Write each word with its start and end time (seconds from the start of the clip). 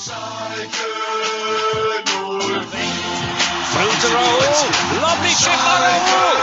Through 0.00 0.16
to 4.00 4.08
Raul. 4.16 4.64
Lovely 5.02 5.34
chip 5.36 5.60
by 5.60 5.76
Raul. 5.84 6.40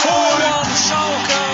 4-1 0.00 0.64
Schalke. 0.86 1.44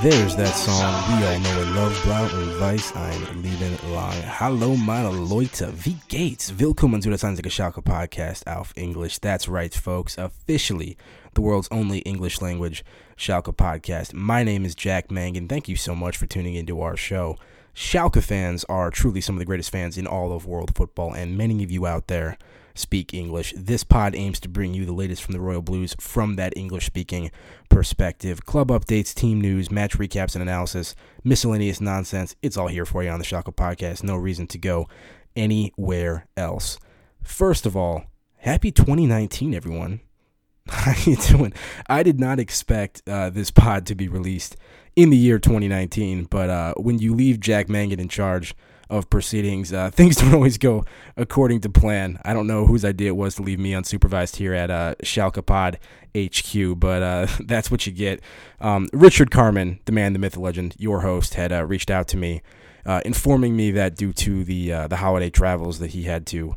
There's 0.00 0.36
that 0.36 0.54
song 0.54 0.94
we 1.08 1.26
all 1.26 1.40
know 1.40 1.60
and 1.60 1.74
love. 1.74 2.02
Blau 2.04 2.22
und 2.22 2.60
Weiß, 2.60 2.94
ein 2.94 3.42
Leben 3.42 3.76
lang. 3.92 4.14
Hallo 4.38 4.76
meine 4.76 5.10
Leute, 5.10 5.72
wie 5.84 5.96
geht's? 6.06 6.56
Willkommen 6.56 7.02
zu 7.02 7.08
der 7.08 7.18
Sanzige 7.18 7.50
Schalke 7.50 7.82
Podcast 7.82 8.46
auf 8.46 8.72
English. 8.76 9.18
That's 9.18 9.48
right, 9.48 9.74
folks. 9.74 10.16
Officially, 10.16 10.96
the 11.34 11.40
world's 11.40 11.66
only 11.72 11.98
English 12.02 12.40
language 12.40 12.84
Schalke 13.16 13.52
podcast. 13.52 14.14
My 14.14 14.44
name 14.44 14.64
is 14.64 14.76
Jack 14.76 15.10
Mangan. 15.10 15.48
Thank 15.48 15.68
you 15.68 15.74
so 15.74 15.96
much 15.96 16.16
for 16.16 16.28
tuning 16.28 16.54
into 16.54 16.80
our 16.80 16.96
show. 16.96 17.36
Schalke 17.74 18.22
fans 18.22 18.64
are 18.68 18.92
truly 18.92 19.20
some 19.20 19.34
of 19.34 19.40
the 19.40 19.46
greatest 19.46 19.70
fans 19.70 19.98
in 19.98 20.06
all 20.06 20.32
of 20.32 20.46
world 20.46 20.76
football, 20.76 21.12
and 21.12 21.36
many 21.36 21.64
of 21.64 21.72
you 21.72 21.86
out 21.88 22.06
there 22.06 22.38
speak 22.78 23.12
English. 23.12 23.52
This 23.56 23.84
pod 23.84 24.14
aims 24.14 24.40
to 24.40 24.48
bring 24.48 24.74
you 24.74 24.86
the 24.86 24.92
latest 24.92 25.22
from 25.22 25.32
the 25.32 25.40
Royal 25.40 25.62
Blues 25.62 25.94
from 26.00 26.36
that 26.36 26.56
English 26.56 26.86
speaking 26.86 27.30
perspective. 27.68 28.44
Club 28.44 28.68
updates, 28.68 29.14
team 29.14 29.40
news, 29.40 29.70
match 29.70 29.98
recaps 29.98 30.34
and 30.34 30.42
analysis, 30.42 30.94
miscellaneous 31.24 31.80
nonsense. 31.80 32.34
It's 32.42 32.56
all 32.56 32.68
here 32.68 32.86
for 32.86 33.02
you 33.02 33.10
on 33.10 33.18
the 33.18 33.24
Schalke 33.24 33.54
podcast. 33.54 34.02
No 34.02 34.16
reason 34.16 34.46
to 34.48 34.58
go 34.58 34.88
anywhere 35.36 36.26
else. 36.36 36.78
First 37.22 37.66
of 37.66 37.76
all, 37.76 38.04
happy 38.38 38.70
2019, 38.70 39.54
everyone. 39.54 40.00
How 40.68 40.92
you 41.04 41.16
doing? 41.16 41.52
I 41.86 42.02
did 42.02 42.20
not 42.20 42.38
expect 42.38 43.02
uh, 43.06 43.30
this 43.30 43.50
pod 43.50 43.86
to 43.86 43.94
be 43.94 44.08
released 44.08 44.56
in 44.96 45.10
the 45.10 45.16
year 45.16 45.38
2019, 45.38 46.24
but 46.24 46.50
uh, 46.50 46.74
when 46.76 46.98
you 46.98 47.14
leave 47.14 47.40
Jack 47.40 47.68
Mangan 47.68 48.00
in 48.00 48.08
charge 48.08 48.54
of 48.90 49.10
proceedings, 49.10 49.72
uh, 49.72 49.90
things 49.92 50.16
don't 50.16 50.34
always 50.34 50.58
go 50.58 50.84
according 51.16 51.60
to 51.60 51.68
plan. 51.68 52.20
I 52.24 52.32
don't 52.32 52.46
know 52.46 52.66
whose 52.66 52.84
idea 52.84 53.08
it 53.08 53.16
was 53.16 53.34
to 53.36 53.42
leave 53.42 53.58
me 53.58 53.72
unsupervised 53.72 54.36
here 54.36 54.54
at 54.54 54.70
uh, 54.70 54.94
Schalke 55.02 55.44
Pod 55.44 55.78
HQ, 56.16 56.78
but 56.78 57.02
uh, 57.02 57.26
that's 57.44 57.70
what 57.70 57.86
you 57.86 57.92
get. 57.92 58.20
Um, 58.60 58.88
Richard 58.92 59.30
Carmen, 59.30 59.80
the 59.84 59.92
man, 59.92 60.12
the 60.12 60.18
myth, 60.18 60.32
the 60.32 60.40
legend, 60.40 60.74
your 60.78 61.00
host, 61.00 61.34
had 61.34 61.52
uh, 61.52 61.64
reached 61.64 61.90
out 61.90 62.08
to 62.08 62.16
me, 62.16 62.42
uh, 62.86 63.00
informing 63.04 63.56
me 63.56 63.70
that 63.72 63.96
due 63.96 64.12
to 64.14 64.44
the 64.44 64.72
uh, 64.72 64.86
the 64.88 64.96
holiday 64.96 65.30
travels 65.30 65.78
that 65.78 65.90
he 65.90 66.04
had 66.04 66.26
to 66.28 66.56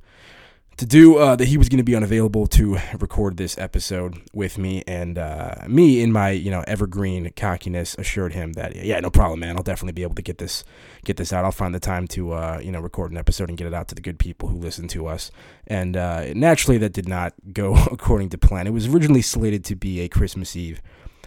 to 0.77 0.86
do 0.86 1.17
uh, 1.17 1.36
that 1.36 1.47
he 1.47 1.58
was 1.58 1.69
going 1.69 1.77
to 1.77 1.83
be 1.83 1.95
unavailable 1.95 2.47
to 2.47 2.77
record 3.00 3.38
this 3.38 3.58
episode 3.58 4.19
with 4.33 4.58
me. 4.58 4.83
And 4.88 5.17
uh, 5.17 5.55
me 5.67 6.02
in 6.02 6.11
my 6.11 6.31
you 6.31 6.50
know 6.50 6.63
evergreen 6.67 7.31
cockiness 7.36 7.95
assured 7.95 8.33
him 8.33 8.53
that 8.53 8.75
yeah 8.75 9.00
no 9.00 9.09
problem 9.09 9.41
man. 9.41 9.58
I'll 9.58 9.63
definitely 9.63 9.94
be 9.94 10.03
able 10.03 10.16
to 10.16 10.22
get 10.22 10.38
this 10.38 10.63
get 11.05 11.17
this 11.17 11.31
out. 11.31 11.45
I'll 11.45 11.52
find 11.52 11.75
the 11.75 11.80
time 11.80 12.08
to 12.09 12.33
uh, 12.33 12.59
you 12.63 12.72
know 12.72 12.80
record 12.80 13.11
an 13.11 13.17
episode 13.17 13.50
and 13.50 13.58
get 13.58 13.67
it 13.67 13.73
out 13.73 13.88
to 13.89 13.95
the 13.95 14.02
good 14.02 14.19
people 14.19 14.50
who 14.50 14.58
listen 14.58 14.88
to 14.89 15.08
us. 15.08 15.31
And 15.67 15.95
uh, 15.95 16.33
naturally 16.33 16.78
that 16.80 16.94
did 16.94 17.08
not 17.08 17.33
go 17.53 17.75
according 17.91 18.30
to 18.30 18.38
plan. 18.38 18.67
It 18.67 18.73
was 18.73 18.88
originally 18.88 19.22
slated 19.22 19.63
to 19.66 19.75
be 19.75 20.02
a 20.02 20.09
Christmas 20.09 20.56
Eve 20.56 20.81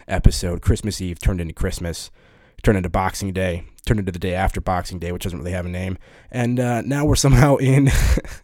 episode. 0.07 0.61
Christmas 0.61 1.01
Eve 1.01 1.19
turned 1.19 1.39
into 1.39 1.53
Christmas 1.53 2.11
turned 2.63 2.77
into 2.77 2.89
Boxing 2.89 3.31
Day 3.31 3.63
turned 3.85 3.99
into 3.99 4.11
the 4.11 4.19
day 4.19 4.33
after 4.33 4.59
Boxing 4.59 4.99
Day, 4.99 5.11
which 5.11 5.23
doesn't 5.23 5.39
really 5.39 5.51
have 5.51 5.65
a 5.65 5.69
name. 5.69 5.97
And 6.31 6.59
uh, 6.59 6.81
now 6.81 7.05
we're 7.05 7.15
somehow 7.15 7.55
in 7.57 7.85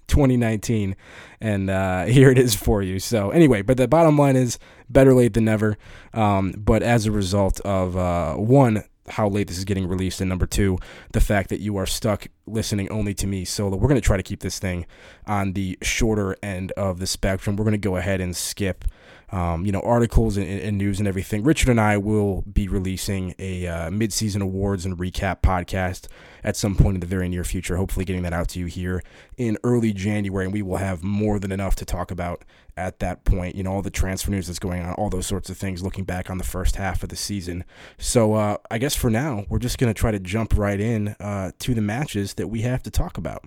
2019, 0.08 0.96
and 1.40 1.70
uh, 1.70 2.06
here 2.06 2.30
it 2.30 2.38
is 2.38 2.56
for 2.56 2.82
you. 2.82 3.00
So 3.00 3.32
anyway, 3.32 3.62
but 3.62 3.78
the 3.78 3.88
bottom 3.88 4.18
line 4.18 4.36
is 4.36 4.60
better 4.90 5.14
late 5.14 5.34
than 5.34 5.46
never. 5.46 5.78
Um, 6.14 6.54
but 6.58 6.84
as 6.84 7.06
a 7.06 7.12
result 7.12 7.60
of 7.62 7.98
uh, 7.98 8.36
one, 8.36 8.84
how 9.08 9.28
late 9.28 9.48
this 9.48 9.58
is 9.58 9.66
getting 9.66 9.88
released, 9.88 10.22
and 10.22 10.30
number 10.30 10.46
two, 10.46 10.78
the 11.12 11.20
fact 11.20 11.50
that 11.50 11.60
you 11.60 11.76
are 11.78 11.86
stuck 11.86 12.28
listening 12.46 12.90
only 12.92 13.14
to 13.16 13.28
me 13.28 13.46
solo. 13.46 13.76
We're 13.76 13.88
going 13.88 14.00
to 14.00 14.06
try 14.06 14.18
to 14.18 14.24
keep 14.24 14.42
this 14.42 14.60
thing 14.60 14.86
on 15.26 15.54
the 15.54 15.78
shorter 15.82 16.36
end 16.44 16.72
of 16.74 17.00
the 17.00 17.08
spectrum. 17.08 17.56
We're 17.56 17.66
going 17.66 17.74
to 17.74 17.78
go 17.78 17.98
ahead 17.98 18.22
and 18.22 18.36
skip 18.36 18.86
um, 19.32 19.66
you 19.66 19.72
know, 19.72 19.80
articles 19.80 20.36
and, 20.36 20.48
and, 20.48 20.78
news 20.78 21.00
and 21.00 21.08
everything. 21.08 21.44
Richard 21.44 21.70
and 21.70 21.80
I 21.80 21.98
will 21.98 22.42
be 22.42 22.68
releasing 22.68 23.34
a 23.40 23.66
uh, 23.66 23.90
mid-season 23.90 24.42
awards 24.42 24.86
and 24.86 24.98
recap 24.98 25.42
podcast 25.42 26.08
at 26.44 26.58
some 26.58 26.76
point 26.76 26.96
in 26.96 27.00
the 27.00 27.08
very 27.08 27.30
near 27.30 27.44
future. 27.44 27.78
Hopefully, 27.78 28.04
getting 28.04 28.24
that 28.24 28.34
out 28.34 28.50
to 28.50 28.60
you 28.60 28.66
here 28.66 29.02
in 29.38 29.58
early 29.64 29.94
January, 29.94 30.46
and 30.46 30.54
we 30.54 30.62
will 30.62 30.78
have 30.78 31.04
more 31.04 31.40
than 31.40 31.52
enough 31.52 31.76
to 31.78 31.86
talk 31.86 32.12
about 32.12 32.44
at 32.76 33.00
that 33.00 33.24
point. 33.24 33.56
You 33.56 33.64
know, 33.64 33.72
all 33.74 33.82
the 33.82 33.90
transfer 33.90 34.32
news 34.32 34.48
that's 34.48 34.60
going 34.60 34.82
on, 34.82 34.94
all 34.96 35.10
those 35.10 35.28
sorts 35.28 35.50
of 35.50 35.58
things. 35.58 35.82
Looking 35.82 36.04
back 36.04 36.30
on 36.30 36.38
the 36.38 36.44
first 36.44 36.76
half 36.76 37.02
of 37.02 37.10
the 37.10 37.16
season, 37.16 37.64
so 37.98 38.34
uh, 38.34 38.58
I 38.70 38.80
guess 38.80 38.96
for 38.96 39.10
now 39.10 39.46
we're 39.48 39.60
just 39.60 39.78
gonna 39.78 39.94
try 39.94 40.12
to 40.12 40.20
jump 40.20 40.58
right 40.58 40.80
in 40.80 41.10
uh, 41.20 41.52
to 41.60 41.74
the 41.74 41.82
matches 41.82 42.34
that 42.34 42.48
we 42.48 42.62
have 42.62 42.84
to 42.84 42.92
talk 42.92 43.18
about. 43.18 43.46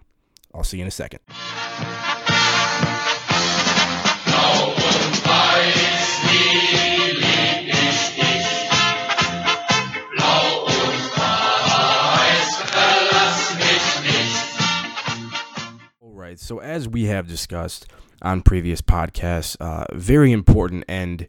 I'll 0.55 0.65
see 0.65 0.79
you 0.79 0.83
in 0.83 0.89
a 0.89 0.93
second. 0.93 1.21
Right. 16.35 16.41
So 16.41 16.59
as 16.59 16.89
we 16.89 17.05
have 17.05 17.29
discussed 17.29 17.87
on 18.23 18.43
previous 18.43 18.81
podcasts, 18.81 19.57
uh, 19.61 19.85
very 19.93 20.33
important 20.33 20.85
end 20.89 21.29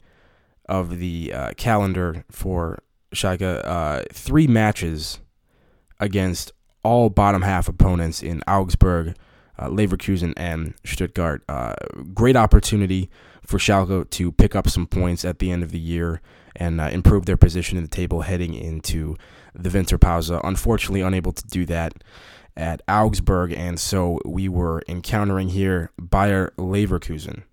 of 0.68 0.98
the 0.98 1.32
uh, 1.34 1.52
calendar 1.58 2.24
for 2.32 2.80
Schalke. 3.14 3.62
Uh, 3.64 4.04
three 4.12 4.48
matches 4.48 5.20
against 6.00 6.52
all 6.84 7.10
bottom 7.10 7.44
half 7.44 7.68
opponents 7.68 8.24
in 8.24 8.42
Augsburg, 8.48 9.16
uh, 9.60 9.68
Leverkusen, 9.68 10.34
and 10.36 10.74
Stuttgart. 10.84 11.44
Uh, 11.48 11.76
great 12.14 12.36
opportunity 12.36 13.10
for 13.46 13.58
Schalke 13.60 14.10
to 14.10 14.32
pick 14.32 14.56
up 14.56 14.68
some 14.68 14.88
points 14.88 15.24
at 15.24 15.40
the 15.40 15.52
end 15.52 15.64
of 15.64 15.72
the 15.72 15.80
year 15.80 16.22
and 16.56 16.82
uh, 16.82 16.86
improve 16.86 17.26
their 17.26 17.38
position 17.38 17.78
in 17.78 17.84
the 17.84 17.90
table 17.90 18.22
heading 18.22 18.54
into 18.54 19.16
the 19.54 19.70
winter 19.70 19.98
Winterpause. 19.98 20.40
Unfortunately, 20.44 21.02
unable 21.02 21.32
to 21.32 21.46
do 21.48 21.66
that 21.68 21.94
at 22.58 22.82
Augsburg, 22.88 23.52
and 23.52 23.80
so 23.80 24.20
we 24.26 24.48
were 24.48 24.82
encountering 24.88 25.50
here 25.50 25.92
Bayer 26.00 26.54
Leverkusen. 26.58 27.44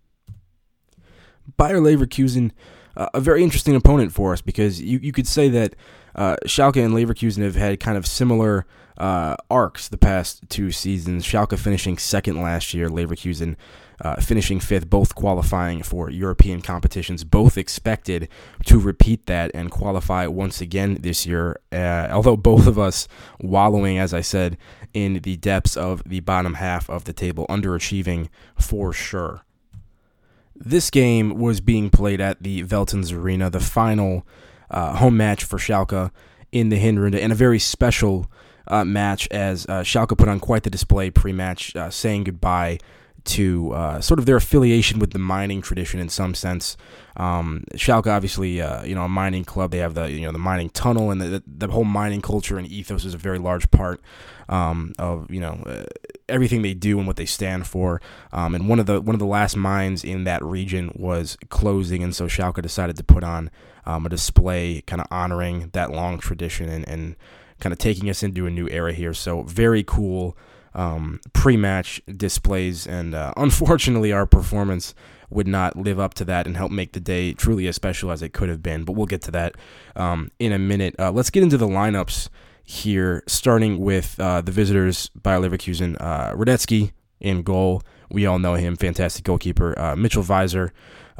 Bayer 1.56 1.80
Leverkusen, 1.80 2.52
uh, 2.96 3.08
a 3.14 3.20
very 3.20 3.42
interesting 3.42 3.74
opponent 3.74 4.12
for 4.12 4.32
us 4.32 4.40
because 4.40 4.80
you, 4.80 4.98
you 4.98 5.12
could 5.12 5.26
say 5.26 5.48
that 5.48 5.74
uh, 6.14 6.36
Schalke 6.46 6.84
and 6.84 6.94
Leverkusen 6.94 7.42
have 7.42 7.56
had 7.56 7.80
kind 7.80 7.96
of 7.96 8.06
similar 8.06 8.66
uh, 8.98 9.36
arcs 9.50 9.88
the 9.88 9.98
past 9.98 10.48
two 10.48 10.70
seasons. 10.70 11.24
Schalke 11.24 11.58
finishing 11.58 11.98
second 11.98 12.40
last 12.40 12.74
year, 12.74 12.88
Leverkusen 12.88 13.56
uh, 14.02 14.16
finishing 14.16 14.58
fifth, 14.58 14.90
both 14.90 15.14
qualifying 15.14 15.82
for 15.82 16.10
European 16.10 16.60
competitions, 16.60 17.22
both 17.22 17.56
expected 17.56 18.28
to 18.66 18.78
repeat 18.78 19.26
that 19.26 19.50
and 19.54 19.70
qualify 19.70 20.26
once 20.26 20.60
again 20.60 20.98
this 21.00 21.24
year. 21.24 21.58
Uh, 21.70 22.08
although 22.10 22.36
both 22.36 22.66
of 22.66 22.78
us 22.78 23.06
wallowing, 23.40 23.98
as 23.98 24.12
I 24.12 24.20
said, 24.20 24.58
in 24.92 25.20
the 25.20 25.36
depths 25.36 25.76
of 25.76 26.02
the 26.04 26.20
bottom 26.20 26.54
half 26.54 26.90
of 26.90 27.04
the 27.04 27.12
table, 27.12 27.46
underachieving 27.48 28.28
for 28.58 28.92
sure. 28.92 29.42
This 30.56 30.90
game 30.90 31.38
was 31.38 31.60
being 31.60 31.88
played 31.88 32.20
at 32.20 32.42
the 32.42 32.64
Veltins 32.64 33.16
Arena, 33.16 33.50
the 33.50 33.60
final 33.60 34.26
uh, 34.70 34.96
home 34.96 35.16
match 35.16 35.44
for 35.44 35.58
Schalke 35.58 36.10
in 36.50 36.68
the 36.68 36.78
Hinrunde, 36.78 37.20
and 37.20 37.32
a 37.32 37.36
very 37.36 37.58
special 37.58 38.30
uh, 38.66 38.84
match 38.84 39.28
as 39.30 39.64
uh, 39.66 39.82
Schalke 39.82 40.18
put 40.18 40.28
on 40.28 40.40
quite 40.40 40.64
the 40.64 40.70
display 40.70 41.10
pre-match, 41.10 41.74
uh, 41.76 41.90
saying 41.90 42.24
goodbye 42.24 42.78
to 43.24 43.72
uh, 43.72 44.00
sort 44.00 44.18
of 44.18 44.26
their 44.26 44.36
affiliation 44.36 44.98
with 44.98 45.12
the 45.12 45.18
mining 45.18 45.62
tradition 45.62 46.00
in 46.00 46.08
some 46.08 46.34
sense. 46.34 46.76
Um, 47.16 47.64
Schalke, 47.74 48.06
obviously, 48.06 48.60
uh, 48.60 48.82
you 48.84 48.94
know, 48.94 49.04
a 49.04 49.08
mining 49.08 49.44
club. 49.44 49.70
They 49.70 49.78
have 49.78 49.94
the 49.94 50.10
you 50.10 50.22
know 50.22 50.32
the 50.32 50.38
mining 50.38 50.70
tunnel 50.70 51.10
and 51.10 51.20
the, 51.20 51.42
the, 51.46 51.68
whole 51.68 51.84
mining 51.84 52.22
culture 52.22 52.58
and 52.58 52.66
ethos 52.66 53.04
is 53.04 53.14
a 53.14 53.18
very 53.18 53.38
large 53.38 53.70
part 53.70 54.00
um, 54.48 54.92
of 54.98 55.30
you 55.30 55.40
know 55.40 55.62
uh, 55.66 55.84
everything 56.28 56.62
they 56.62 56.74
do 56.74 56.98
and 56.98 57.06
what 57.06 57.16
they 57.16 57.26
stand 57.26 57.66
for. 57.66 58.00
Um, 58.32 58.54
and 58.54 58.68
one 58.68 58.80
of 58.80 58.86
the 58.86 59.00
one 59.00 59.14
of 59.14 59.20
the 59.20 59.26
last 59.26 59.56
mines 59.56 60.04
in 60.04 60.24
that 60.24 60.42
region 60.42 60.90
was 60.94 61.36
closing, 61.48 62.02
and 62.02 62.14
so 62.14 62.26
Schalke 62.26 62.62
decided 62.62 62.96
to 62.96 63.04
put 63.04 63.22
on 63.22 63.50
um, 63.86 64.06
a 64.06 64.08
display, 64.08 64.82
kind 64.86 65.00
of 65.00 65.06
honoring 65.10 65.70
that 65.72 65.90
long 65.90 66.18
tradition 66.18 66.68
and, 66.68 66.88
and 66.88 67.16
kind 67.60 67.72
of 67.72 67.78
taking 67.78 68.08
us 68.10 68.22
into 68.22 68.46
a 68.46 68.50
new 68.50 68.68
era 68.68 68.92
here. 68.92 69.14
So 69.14 69.42
very 69.42 69.82
cool 69.82 70.36
um, 70.74 71.20
pre-match 71.32 72.02
displays, 72.16 72.86
and 72.86 73.14
uh, 73.14 73.32
unfortunately, 73.36 74.12
our 74.12 74.26
performance 74.26 74.94
would 75.32 75.48
not 75.48 75.76
live 75.76 75.98
up 75.98 76.14
to 76.14 76.24
that 76.26 76.46
and 76.46 76.56
help 76.56 76.70
make 76.70 76.92
the 76.92 77.00
day 77.00 77.32
truly 77.32 77.66
as 77.66 77.74
special 77.76 78.10
as 78.10 78.22
it 78.22 78.32
could 78.32 78.48
have 78.48 78.62
been. 78.62 78.84
But 78.84 78.92
we'll 78.92 79.06
get 79.06 79.22
to 79.22 79.30
that 79.32 79.56
um, 79.96 80.30
in 80.38 80.52
a 80.52 80.58
minute. 80.58 80.94
Uh, 80.98 81.10
let's 81.10 81.30
get 81.30 81.42
into 81.42 81.56
the 81.56 81.66
lineups 81.66 82.28
here, 82.64 83.22
starting 83.26 83.78
with 83.78 84.18
uh, 84.20 84.40
the 84.40 84.52
visitors 84.52 85.08
by 85.10 85.36
Leverkusen. 85.36 85.96
Uh, 86.00 86.34
Hradecky 86.34 86.92
in 87.20 87.42
goal. 87.42 87.82
We 88.10 88.26
all 88.26 88.38
know 88.38 88.54
him, 88.54 88.76
fantastic 88.76 89.24
goalkeeper. 89.24 89.78
Uh, 89.78 89.96
Mitchell 89.96 90.22
Weiser, 90.22 90.70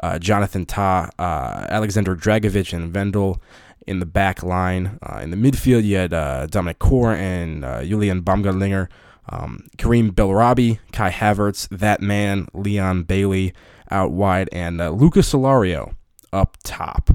uh, 0.03 0.19
Jonathan 0.19 0.67
Tah, 0.67 1.09
uh, 1.19 1.67
Alexander 1.71 2.15
Dragovic, 2.15 2.73
and 2.75 2.95
Wendell 2.95 3.41
in 3.87 3.99
the 3.99 4.07
back 4.07 4.43
line. 4.43 4.99
In 5.21 5.31
the 5.31 5.37
midfield, 5.37 5.85
you 5.85 5.97
had 5.97 6.11
Dominik 6.11 6.79
Kohr 6.79 7.15
and 7.15 7.63
Julian 7.89 8.23
Baumgartlinger, 8.23 8.89
um, 9.29 9.67
Karim 9.79 10.13
Bellarabi, 10.13 10.79
Kai 10.93 11.11
Havertz, 11.11 11.69
that 11.71 12.01
man, 12.01 12.49
Leon 12.53 13.05
Bailey 13.05 13.53
out 13.91 14.11
wide, 14.11 14.49
and 14.53 14.81
uh, 14.81 14.91
Lucas 14.91 15.33
Alario 15.33 15.95
up 16.33 16.57
top. 16.65 17.11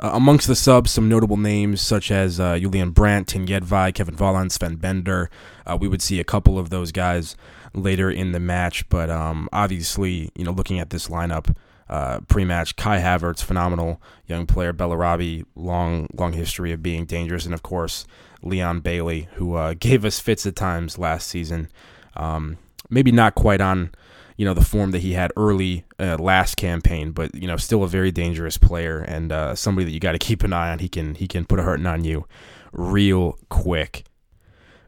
Uh, 0.00 0.10
amongst 0.12 0.48
the 0.48 0.56
subs, 0.56 0.90
some 0.90 1.08
notable 1.08 1.36
names 1.36 1.80
such 1.80 2.10
as 2.10 2.40
uh, 2.40 2.58
Julian 2.58 2.90
Brandt, 2.90 3.28
Tim 3.28 3.46
Jedvaj, 3.46 3.94
Kevin 3.94 4.16
Volland, 4.16 4.50
Sven 4.50 4.76
Bender. 4.76 5.30
Uh, 5.64 5.78
we 5.80 5.86
would 5.86 6.02
see 6.02 6.18
a 6.18 6.24
couple 6.24 6.58
of 6.58 6.70
those 6.70 6.90
guys 6.90 7.36
later 7.74 8.10
in 8.10 8.32
the 8.32 8.40
match, 8.40 8.88
but 8.88 9.08
um, 9.08 9.48
obviously, 9.52 10.30
you 10.34 10.44
know, 10.44 10.50
looking 10.50 10.80
at 10.80 10.90
this 10.90 11.08
lineup, 11.08 11.54
uh, 11.88 12.20
pre-match. 12.28 12.76
Kai 12.76 12.98
Havertz, 12.98 13.42
phenomenal 13.42 14.02
young 14.26 14.46
player. 14.46 14.72
Bellarabi, 14.72 15.44
long 15.54 16.08
long 16.14 16.32
history 16.32 16.72
of 16.72 16.82
being 16.82 17.04
dangerous, 17.04 17.44
and 17.44 17.54
of 17.54 17.62
course 17.62 18.06
Leon 18.44 18.80
Bailey, 18.80 19.28
who 19.34 19.54
uh, 19.54 19.74
gave 19.78 20.04
us 20.04 20.20
fits 20.20 20.46
at 20.46 20.56
times 20.56 20.98
last 20.98 21.28
season. 21.28 21.68
Um, 22.16 22.58
maybe 22.90 23.10
not 23.10 23.34
quite 23.34 23.60
on 23.60 23.90
you 24.36 24.44
know 24.44 24.54
the 24.54 24.64
form 24.64 24.90
that 24.90 24.98
he 24.98 25.12
had 25.12 25.32
early 25.36 25.84
uh, 25.98 26.16
last 26.18 26.56
campaign, 26.56 27.12
but 27.12 27.34
you 27.34 27.46
know 27.46 27.56
still 27.56 27.84
a 27.84 27.88
very 27.88 28.10
dangerous 28.10 28.58
player 28.58 29.00
and 29.00 29.32
uh, 29.32 29.54
somebody 29.54 29.84
that 29.84 29.92
you 29.92 30.00
got 30.00 30.12
to 30.12 30.18
keep 30.18 30.42
an 30.42 30.52
eye 30.52 30.70
on. 30.70 30.78
He 30.80 30.88
can 30.88 31.14
he 31.14 31.28
can 31.28 31.44
put 31.44 31.58
a 31.58 31.62
hurting 31.62 31.86
on 31.86 32.04
you 32.04 32.26
real 32.72 33.38
quick. 33.48 34.04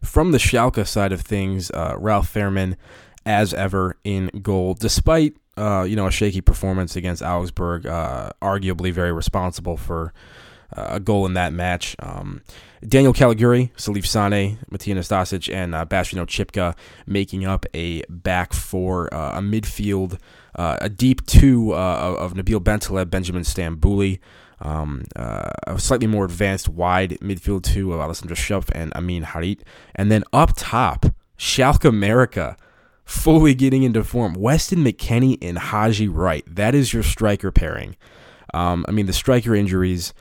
From 0.03 0.31
the 0.33 0.39
Schalke 0.39 0.87
side 0.87 1.13
of 1.13 1.21
things, 1.21 1.71
uh, 1.73 1.97
Ralf 1.99 2.33
Fährmann, 2.33 2.77
as 3.25 3.53
ever 3.55 3.97
in 4.05 4.31
goal, 4.43 4.75
despite 4.75 5.37
uh, 5.57 5.85
you 5.89 5.97
know, 5.97 6.07
a 6.07 6.11
shaky 6.11 6.41
performance 6.41 6.97
against 6.97 7.23
Augsburg, 7.23 7.87
uh, 7.87 8.31
arguably 8.43 8.93
very 8.93 9.13
responsible 9.13 9.77
for 9.77 10.13
a 10.73 11.01
goal 11.01 11.27
in 11.27 11.35
that 11.35 11.53
match. 11.53 11.97
Um, 11.99 12.43
Daniel 12.87 13.13
Caligiuri, 13.13 13.73
Salif 13.75 14.07
Sane, 14.07 14.59
Matija 14.71 14.97
Nastasic, 14.97 15.53
and 15.53 15.75
uh, 15.75 15.85
Bastian 15.85 16.25
Oczipka 16.25 16.77
making 17.07 17.45
up 17.45 17.67
a 17.75 18.03
back 18.09 18.53
four, 18.53 19.13
uh, 19.13 19.39
a 19.39 19.41
midfield, 19.41 20.19
uh, 20.55 20.77
a 20.81 20.89
deep 20.89 21.25
two 21.27 21.73
uh, 21.73 22.17
of 22.19 22.35
Nabil 22.35 22.61
Bentaleb, 22.61 23.11
Benjamin 23.11 23.43
Stambouli, 23.43 24.19
um, 24.61 25.05
uh, 25.17 25.51
a 25.67 25.79
slightly 25.79 26.07
more 26.07 26.25
advanced 26.25 26.69
wide 26.69 27.19
midfield 27.21 27.63
two 27.63 27.93
of 27.93 28.01
Alessandro 28.01 28.37
Schöpf 28.37 28.71
and 28.73 28.93
Amin 28.95 29.25
Harit. 29.25 29.61
And 29.95 30.11
then 30.11 30.25
up 30.33 30.53
top, 30.57 31.07
Schalke 31.39 31.85
America 31.85 32.57
fully 33.05 33.55
getting 33.55 33.83
into 33.83 34.03
form. 34.03 34.35
Weston 34.35 34.85
McKennie 34.85 35.39
and 35.41 35.59
Haji 35.59 36.09
Wright. 36.09 36.45
That 36.47 36.75
is 36.75 36.93
your 36.93 37.03
striker 37.03 37.51
pairing. 37.51 37.97
Um, 38.55 38.85
I 38.89 38.93
mean, 38.93 39.07
the 39.07 39.13
striker 39.13 39.55
injuries 39.55 40.15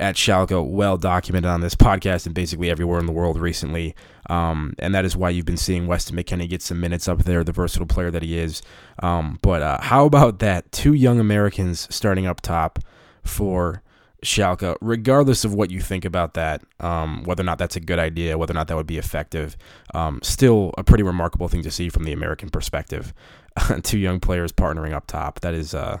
at 0.00 0.16
Schalke 0.16 0.66
well 0.66 0.96
documented 0.96 1.50
on 1.50 1.60
this 1.60 1.74
podcast 1.74 2.26
and 2.26 2.34
basically 2.34 2.70
everywhere 2.70 2.98
in 2.98 3.06
the 3.06 3.12
world 3.12 3.38
recently. 3.38 3.94
Um, 4.28 4.74
and 4.78 4.94
that 4.94 5.04
is 5.04 5.16
why 5.16 5.30
you've 5.30 5.44
been 5.44 5.56
seeing 5.56 5.86
Weston 5.86 6.16
McKennie 6.16 6.48
get 6.48 6.62
some 6.62 6.80
minutes 6.80 7.06
up 7.06 7.24
there, 7.24 7.44
the 7.44 7.52
versatile 7.52 7.86
player 7.86 8.10
that 8.10 8.22
he 8.22 8.38
is. 8.38 8.62
Um, 9.02 9.38
but 9.42 9.62
uh, 9.62 9.78
how 9.80 10.06
about 10.06 10.38
that? 10.38 10.72
Two 10.72 10.94
young 10.94 11.20
Americans 11.20 11.86
starting 11.94 12.26
up 12.26 12.40
top 12.40 12.78
for 13.22 13.82
Schalke, 14.24 14.76
regardless 14.80 15.44
of 15.44 15.54
what 15.54 15.70
you 15.70 15.80
think 15.80 16.04
about 16.04 16.34
that, 16.34 16.62
um, 16.80 17.22
whether 17.24 17.42
or 17.42 17.44
not 17.44 17.58
that's 17.58 17.76
a 17.76 17.80
good 17.80 17.98
idea, 17.98 18.38
whether 18.38 18.52
or 18.52 18.54
not 18.54 18.68
that 18.68 18.76
would 18.76 18.86
be 18.86 18.98
effective, 18.98 19.56
um, 19.94 20.20
still 20.22 20.74
a 20.78 20.84
pretty 20.84 21.02
remarkable 21.02 21.48
thing 21.48 21.62
to 21.62 21.70
see 21.70 21.88
from 21.88 22.04
the 22.04 22.12
American 22.12 22.48
perspective. 22.48 23.12
Two 23.82 23.98
young 23.98 24.20
players 24.20 24.52
partnering 24.52 24.92
up 24.92 25.06
top. 25.06 25.40
That 25.40 25.54
is 25.54 25.74
uh, 25.74 25.98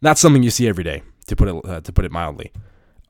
not 0.00 0.18
something 0.18 0.42
you 0.42 0.50
see 0.50 0.68
every 0.68 0.84
day, 0.84 1.02
to 1.26 1.36
put 1.36 1.48
it 1.48 1.64
uh, 1.64 1.80
to 1.80 1.92
put 1.92 2.04
it 2.04 2.12
mildly. 2.12 2.52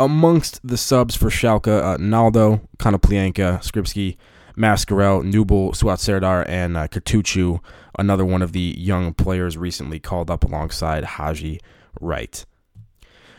Amongst 0.00 0.60
the 0.66 0.76
subs 0.76 1.16
for 1.16 1.28
Schalke, 1.28 1.82
uh, 1.82 1.96
Naldo, 1.96 2.60
Konoplyanka, 2.78 3.60
Skrzybski, 3.60 4.16
Mascarell, 4.56 5.24
Nubel, 5.24 5.72
Suat 5.74 5.98
Serdar, 5.98 6.44
and 6.48 6.76
uh, 6.76 6.86
Kutucu, 6.86 7.60
another 7.98 8.24
one 8.24 8.42
of 8.42 8.52
the 8.52 8.74
young 8.78 9.12
players 9.12 9.56
recently 9.56 9.98
called 9.98 10.30
up 10.30 10.44
alongside 10.44 11.04
Haji 11.04 11.60
Wright. 12.00 12.44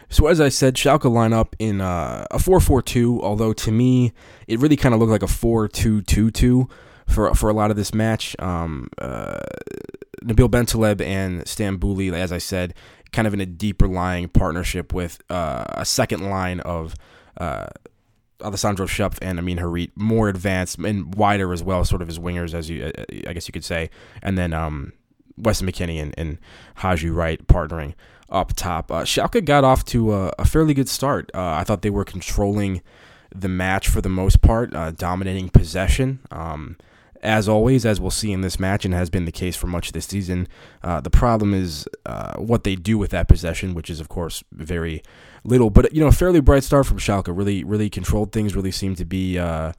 So 0.10 0.28
as 0.28 0.42
I 0.42 0.50
said, 0.50 0.76
Schalke 0.76 1.10
line 1.10 1.34
up 1.34 1.56
in 1.60 1.82
uh, 1.82 2.26
a 2.32 2.38
4-4-2, 2.38 3.22
although 3.22 3.54
to 3.54 3.72
me 3.72 4.12
it 4.48 4.60
really 4.60 4.76
kind 4.76 4.94
of 4.94 5.00
looked 5.00 5.12
like 5.12 5.24
a 5.24 5.28
4-2-2-2 5.28 6.70
for 7.08 7.34
for 7.34 7.50
a 7.50 7.54
lot 7.54 7.72
of 7.72 7.78
this 7.78 7.94
match. 7.94 8.36
Um, 8.40 8.90
uh, 8.98 9.40
Nabil 10.24 10.50
Bentaleb 10.50 11.02
and 11.02 11.44
Stambouli, 11.44 12.12
as 12.14 12.32
I 12.32 12.40
said, 12.40 12.74
kind 13.12 13.28
of 13.28 13.34
in 13.34 13.42
a 13.42 13.46
deeper 13.46 13.88
lying 13.88 14.28
partnership 14.28 14.94
with 14.94 15.22
uh, 15.30 15.66
a 15.70 15.86
second 15.86 16.30
line 16.30 16.60
of 16.62 16.96
uh, 17.38 17.68
Alessandro 18.42 18.86
Schöpf 18.86 19.18
and 19.22 19.40
Amin 19.40 19.58
Harit, 19.58 19.92
more 19.96 20.30
advanced 20.30 20.78
and 20.78 21.14
wider 21.16 21.52
as 21.54 21.64
well, 21.64 21.84
sort 21.84 22.02
of 22.02 22.10
as 22.10 22.20
wingers, 22.20 22.54
as 22.54 22.70
you 22.70 22.92
I 23.28 23.34
guess 23.34 23.48
you 23.48 23.52
could 23.52 23.66
say, 23.66 23.90
and 24.22 24.38
then 24.38 24.54
um, 24.54 24.94
Weston 25.38 25.68
McKennie 25.68 26.02
and, 26.02 26.14
and 26.18 26.38
Haji 26.76 27.10
Wright 27.10 27.46
partnering 27.48 27.94
up 28.30 28.54
top. 28.56 28.92
Uh, 28.92 29.04
Schalke 29.04 29.44
got 29.44 29.64
off 29.64 29.84
to 29.86 30.14
a, 30.14 30.34
a 30.40 30.46
fairly 30.46 30.74
good 30.74 30.90
start. 30.90 31.32
Uh, 31.34 31.54
I 31.54 31.64
thought 31.64 31.82
they 31.82 31.90
were 31.90 32.06
controlling 32.06 32.82
the 33.34 33.50
match 33.50 33.88
for 33.88 34.02
the 34.02 34.10
most 34.10 34.42
part, 34.42 34.74
uh, 34.74 34.92
dominating 34.92 35.50
possession. 35.50 36.20
Um, 36.32 36.78
as 37.22 37.50
always, 37.50 37.86
as 37.86 38.00
we'll 38.00 38.12
see 38.12 38.32
in 38.32 38.42
this 38.42 38.60
match, 38.60 38.86
and 38.86 38.94
has 38.94 39.10
been 39.10 39.26
the 39.26 39.32
case 39.32 39.56
for 39.56 39.68
much 39.68 39.88
of 39.88 39.94
this 39.94 40.06
season, 40.06 40.48
uh, 40.84 41.02
the 41.02 41.10
problem 41.10 41.54
is 41.54 41.88
uh, 42.06 42.38
what 42.38 42.64
they 42.64 42.76
do 42.76 42.98
with 42.98 43.12
that 43.12 43.28
possession, 43.28 43.74
which 43.74 43.90
is, 43.90 44.00
of 44.00 44.10
course, 44.10 44.44
very 44.52 45.02
little. 45.44 45.70
But 45.70 45.94
you 45.94 46.02
know, 46.02 46.08
a 46.08 46.12
fairly 46.12 46.40
bright 46.40 46.64
start 46.64 46.86
from 46.86 46.98
Schalke. 46.98 47.36
Really, 47.36 47.64
really 47.64 47.90
controlled 47.90 48.32
things. 48.32 48.56
Really 48.56 48.72
seemed 48.72 48.98
to 48.98 49.06
be 49.06 49.38
uh, 49.38 49.74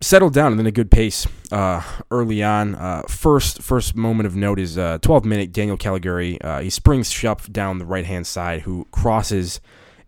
settled 0.00 0.32
down 0.32 0.52
and 0.52 0.58
then 0.58 0.66
a 0.66 0.72
good 0.72 0.90
pace 0.90 1.26
uh, 1.52 1.82
early 2.10 2.42
on. 2.42 2.74
Uh, 2.74 3.02
first 3.02 3.62
first 3.62 3.94
moment 3.94 4.26
of 4.26 4.34
note 4.34 4.58
is 4.58 4.78
uh, 4.78 4.98
12 5.02 5.24
minute 5.24 5.52
Daniel 5.52 5.76
Caligiuri. 5.76 6.38
Uh, 6.42 6.60
he 6.60 6.70
springs 6.70 7.10
Schöpf 7.10 7.50
down 7.52 7.78
the 7.78 7.86
right 7.86 8.06
hand 8.06 8.26
side, 8.26 8.62
who 8.62 8.86
crosses 8.90 9.60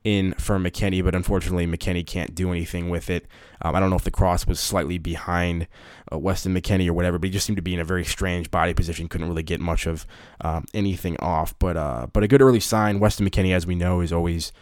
in 0.05 0.35
for 0.35 0.59
McKennie, 0.59 1.03
but 1.05 1.15
unfortunately 1.15 1.67
McKennie 1.67 2.07
can't 2.07 2.35
do 2.35 2.51
anything 2.51 2.91
with 2.91 3.11
it. 3.11 3.27
Um, 3.61 3.75
I 3.75 3.81
don't 3.81 3.91
know 3.91 3.97
if 3.97 4.05
the 4.05 4.11
cross 4.11 4.47
was 4.47 4.59
slightly 4.59 4.99
behind 4.99 5.69
uh, 6.13 6.19
Weston 6.19 6.55
McKennie 6.55 6.89
or 6.89 6.93
whatever, 6.93 7.19
but 7.19 7.27
he 7.27 7.33
just 7.33 7.47
seemed 7.47 7.57
to 7.57 7.63
be 7.63 7.75
in 7.75 7.81
a 7.81 7.85
very 7.85 8.05
strange 8.05 8.51
body 8.51 8.75
position. 8.75 9.09
Couldn't 9.09 9.29
really 9.29 9.43
get 9.43 9.61
much 9.61 9.87
of 9.87 10.07
um, 10.41 10.67
anything 10.75 11.17
off. 11.19 11.57
But 11.59 11.77
uh, 11.77 12.07
but 12.13 12.23
a 12.23 12.29
good 12.29 12.43
early 12.43 12.61
sign. 12.61 13.01
Weston 13.01 13.29
McKennie, 13.29 13.55
as 13.55 13.67
we 13.67 13.75
know, 13.75 14.01
is 14.01 14.13
always 14.13 14.53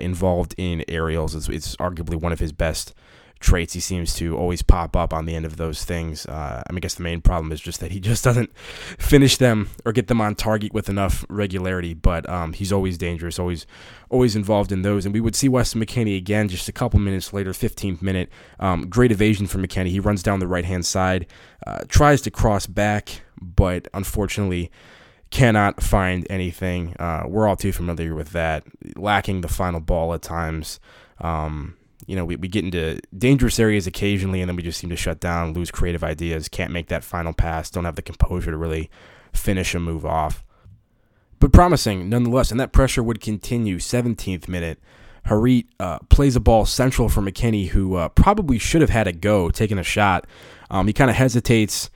involved 0.00 0.56
in 0.58 0.84
aerials. 0.88 1.36
It's, 1.36 1.48
it's 1.48 1.76
arguably 1.76 2.16
one 2.16 2.32
of 2.32 2.40
his 2.40 2.50
best 2.50 2.94
traits 3.40 3.72
he 3.72 3.80
seems 3.80 4.14
to 4.14 4.36
always 4.36 4.62
pop 4.62 4.96
up 4.96 5.12
on 5.12 5.26
the 5.26 5.34
end 5.34 5.44
of 5.44 5.56
those 5.56 5.84
things. 5.84 6.26
Uh, 6.26 6.62
I 6.66 6.72
mean, 6.72 6.78
I 6.78 6.80
guess 6.80 6.94
the 6.94 7.02
main 7.02 7.20
problem 7.20 7.52
is 7.52 7.60
just 7.60 7.80
that 7.80 7.92
he 7.92 8.00
just 8.08 8.24
doesn't 8.24 8.56
finish 8.98 9.36
them 9.36 9.70
or 9.84 9.92
get 9.92 10.08
them 10.08 10.20
on 10.20 10.34
target 10.34 10.72
with 10.72 10.88
enough 10.88 11.24
regularity. 11.28 11.94
But 11.94 12.28
um, 12.28 12.52
he's 12.52 12.72
always 12.72 12.98
dangerous, 12.98 13.38
always 13.38 13.66
always 14.10 14.36
involved 14.36 14.72
in 14.72 14.82
those. 14.82 15.04
And 15.04 15.14
we 15.14 15.20
would 15.20 15.36
see 15.36 15.48
Weston 15.48 15.84
McKennie 15.84 16.16
again 16.16 16.48
just 16.48 16.68
a 16.68 16.72
couple 16.72 16.98
minutes 16.98 17.32
later, 17.32 17.52
15th 17.52 18.02
minute. 18.02 18.30
Um, 18.58 18.88
great 18.88 19.12
evasion 19.12 19.46
from 19.46 19.64
McKennie. 19.64 19.90
He 19.90 20.00
runs 20.00 20.22
down 20.22 20.40
the 20.40 20.46
right 20.46 20.64
hand 20.64 20.86
side, 20.86 21.26
uh, 21.66 21.80
tries 21.88 22.22
to 22.22 22.30
cross 22.30 22.66
back, 22.66 23.22
but 23.40 23.88
unfortunately 23.94 24.70
cannot 25.30 25.82
find 25.82 26.26
anything. 26.30 26.94
Uh, 26.98 27.24
we're 27.26 27.46
all 27.46 27.56
too 27.56 27.72
familiar 27.72 28.14
with 28.14 28.30
that, 28.30 28.64
lacking 28.96 29.42
the 29.42 29.48
final 29.48 29.80
ball 29.80 30.14
at 30.14 30.22
times. 30.22 30.80
Um, 31.20 31.76
you 32.06 32.16
know, 32.16 32.24
we, 32.24 32.36
we 32.36 32.48
get 32.48 32.64
into 32.64 33.00
dangerous 33.16 33.58
areas 33.58 33.86
occasionally 33.86 34.40
and 34.40 34.48
then 34.48 34.56
we 34.56 34.62
just 34.62 34.78
seem 34.78 34.90
to 34.90 34.96
shut 34.96 35.20
down, 35.20 35.52
lose 35.52 35.70
creative 35.70 36.04
ideas, 36.04 36.48
can't 36.48 36.72
make 36.72 36.88
that 36.88 37.04
final 37.04 37.32
pass, 37.32 37.70
don't 37.70 37.84
have 37.84 37.96
the 37.96 38.02
composure 38.02 38.50
to 38.50 38.56
really 38.56 38.90
finish 39.32 39.74
a 39.74 39.80
move 39.80 40.06
off. 40.06 40.44
But 41.40 41.52
promising 41.52 42.08
nonetheless, 42.08 42.50
and 42.50 42.58
that 42.60 42.72
pressure 42.72 43.02
would 43.02 43.20
continue. 43.20 43.78
17th 43.78 44.48
minute, 44.48 44.80
Harit 45.26 45.66
uh, 45.78 45.98
plays 46.08 46.36
a 46.36 46.40
ball 46.40 46.64
central 46.64 47.08
for 47.08 47.20
McKennie, 47.20 47.68
who 47.68 47.96
uh, 47.96 48.08
probably 48.08 48.58
should 48.58 48.80
have 48.80 48.90
had 48.90 49.06
a 49.06 49.12
go, 49.12 49.50
taking 49.50 49.78
a 49.78 49.82
shot. 49.82 50.26
Um, 50.70 50.86
he 50.86 50.92
kind 50.92 51.10
of 51.10 51.16
hesitates, 51.16 51.90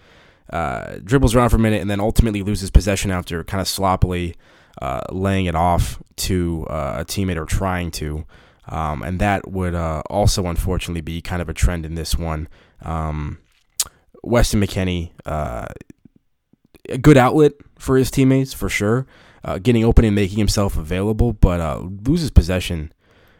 uh, 0.51 0.97
dribbles 1.03 1.35
around 1.35 1.51
for 1.51 1.57
a 1.57 1.61
minute, 1.61 1.81
and 1.81 1.91
then 1.91 2.01
ultimately 2.01 2.43
loses 2.43 2.71
possession 2.71 3.11
after 3.11 3.43
kind 3.45 3.61
of 3.61 3.67
sloppily 3.67 4.37
uh, 4.81 5.01
laying 5.11 5.47
it 5.47 5.55
off 5.55 6.03
to 6.17 6.67
uh, 6.69 6.97
a 6.99 7.05
teammate 7.05 7.37
or 7.37 7.47
trying 7.47 7.91
to. 7.93 8.25
Um, 8.73 9.03
and 9.03 9.19
that 9.19 9.51
would 9.51 9.75
uh, 9.75 10.03
also, 10.09 10.47
unfortunately, 10.47 11.03
be 11.03 11.21
kind 11.21 11.43
of 11.43 11.51
a 11.51 11.53
trend 11.53 11.85
in 11.85 11.95
this 11.95 12.17
one. 12.17 12.49
Um, 12.81 13.39
Weston 14.23 14.63
McKennie, 14.63 15.11
uh, 15.27 15.67
a 16.89 16.97
good 16.97 17.19
outlet 17.19 17.53
for 17.79 17.99
his 17.99 18.11
teammates, 18.11 18.55
for 18.55 18.71
sure. 18.71 19.07
Uh, 19.45 19.59
getting 19.59 19.85
open 19.85 20.07
and 20.07 20.15
making 20.15 20.39
himself 20.39 20.79
available, 20.79 21.35
but 21.35 21.61
uh, 21.61 21.83
loses 22.07 22.31
possession 22.31 22.91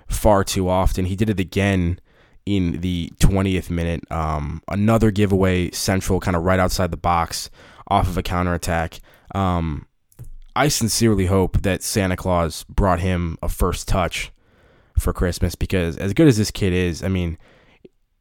far 0.07 0.45
too 0.45 0.69
often. 0.69 1.07
He 1.07 1.17
did 1.17 1.31
it 1.31 1.41
again 1.41 1.99
in 2.45 2.83
the 2.83 3.11
20th 3.19 3.71
minute. 3.71 4.05
Um, 4.13 4.63
another 4.69 5.11
giveaway, 5.11 5.71
central, 5.71 6.21
kind 6.21 6.37
of 6.37 6.43
right 6.43 6.61
outside 6.61 6.91
the 6.91 6.99
box, 6.99 7.49
off 7.89 8.07
of 8.07 8.19
a 8.19 8.23
counterattack. 8.23 9.01
Um, 9.35 9.87
I 10.55 10.69
sincerely 10.69 11.25
hope 11.25 11.63
that 11.63 11.83
Santa 11.83 12.17
Claus 12.17 12.65
brought 12.65 13.01
him 13.01 13.39
a 13.41 13.49
first 13.49 13.89
touch 13.89 14.31
for 14.99 15.13
Christmas 15.13 15.55
because, 15.55 15.97
as 15.97 16.13
good 16.13 16.29
as 16.29 16.37
this 16.39 16.51
kid 16.51 16.73
is, 16.73 17.03
I 17.03 17.09
mean, 17.09 17.39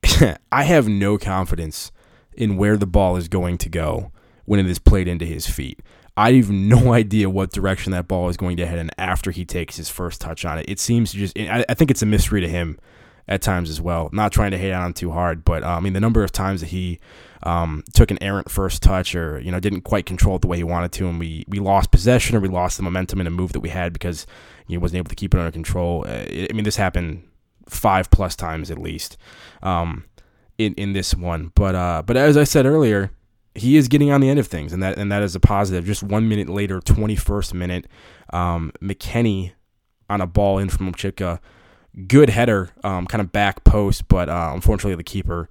I 0.51 0.63
have 0.63 0.88
no 0.88 1.18
confidence 1.18 1.92
in 2.34 2.58
where 2.58 2.78
the 2.78 2.88
ball 2.88 3.18
is 3.18 3.28
going 3.28 3.58
to 3.60 3.70
go 3.70 4.12
when 4.46 4.60
it 4.60 4.66
is 4.66 4.80
played 4.80 5.08
into 5.08 5.25
his 5.25 5.48
feet. 5.48 5.80
I 6.18 6.34
have 6.34 6.50
no 6.50 6.94
idea 6.94 7.30
what 7.30 7.51
direction 7.51 7.92
that 7.92 8.08
ball 8.08 8.30
is 8.30 8.38
going 8.38 8.58
to 8.58 8.66
head 8.66 8.80
in 8.80 8.92
after 8.98 9.32
he 9.32 9.46
takes 9.46 9.78
his 9.78 9.90
first 9.90 10.22
touch 10.22 10.46
on 10.46 10.58
it. 10.58 10.66
It 10.68 10.80
seems 10.80 11.12
to 11.12 11.18
just, 11.18 11.38
I, 11.38 11.74
think 11.74 11.92
it's 11.92 12.01
a 12.01 12.08
mystery 12.08 12.42
to 12.42 12.48
him 12.48 12.80
at 13.28 13.42
times 13.42 13.70
as 13.70 13.80
well. 13.80 14.10
Not 14.12 14.32
trying 14.32 14.51
to 14.51 14.58
hate 14.58 14.74
on 14.74 14.88
him 14.88 14.94
too 14.94 15.12
hard, 15.12 15.46
but 15.46 15.63
uh, 15.63 15.70
I 15.70 15.80
mean, 15.80 15.94
the 15.94 16.00
number 16.00 16.24
of 16.24 16.32
times 16.32 16.62
that 16.62 16.68
he 16.68 17.00
um, 17.44 17.84
took 17.94 18.12
an 18.12 18.22
errant 18.22 18.51
first 18.51 18.84
touch 18.84 19.16
or, 19.16 19.40
you 19.40 19.51
know, 19.51 19.60
didn't 19.60 19.82
quite 19.82 20.06
control 20.06 20.36
it 20.36 20.42
the 20.42 20.48
way 20.48 20.58
he 20.58 20.63
wanted 20.63 20.92
to, 20.94 21.08
and 21.08 21.20
we, 21.20 21.46
we 21.48 21.60
lost 21.60 21.92
possession 21.92 22.36
or 22.36 22.40
we 22.40 22.50
lost 22.50 22.78
the 22.78 22.84
momentum 22.84 23.22
in 23.22 23.28
a 23.28 23.32
move 23.32 23.54
that 23.54 23.62
we 23.62 23.70
had 23.70 23.94
because 23.94 24.25
he 24.72 24.78
wasn't 24.78 24.98
able 24.98 25.10
to 25.10 25.16
keep 25.16 25.34
it 25.34 25.40
under 25.40 25.51
control. 25.51 26.06
Uh, 26.08 26.25
I 26.30 26.50
mean, 26.54 26.63
this 26.63 26.75
happened 26.75 27.28
five 27.68 28.10
plus 28.10 28.36
times 28.36 28.72
at 28.72 28.78
least 28.78 29.18
um, 29.62 30.06
in, 30.58 30.74
in 30.75 30.94
this 30.94 31.13
one. 31.13 31.51
But, 31.56 31.75
uh, 31.75 32.04
but 32.06 32.18
as 32.18 32.38
I 32.38 32.44
said 32.44 32.66
earlier, 32.66 33.12
he 33.56 33.78
is 33.78 33.88
getting 33.88 34.12
on 34.12 34.22
the 34.22 34.30
end 34.30 34.40
of 34.40 34.48
things, 34.48 34.72
and 34.72 34.82
that 34.82 34.98
and 34.98 35.12
that 35.12 35.22
is 35.24 35.36
a 35.36 35.40
positive. 35.40 35.86
Just 35.86 36.04
one 36.04 36.30
minute 36.30 36.48
later, 36.48 36.80
21st 36.80 37.54
minute, 37.54 37.88
um, 38.32 38.72
McKennie 38.82 39.51
on 40.10 40.22
a 40.22 40.28
ball 40.28 40.58
in 40.58 40.70
from 40.70 40.94
Chipka. 40.94 41.40
Good 42.08 42.30
header, 42.30 42.70
um, 42.86 43.06
kind 43.06 43.22
of 43.22 43.34
back 43.34 43.66
post, 43.66 44.08
but 44.08 44.30
uh, 44.30 44.51
unfortunately 44.54 44.96
the 44.96 45.04
keeper 45.04 45.50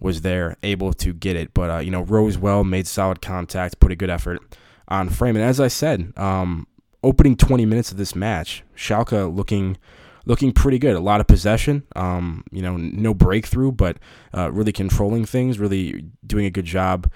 was 0.00 0.22
there, 0.22 0.56
able 0.62 0.94
to 0.94 1.12
get 1.12 1.36
it. 1.36 1.52
But 1.52 1.70
uh, 1.70 1.78
you 1.78 1.90
know, 1.90 2.02
rose 2.02 2.38
well, 2.38 2.64
made 2.64 2.86
solid 2.86 3.20
contact, 3.20 3.78
put 3.78 3.92
a 3.92 3.96
good 3.96 4.08
effort 4.08 4.40
on 4.88 5.10
frame. 5.10 5.36
And 5.36 5.44
as 5.44 5.60
I 5.60 5.68
said, 5.68 6.14
um, 6.16 6.66
opening 7.02 7.36
20 7.36 7.66
minutes 7.66 7.90
of 7.90 7.96
this 7.96 8.14
match, 8.14 8.64
Schalke 8.76 9.34
looking 9.34 9.76
looking 10.24 10.52
pretty 10.52 10.78
good. 10.78 10.94
A 10.94 11.00
lot 11.00 11.20
of 11.20 11.26
possession, 11.26 11.82
um, 11.96 12.44
you 12.52 12.62
know, 12.62 12.76
no 12.76 13.12
breakthrough, 13.12 13.72
but 13.72 13.96
uh, 14.36 14.52
really 14.52 14.72
controlling 14.72 15.24
things, 15.24 15.58
really 15.58 16.04
doing 16.24 16.46
a 16.46 16.50
good 16.50 16.64
job 16.64 17.10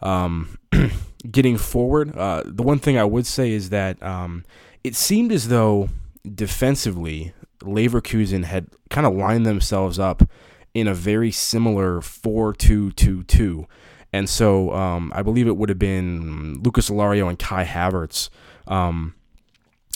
um, 0.00 0.58
getting 1.30 1.56
forward. 1.56 2.16
Uh, 2.16 2.42
the 2.44 2.62
one 2.62 2.78
thing 2.78 2.98
I 2.98 3.04
would 3.04 3.26
say 3.26 3.50
is 3.50 3.70
that 3.70 4.02
um, 4.02 4.44
it 4.84 4.94
seemed 4.94 5.32
as 5.32 5.48
though 5.48 5.88
defensively, 6.34 7.32
Leverkusen 7.60 8.44
had 8.44 8.68
kind 8.90 9.06
of 9.06 9.14
lined 9.14 9.46
themselves 9.46 9.98
up 9.98 10.22
in 10.74 10.88
a 10.88 10.94
very 10.94 11.30
similar 11.30 12.00
4 12.00 12.54
2 12.54 12.92
2 12.92 13.22
2. 13.24 13.66
And 14.14 14.28
so 14.28 14.72
um, 14.74 15.10
I 15.14 15.22
believe 15.22 15.46
it 15.46 15.56
would 15.56 15.68
have 15.68 15.78
been 15.78 16.60
Lucas 16.62 16.90
Alario 16.90 17.28
and 17.28 17.38
Kai 17.38 17.64
Havertz 17.64 18.28
um, 18.66 19.14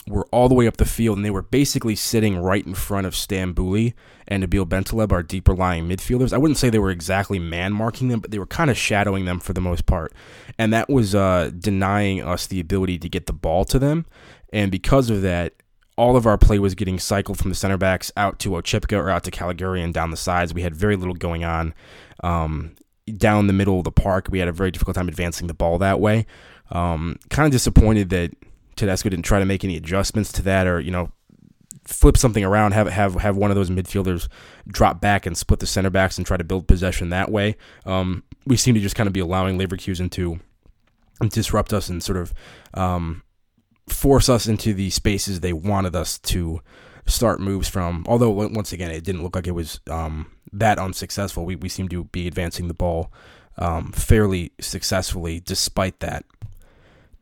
were 0.09 0.27
all 0.27 0.49
the 0.49 0.55
way 0.55 0.67
up 0.67 0.77
the 0.77 0.85
field, 0.85 1.17
and 1.17 1.25
they 1.25 1.31
were 1.31 1.43
basically 1.43 1.97
sitting 1.97 2.39
right 2.39 2.65
in 2.65 2.75
front 2.75 3.07
of 3.07 3.15
Stambouli 3.15 3.95
and 4.29 4.45
Nabil 4.45 4.65
Bentaleb, 4.65 5.13
our 5.13 5.23
deeper 5.23 5.55
lying 5.55 5.89
midfielders. 5.89 6.33
I 6.33 6.39
wouldn't 6.39 6.59
say 6.59 6.71
they 6.71 6.79
were 6.79 6.91
exactly 6.91 7.39
man 7.39 7.73
marking 7.73 8.09
them, 8.09 8.21
but 8.21 8.31
they 8.31 8.39
were 8.39 8.47
kind 8.47 8.71
of 8.71 8.77
shadowing 8.77 9.25
them 9.25 9.41
for 9.41 9.53
the 9.53 9.61
most 9.61 9.87
part. 9.87 10.13
And 10.59 10.73
that 10.73 10.89
was 10.89 11.15
uh, 11.15 11.51
denying 11.59 12.23
us 12.23 12.47
the 12.47 12.61
ability 12.61 12.99
to 12.99 13.09
get 13.09 13.27
the 13.27 13.33
ball 13.33 13.65
to 13.67 13.79
them. 13.79 14.07
And 14.53 14.71
because 14.71 15.11
of 15.11 15.23
that, 15.23 15.55
all 15.97 16.17
of 16.17 16.27
our 16.27 16.39
play 16.39 16.59
was 16.59 16.75
getting 16.75 16.99
cycled 16.99 17.39
from 17.39 17.51
the 17.51 17.57
center 17.57 17.79
backs 17.79 18.13
out 18.17 18.39
to 18.41 18.51
Oczipka 18.51 18.97
or 18.99 19.11
out 19.11 19.25
to 19.25 19.31
Caligiuri 19.31 19.83
and 19.83 19.95
down 19.95 20.11
the 20.11 20.17
sides. 20.17 20.53
We 20.53 20.63
had 20.63 20.77
very 20.77 20.95
little 20.95 21.15
going 21.15 21.43
on 21.43 21.75
um, 22.23 22.75
down 23.17 23.47
the 23.47 23.53
middle 23.53 23.79
of 23.79 23.85
the 23.85 23.93
park. 23.93 24.29
We 24.31 24.39
had 24.39 24.49
a 24.49 24.53
very 24.53 24.71
difficult 24.71 24.95
time 24.97 25.09
advancing 25.09 25.47
the 25.47 25.55
ball 25.55 25.79
that 25.79 25.99
way. 25.99 26.27
Um, 26.71 27.17
kind 27.31 27.47
of 27.47 27.53
disappointed 27.53 28.11
that 28.11 28.33
Tedesco 28.77 29.09
didn't 29.09 29.25
try 29.25 29.39
to 29.39 29.45
make 29.45 29.65
any 29.65 29.77
adjustments 29.77 30.33
to 30.33 30.43
that 30.43 30.67
or, 30.67 30.81
you 30.81 30.91
know, 30.91 31.11
flip 31.85 32.17
something 32.17 32.45
around, 32.45 32.73
have 32.73 32.89
have 32.89 33.15
have 33.15 33.37
one 33.37 33.51
of 33.51 33.55
those 33.55 33.71
midfielders 33.71 34.29
drop 34.67 35.01
back 35.01 35.25
and 35.25 35.37
split 35.37 35.61
the 35.61 35.67
center 35.67 35.91
backs 35.91 36.19
and 36.19 36.27
try 36.27 36.37
to 36.37 36.45
build 36.45 36.67
possession 36.67 37.11
that 37.11 37.31
way. 37.31 37.57
Um, 37.85 38.25
we 38.47 38.57
seem 38.57 38.75
to 38.75 38.81
just 38.81 38.97
kind 38.97 39.07
of 39.07 39.13
be 39.13 39.21
allowing 39.21 39.59
Leverkusen 39.59 40.11
to 40.13 40.41
disrupt 41.31 41.73
us 41.73 41.89
and 41.89 42.03
sort 42.03 42.19
of 42.19 42.35
um, 42.75 43.23
force 43.89 44.29
us 44.29 44.47
into 44.47 44.75
the 44.75 44.91
spaces 44.91 45.41
they 45.41 45.53
wanted 45.53 45.97
us 45.97 46.19
to 46.19 46.61
start 47.07 47.41
moves 47.41 47.69
from. 47.69 48.05
Although 48.09 48.31
once 48.31 48.73
again, 48.73 48.91
it 48.91 49.05
didn't 49.05 49.23
look 49.23 49.37
like 49.37 49.47
it 49.47 49.53
was 49.53 49.81
um, 49.89 50.31
that 50.53 50.79
unsuccessful. 50.79 51.45
We 51.45 51.57
we 51.57 51.69
seem 51.69 51.89
to 51.89 52.05
be 52.05 52.27
advancing 52.27 52.69
the 52.69 52.75
ball 52.75 53.13
um, 53.59 53.93
fairly 53.93 54.53
successfully 54.61 55.41
despite 55.41 56.01
that. 56.01 56.25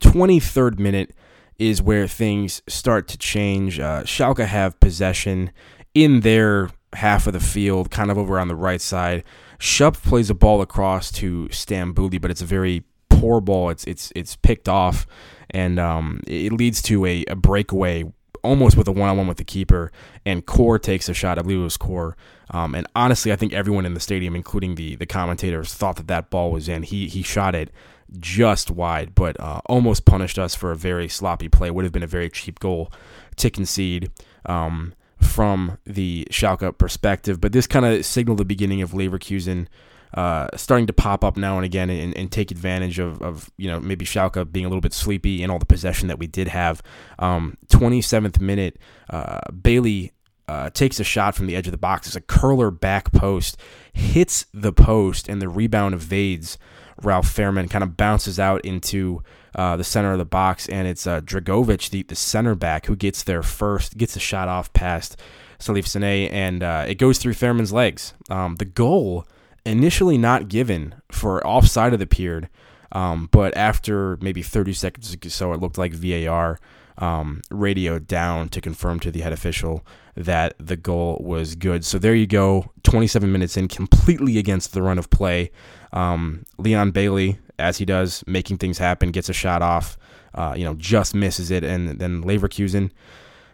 23rd 0.01 0.79
minute 0.79 1.15
is 1.59 1.81
where 1.81 2.09
things 2.09 2.63
start 2.69 3.09
to 3.09 3.19
change. 3.19 3.79
Uh, 3.79 4.03
Schalke 4.03 4.47
have 4.47 4.79
possession 4.81 5.51
in 5.95 6.21
their 6.21 6.71
half 6.95 7.27
of 7.27 7.33
the 7.33 7.41
field, 7.41 7.91
kind 7.91 8.11
of 8.11 8.19
over 8.19 8.39
on 8.39 8.49
the 8.49 8.57
right 8.57 8.81
side. 8.81 9.25
Schöpf 9.59 10.03
plays 10.03 10.31
a 10.31 10.35
ball 10.35 10.61
across 10.61 11.11
to 11.13 11.49
Stambouli, 11.49 12.21
but 12.21 12.31
it's 12.31 12.43
a 12.43 12.47
very 12.47 12.85
poor 13.09 13.41
ball. 13.41 13.71
It's 13.71 13.85
it's 13.85 14.13
it's 14.15 14.37
picked 14.37 14.69
off, 14.69 15.07
and 15.51 15.79
um, 15.79 16.21
it 16.27 16.53
leads 16.53 16.83
to 16.83 17.07
a, 17.07 17.25
a 17.29 17.37
breakaway 17.37 18.05
almost 18.43 18.77
with 18.77 18.87
a 18.87 18.93
one 18.93 19.09
on 19.09 19.17
one 19.17 19.27
with 19.27 19.39
the 19.39 19.45
keeper. 19.45 19.91
And 20.27 20.45
Kohr 20.45 20.79
takes 20.79 21.09
a 21.09 21.15
shot. 21.15 21.39
I 21.39 21.43
believe 21.43 21.61
it 21.61 21.63
was 21.63 21.79
Kohr. 21.79 22.17
Um, 22.51 22.75
and 22.75 22.87
honestly, 22.95 23.33
I 23.33 23.37
think 23.37 23.53
everyone 23.53 23.87
in 23.87 23.95
the 23.95 24.01
stadium, 24.01 24.37
including 24.37 24.75
the 24.75 24.97
the 24.97 25.07
commentators, 25.07 25.75
thought 25.75 25.97
that 25.97 26.09
that 26.09 26.31
ball 26.31 26.53
was 26.53 26.69
in. 26.69 26.83
He 26.83 27.09
he 27.09 27.23
shot 27.23 27.55
it 27.55 27.71
just 28.19 28.71
wide, 28.71 29.15
but 29.15 29.39
uh, 29.41 29.61
almost 29.67 30.05
punished 30.05 30.39
us 30.39 30.55
for 30.55 30.71
a 30.71 30.77
very 30.77 31.09
sloppy 31.09 31.49
play. 31.49 31.71
Would 31.71 31.85
have 31.85 31.93
been 31.93 32.03
a 32.03 32.09
very 32.09 32.31
cheap 32.31 32.61
goal 32.61 32.93
to 33.37 33.51
concede 33.51 34.11
um, 34.47 34.95
from 35.21 35.79
the 35.85 36.27
Schalke 36.31 36.77
perspective. 36.79 37.41
But 37.41 37.53
this 37.53 37.67
kind 37.67 37.85
of 37.87 38.05
signaled 38.05 38.39
the 38.39 38.45
beginning 38.45 38.83
of 38.83 38.93
Leverkusen 38.93 39.69
uh, 40.15 40.47
starting 40.55 40.87
to 40.87 40.93
pop 40.93 41.25
up 41.25 41.37
now 41.37 41.57
and 41.57 41.65
again 41.65 41.91
and, 41.91 42.17
and 42.17 42.31
take 42.31 42.53
advantage 42.53 43.01
of, 43.01 43.21
of, 43.21 43.51
you 43.57 43.69
know, 43.69 43.81
maybe 43.81 44.05
Schalke 44.05 44.51
being 44.51 44.65
a 44.65 44.69
little 44.69 44.81
bit 44.81 44.93
sleepy 44.93 45.43
and 45.43 45.51
all 45.51 45.59
the 45.59 45.67
possession 45.67 46.07
that 46.09 46.21
we 46.21 46.29
did 46.29 46.47
have. 46.49 46.83
Um, 47.19 47.57
27th 47.67 48.41
minute, 48.41 48.79
uh, 49.11 49.41
Bailey 49.51 50.13
uh, 50.47 50.71
takes 50.71 51.01
a 51.01 51.05
shot 51.05 51.35
from 51.35 51.47
the 51.47 51.57
edge 51.57 51.67
of 51.67 51.73
the 51.73 51.79
box. 51.79 52.07
It's 52.07 52.15
a 52.17 52.21
curler 52.21 52.71
back 52.71 53.13
post, 53.13 53.57
hits 53.93 54.47
the 54.55 54.73
post, 54.73 55.29
and 55.29 55.43
the 55.43 55.49
rebound 55.49 55.95
evades 55.95 56.59
Ralf 57.03 57.27
Fährmann 57.27 57.71
kind 57.71 57.85
of 57.85 57.97
bounces 57.97 58.39
out 58.39 58.65
into 58.65 59.23
uh, 59.55 59.77
the 59.77 59.85
center 59.85 60.13
of 60.13 60.19
the 60.19 60.25
box, 60.25 60.69
and 60.69 60.89
it's 60.89 61.07
uh, 61.07 61.21
Dragovic, 61.21 61.91
the, 61.91 62.03
the 62.03 62.17
center 62.17 62.55
back, 62.55 62.87
who 62.87 62.97
gets 62.97 63.23
there 63.23 63.43
first, 63.43 63.97
gets 63.97 64.17
a 64.17 64.21
shot 64.21 64.49
off 64.49 64.73
past 64.73 65.17
Salif 65.59 65.87
Sane, 65.87 66.31
and 66.31 66.63
uh, 66.63 66.85
it 66.87 66.97
goes 66.97 67.19
through 67.19 67.35
Fährmann's 67.35 67.73
legs. 67.73 68.15
Um, 68.31 68.57
the 68.57 68.65
goal 68.65 69.27
initially 69.65 70.19
not 70.19 70.49
given 70.49 70.95
for 71.11 71.45
offside 71.47 71.93
of 71.93 71.99
the 71.99 72.07
period, 72.07 72.49
um, 72.93 73.29
but 73.31 73.57
after 73.57 74.19
maybe 74.21 74.43
30 74.43 74.73
seconds 74.73 75.15
or 75.15 75.31
so, 75.31 75.53
it 75.53 75.61
looked 75.61 75.79
like 75.79 75.93
VAR 75.93 76.59
um, 76.99 77.43
radioed 77.51 78.07
down 78.07 78.49
to 78.51 78.61
confirm 78.61 79.01
to 79.01 79.11
the 79.11 79.21
head 79.21 79.33
official 79.33 79.85
that 80.17 80.55
the 80.59 80.77
goal 80.77 81.21
was 81.25 81.55
good. 81.55 81.85
So 81.85 81.99
there 81.99 82.15
you 82.15 82.27
go, 82.27 82.71
27 82.85 83.31
minutes 83.31 83.57
in, 83.57 83.69
completely 83.69 84.39
against 84.39 84.73
the 84.73 84.83
run 84.83 84.99
of 84.99 85.11
play. 85.11 85.51
Um, 85.93 86.45
Leon 86.59 86.93
Bailey, 86.93 87.39
as 87.59 87.79
he 87.79 87.85
does, 87.85 88.23
making 88.27 88.59
things 88.59 88.79
happen, 88.79 89.11
gets 89.11 89.29
a 89.29 89.33
shot 89.33 89.63
off, 89.63 89.99
uh, 90.35 90.55
you 90.57 90.65
know, 90.65 90.75
just 90.75 91.15
misses 91.15 91.51
it, 91.51 91.65
and 91.65 91.99
then 91.99 92.23
Leverkusen 92.23 92.91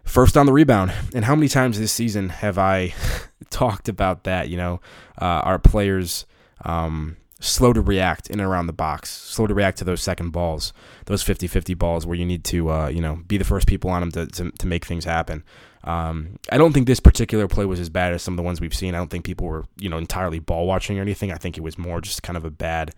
first 0.05 0.37
on 0.37 0.47
the 0.47 0.53
rebound. 0.53 0.93
And 1.15 1.25
how 1.25 1.35
many 1.35 1.49
times 1.49 1.79
this 1.79 1.93
season 1.93 2.29
have 2.29 2.59
I 2.59 2.95
talked 3.51 3.89
about 3.89 4.25
that? 4.25 4.49
You 4.49 4.57
know, 4.57 4.81
uh, 5.21 5.43
our 5.45 5.59
players. 5.59 6.27
Um, 6.63 7.17
slow 7.41 7.73
to 7.73 7.81
react 7.81 8.29
in 8.29 8.39
and 8.39 8.49
around 8.49 8.67
the 8.67 8.73
box, 8.73 9.11
slow 9.11 9.47
to 9.47 9.55
react 9.55 9.79
to 9.79 9.85
those 9.85 10.03
second 10.03 10.31
balls, 10.31 10.73
those 11.07 11.25
50-50 11.25 11.77
balls 11.77 12.07
where 12.07 12.17
you 12.17 12.27
need 12.27 12.45
to, 12.45 12.71
uh, 12.71 12.89
you 12.89 13.01
know, 13.01 13.21
be 13.27 13.39
the 13.39 13.45
first 13.45 13.67
people 13.67 13.91
on 13.91 14.01
them 14.01 14.13
to, 14.13 14.27
to, 14.27 14.51
to 14.53 14.67
make 14.67 14.85
things 14.85 15.05
happen. 15.05 15.43
Um, 15.83 16.39
I 16.53 16.59
don't 16.59 16.75
think 16.75 16.87
this 16.87 17.01
particular 17.01 17.49
play 17.49 17.65
was 17.65 17.81
as 17.81 17.89
bad 17.89 18.13
as 18.13 18.23
some 18.23 18.35
of 18.35 18.37
the 18.37 18.43
ones 18.43 18.61
we've 18.61 18.75
seen. 18.75 18.95
I 18.95 18.99
don't 18.99 19.11
think 19.11 19.25
people 19.25 19.47
were, 19.47 19.65
you 19.79 19.89
know, 19.89 19.97
entirely 19.97 20.39
ball 20.39 20.67
watching 20.67 20.99
or 20.99 21.03
anything. 21.03 21.33
I 21.33 21.37
think 21.37 21.57
it 21.57 21.63
was 21.63 21.79
more 21.79 22.03
just 22.03 22.23
kind 22.23 22.37
of 22.37 22.45
a 22.45 22.51
bad, 22.51 22.93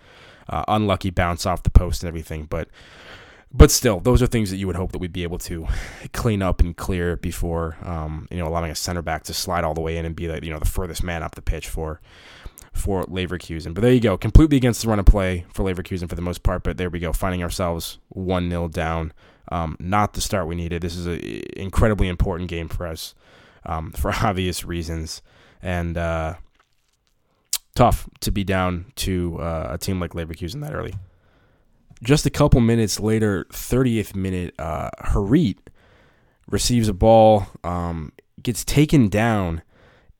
uh, 0.49 0.65
unlucky 0.67 1.11
bounce 1.11 1.47
off 1.47 1.63
the 1.63 1.71
post 1.71 2.03
and 2.03 2.09
everything. 2.09 2.47
But, 2.51 2.69
but 3.55 3.71
still, 3.71 4.01
those 4.01 4.21
are 4.21 4.27
things 4.27 4.51
that 4.51 4.57
you 4.57 4.67
would 4.67 4.75
hope 4.75 4.91
that 4.91 4.99
we'd 4.99 5.13
be 5.13 5.23
able 5.23 5.39
to 5.39 5.69
clean 6.13 6.43
up 6.43 6.61
and 6.61 6.77
clear 6.77 7.17
before, 7.17 7.77
um, 7.83 8.27
you 8.33 8.39
know, 8.39 8.49
allowing 8.49 8.73
a 8.73 8.75
center 8.75 9.03
back 9.03 9.23
to 9.25 9.35
slide 9.35 9.63
all 9.63 9.75
the 9.75 9.81
way 9.81 9.97
in 9.97 10.05
and 10.05 10.17
be 10.17 10.27
like, 10.27 10.43
you 10.43 10.51
know, 10.51 10.59
the 10.59 10.65
furthest 10.65 11.05
man 11.05 11.23
up 11.23 11.37
the 11.37 11.43
pitch 11.43 11.69
for 11.69 12.01
for 12.73 13.05
Leverkusen. 13.05 13.75
But 13.75 13.83
there 13.83 13.93
you 13.93 14.01
go, 14.01 14.17
completely 14.17 14.57
against 14.57 14.83
the 14.83 14.89
run 14.89 14.99
of 14.99 15.07
play 15.07 15.45
for 15.53 15.65
Leverkusen 15.65 16.09
for 16.09 16.15
the 16.15 16.23
most 16.23 16.43
part. 16.43 16.63
But 16.63 16.77
there 16.77 16.91
we 16.91 16.99
go, 16.99 17.13
finding 17.13 17.43
ourselves 17.43 17.99
one 18.09 18.49
0 18.49 18.69
down. 18.69 19.13
Um, 19.51 19.77
not 19.79 20.15
the 20.15 20.21
start 20.21 20.47
we 20.47 20.55
needed. 20.55 20.83
This 20.83 20.97
is 20.97 21.07
an 21.07 21.21
incredibly 21.57 22.09
important 22.09 22.49
game 22.49 22.69
for 22.69 22.87
us 22.87 23.15
um, 23.67 23.93
for 23.97 24.13
obvious 24.13 24.65
reasons. 24.65 25.23
And 25.63 25.97
uh, 25.97 26.35
tough 27.75 28.09
to 28.21 28.31
be 28.31 28.45
down 28.45 28.87
to 28.97 29.39
uh, 29.41 29.69
a 29.71 29.79
team 29.79 30.01
like 30.01 30.13
Leverkusen 30.13 30.61
that 30.63 30.75
early. 30.75 30.95
Just 32.03 32.27
a 32.27 32.31
couple 32.31 32.61
minutes 32.61 32.99
later, 32.99 33.47
30th 33.51 34.17
minute, 34.17 34.55
uh, 34.59 34.91
Harit 35.01 35.59
receives 36.51 36.89
a 36.89 36.93
ball, 36.93 37.47
um, 37.63 38.13
gets 38.43 38.65
taken 38.65 39.09
down 39.09 39.63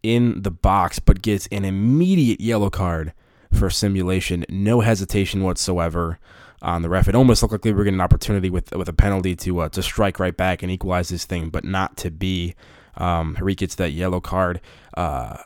in 0.03 0.43
the 0.43 0.51
box, 0.51 0.99
but 0.99 1.23
gets 1.23 1.47
an 1.53 1.65
immediate 1.65 2.41
yellow 2.41 2.71
card 2.71 3.13
for 3.53 3.71
simulation. 3.71 4.45
No 4.49 4.81
hesitation 4.81 5.43
whatsoever 5.43 6.19
on 6.63 6.83
the 6.83 6.89
ref. 6.89 7.09
It 7.09 7.15
almost 7.15 7.43
looked 7.43 7.53
like 7.53 7.63
they 7.63 7.73
were 7.73 7.85
getting 7.85 7.99
an 7.99 8.05
opportunity 8.05 8.51
with 8.51 8.73
with 8.73 8.89
a 8.89 8.93
penalty 8.93 9.37
to 9.37 9.61
uh, 9.61 9.69
to 9.71 9.83
strike 9.83 10.19
right 10.19 10.37
back 10.37 10.63
and 10.63 10.71
equalize 10.71 11.09
this 11.09 11.25
thing, 11.25 11.51
but 11.51 11.65
not 11.65 11.97
to 11.99 12.11
be. 12.11 12.55
Um, 12.97 13.37
Harit 13.37 13.57
gets 13.57 13.75
that 13.77 13.93
yellow 13.93 14.21
card. 14.21 14.61
Uh, 14.97 15.39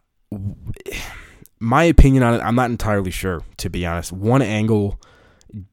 my 1.60 1.84
opinion 1.84 2.22
on 2.22 2.34
it, 2.34 2.40
I'm 2.42 2.56
not 2.56 2.70
entirely 2.70 3.10
sure, 3.10 3.42
to 3.58 3.70
be 3.70 3.86
honest. 3.86 4.12
One 4.12 4.42
angle 4.42 5.00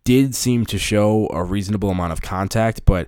did 0.04 0.36
seem 0.36 0.66
to 0.68 0.78
show 0.78 1.28
a 1.34 1.44
reasonable 1.44 1.90
amount 1.90 2.14
of 2.14 2.22
contact, 2.22 2.86
but 2.86 3.08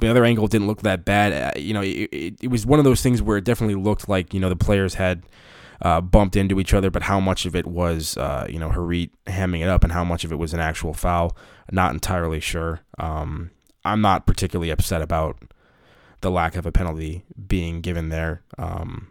the 0.00 0.08
other 0.08 0.24
angle 0.24 0.46
didn't 0.46 0.66
look 0.66 0.82
that 0.82 1.04
bad. 1.04 1.32
Uh, 1.56 1.58
you 1.58 1.74
know, 1.74 1.82
it, 1.82 2.08
it, 2.12 2.34
it, 2.42 2.48
was 2.48 2.66
one 2.66 2.78
of 2.78 2.84
those 2.84 3.02
things 3.02 3.22
where 3.22 3.36
it 3.36 3.44
definitely 3.44 3.74
looked 3.74 4.08
like, 4.08 4.34
you 4.34 4.40
know, 4.40 4.48
the 4.48 4.56
players 4.56 4.94
had 4.94 5.22
uh, 5.82 6.00
bumped 6.00 6.36
into 6.36 6.60
each 6.60 6.74
other, 6.74 6.90
but 6.90 7.02
how 7.02 7.20
much 7.20 7.46
of 7.46 7.56
it 7.56 7.66
was, 7.66 8.16
uh, 8.16 8.46
you 8.48 8.58
know, 8.58 8.70
Harit 8.70 9.10
hamming 9.26 9.62
it 9.62 9.68
up 9.68 9.82
and 9.82 9.92
how 9.92 10.04
much 10.04 10.24
of 10.24 10.32
it 10.32 10.36
was 10.36 10.52
an 10.52 10.60
actual 10.60 10.92
foul, 10.92 11.36
not 11.70 11.92
entirely 11.92 12.40
sure. 12.40 12.80
Um, 12.98 13.50
I'm 13.84 14.00
not 14.00 14.26
particularly 14.26 14.70
upset 14.70 15.02
about 15.02 15.42
the 16.20 16.30
lack 16.30 16.56
of 16.56 16.66
a 16.66 16.72
penalty 16.72 17.24
being 17.48 17.80
given 17.80 18.10
there. 18.10 18.42
Um, 18.58 19.08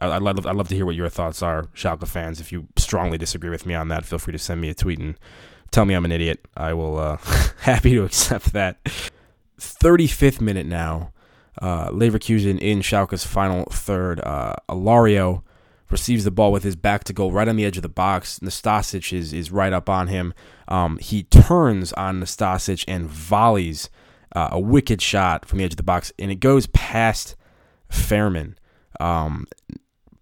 I, 0.00 0.18
would 0.18 0.22
love, 0.22 0.46
I'd 0.46 0.56
love 0.56 0.68
to 0.68 0.74
hear 0.74 0.86
what 0.86 0.94
your 0.94 1.08
thoughts 1.08 1.42
are, 1.42 1.64
Schalke 1.74 2.06
fans. 2.06 2.40
If 2.40 2.52
you 2.52 2.68
strongly 2.76 3.18
disagree 3.18 3.50
with 3.50 3.66
me 3.66 3.74
on 3.74 3.88
that, 3.88 4.04
feel 4.04 4.18
free 4.18 4.32
to 4.32 4.38
send 4.38 4.60
me 4.60 4.68
a 4.68 4.74
tweet 4.74 4.98
and 4.98 5.16
tell 5.70 5.84
me 5.84 5.94
I'm 5.94 6.04
an 6.04 6.12
idiot. 6.12 6.46
I 6.56 6.74
will 6.74 6.98
uh, 6.98 7.16
happy 7.60 7.94
to 7.94 8.04
accept 8.04 8.52
that. 8.52 8.78
35th 9.60 10.40
minute 10.40 10.66
now. 10.66 11.12
Uh, 11.60 11.90
Leverkusen 11.90 12.58
in 12.58 12.80
Schalke's 12.80 13.24
final 13.24 13.64
third. 13.66 14.20
Uh, 14.20 14.54
Alario 14.68 15.42
receives 15.90 16.24
the 16.24 16.30
ball 16.30 16.52
with 16.52 16.62
his 16.62 16.76
back 16.76 17.04
to 17.04 17.12
goal 17.12 17.32
right 17.32 17.48
on 17.48 17.56
the 17.56 17.64
edge 17.64 17.76
of 17.76 17.82
the 17.82 17.88
box. 17.88 18.38
Nastasic 18.38 19.12
is, 19.12 19.32
is 19.32 19.50
right 19.50 19.72
up 19.72 19.88
on 19.88 20.08
him. 20.08 20.32
Um, 20.68 20.98
he 20.98 21.24
turns 21.24 21.92
on 21.94 22.20
Nastasic 22.20 22.84
and 22.86 23.06
volleys 23.06 23.90
uh, 24.34 24.48
a 24.52 24.60
wicked 24.60 25.02
shot 25.02 25.44
from 25.44 25.58
the 25.58 25.64
edge 25.64 25.72
of 25.72 25.76
the 25.76 25.82
box, 25.82 26.12
and 26.18 26.30
it 26.30 26.36
goes 26.36 26.66
past 26.68 27.36
Fährmann. 27.90 28.54
Um, 29.00 29.46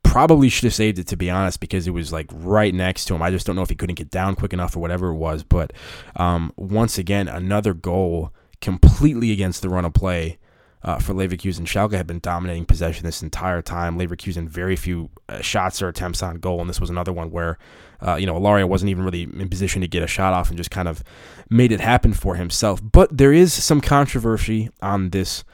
probably 0.03 0.49
should 0.49 0.65
have 0.65 0.75
saved 0.75 0.99
it 0.99 1.07
to 1.07 1.17
be 1.17 1.29
honest 1.29 1.61
because 1.61 1.87
it 1.87 1.91
was 1.91 2.13
like 2.13 2.27
right 2.33 2.75
next 2.75 3.05
to 3.05 3.15
him. 3.15 3.21
I 3.21 3.31
just 3.31 3.47
don't 3.47 3.57
know 3.57 3.63
if 3.63 3.69
he 3.69 3.75
couldn't 3.75 3.97
get 3.97 4.11
down 4.11 4.37
quick 4.37 4.55
enough 4.55 4.75
or 4.75 4.81
whatever 4.81 5.09
it 5.09 5.17
was. 5.17 5.43
But 5.43 5.73
um, 6.17 6.53
once 6.57 6.97
again, 6.97 7.29
another 7.29 7.75
goal 7.75 8.33
completely 8.61 9.33
against 9.33 9.63
the 9.63 9.69
run 9.69 9.85
of 9.85 9.95
play 9.95 10.39
uh, 10.83 10.99
for 10.99 11.13
Leverkusen. 11.13 11.67
Schalke 11.67 11.93
had 11.93 12.07
been 12.07 12.21
dominating 12.21 12.65
possession 12.65 13.05
this 13.05 13.23
entire 13.23 13.63
time. 13.63 13.99
Leverkusen 13.99 14.49
very 14.49 14.77
few 14.77 15.11
uh, 15.29 15.41
shots 15.41 15.83
or 15.83 15.89
attempts 15.89 16.23
on 16.23 16.37
goal, 16.37 16.61
and 16.61 16.69
this 16.69 16.81
was 16.81 16.91
another 16.91 17.13
one 17.13 17.31
where 17.31 17.59
uh, 18.01 18.15
you 18.15 18.27
know 18.27 18.35
Alario 18.35 18.69
wasn't 18.69 18.91
even 18.91 19.05
really 19.05 19.23
in 19.23 19.49
position 19.49 19.83
to 19.83 19.89
get 19.89 20.03
a 20.03 20.07
shot 20.07 20.33
off 20.33 20.49
and 20.49 20.57
just 20.57 20.71
kind 20.71 20.89
of 20.89 21.03
made 21.51 21.73
it 21.73 21.81
happen 21.81 22.13
for 22.13 22.37
himself. 22.37 22.81
But 22.83 23.17
there 23.17 23.33
is 23.33 23.53
some 23.53 23.81
controversy 23.81 24.71
on 24.81 25.11
this 25.11 25.45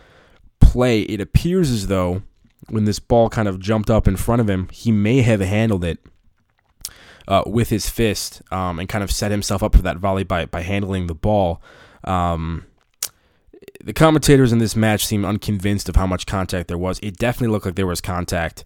play. 0.61 1.03
It 1.03 1.21
appears 1.21 1.71
as 1.71 1.87
though 1.87 2.23
when 2.69 2.85
this 2.85 2.99
ball 2.99 3.31
kind 3.31 3.49
of 3.49 3.61
jumped 3.61 3.91
up 3.91 4.07
in 4.07 4.17
front 4.17 4.41
of 4.41 4.49
him, 4.49 4.69
he 4.71 4.93
may 4.93 5.23
have 5.23 5.41
handled 5.41 5.85
it. 5.85 5.99
Uh, 7.27 7.43
with 7.47 7.71
his 7.71 7.89
fist 7.89 8.43
um, 8.53 8.79
and 8.79 8.87
kind 8.87 9.03
of 9.03 9.11
set 9.11 9.31
himself 9.31 9.63
up 9.63 9.75
for 9.75 9.81
that 9.81 9.97
volley 9.97 10.25
by, 10.25 10.45
by 10.45 10.61
handling 10.61 11.07
the 11.07 11.15
ball. 11.15 11.63
Um, 12.05 12.67
the 13.85 13.93
commentators 13.93 14.51
in 14.51 14.59
this 14.59 14.75
match 14.75 15.05
seem 15.05 15.25
unconvinced 15.25 15.89
of 15.89 15.97
how 15.97 16.07
much 16.07 16.27
contact 16.27 16.69
there 16.69 16.79
was. 16.79 16.99
It 17.03 17.19
definitely 17.19 17.53
looked 17.53 17.67
like 17.67 17.75
there 17.75 17.87
was 17.87 18.01
contact 18.01 18.65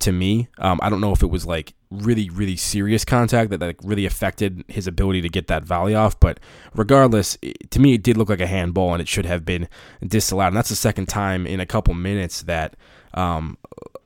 to 0.00 0.12
me. 0.12 0.48
Um, 0.58 0.80
I 0.82 0.90
don't 0.90 1.00
know 1.00 1.12
if 1.12 1.22
it 1.22 1.30
was 1.30 1.46
like 1.46 1.74
really, 1.90 2.28
really 2.28 2.56
serious 2.56 3.04
contact 3.04 3.50
that 3.50 3.60
like 3.60 3.78
really 3.82 4.04
affected 4.04 4.64
his 4.68 4.86
ability 4.86 5.22
to 5.22 5.28
get 5.28 5.46
that 5.46 5.64
volley 5.64 5.94
off, 5.94 6.18
but 6.18 6.40
regardless, 6.74 7.38
it, 7.40 7.70
to 7.70 7.80
me 7.80 7.94
it 7.94 8.02
did 8.02 8.16
look 8.16 8.28
like 8.28 8.40
a 8.40 8.46
handball 8.46 8.92
and 8.92 9.00
it 9.00 9.08
should 9.08 9.26
have 9.26 9.44
been 9.44 9.68
disallowed. 10.04 10.48
And 10.48 10.56
that's 10.56 10.68
the 10.68 10.76
second 10.76 11.06
time 11.06 11.46
in 11.46 11.60
a 11.60 11.66
couple 11.66 11.94
minutes 11.94 12.42
that 12.42 12.76
um, 13.14 13.58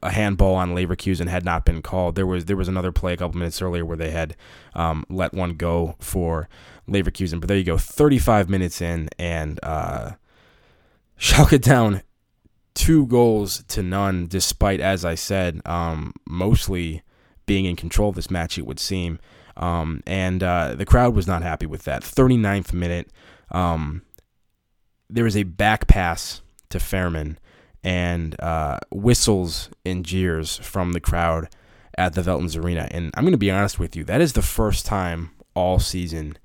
a 0.03 0.11
handball 0.11 0.55
on 0.55 0.75
Leverkusen 0.75 1.29
had 1.29 1.45
not 1.45 1.65
been 1.65 1.81
called. 1.81 2.15
There 2.15 2.27
was 2.27 2.45
there 2.45 2.57
was 2.57 2.69
another 2.69 2.93
play 2.93 3.15
a 3.15 3.17
couple 3.17 3.39
minutes 3.39 3.63
earlier 3.63 3.87
where 3.87 3.97
they 3.97 4.11
had 4.11 4.37
um, 4.75 5.05
let 5.09 5.33
one 5.33 5.55
go 5.55 5.97
for 5.99 6.49
Leverkusen, 6.89 7.41
but 7.41 7.49
there 7.49 7.57
you 7.57 7.65
go, 7.65 7.79
35 7.79 8.51
minutes 8.51 8.83
in 8.83 9.09
and. 9.19 9.59
Uh, 9.63 10.13
Schalke 11.23 11.61
down 11.61 12.03
two 12.75 13.07
goals 13.07 13.63
to 13.69 13.81
none, 13.81 14.27
despite, 14.27 14.81
as 14.81 15.05
I 15.05 15.15
said, 15.15 15.61
um, 15.65 16.13
mostly 16.27 17.03
being 17.47 17.65
in 17.65 17.77
control 17.77 18.09
of 18.09 18.17
this 18.17 18.29
match, 18.29 18.59
it 18.59 18.67
would 18.67 18.81
seem. 18.81 19.21
Um, 19.57 20.03
and 20.05 20.43
uh, 20.43 20.75
the 20.75 20.85
crowd 20.85 21.15
was 21.15 21.29
not 21.29 21.45
happy 21.45 21.65
with 21.65 21.85
that. 21.85 22.03
39th 22.03 22.73
minute, 22.73 23.13
um, 23.53 24.03
there 25.09 25.23
was 25.23 25.37
a 25.37 25.45
back 25.45 25.87
pass 25.87 26.41
to 26.71 26.79
Fährmann 26.79 27.37
and 27.85 28.35
uh, 28.41 28.81
whistles 28.91 29.71
and 29.87 30.05
jeers 30.05 30.57
from 30.57 30.91
the 30.91 31.01
crowd 31.01 31.49
at 31.97 32.15
the 32.15 32.23
Veltins 32.23 32.61
Arena. 32.61 32.89
And 32.91 33.13
I'm 33.15 33.23
going 33.23 33.31
to 33.31 33.39
be 33.39 33.51
honest 33.53 33.79
with 33.79 33.95
you, 33.95 34.03
that 34.05 34.21
is 34.21 34.33
the 34.33 34.43
first 34.43 34.87
time 34.87 35.31
all 35.55 35.79
season 35.79 36.37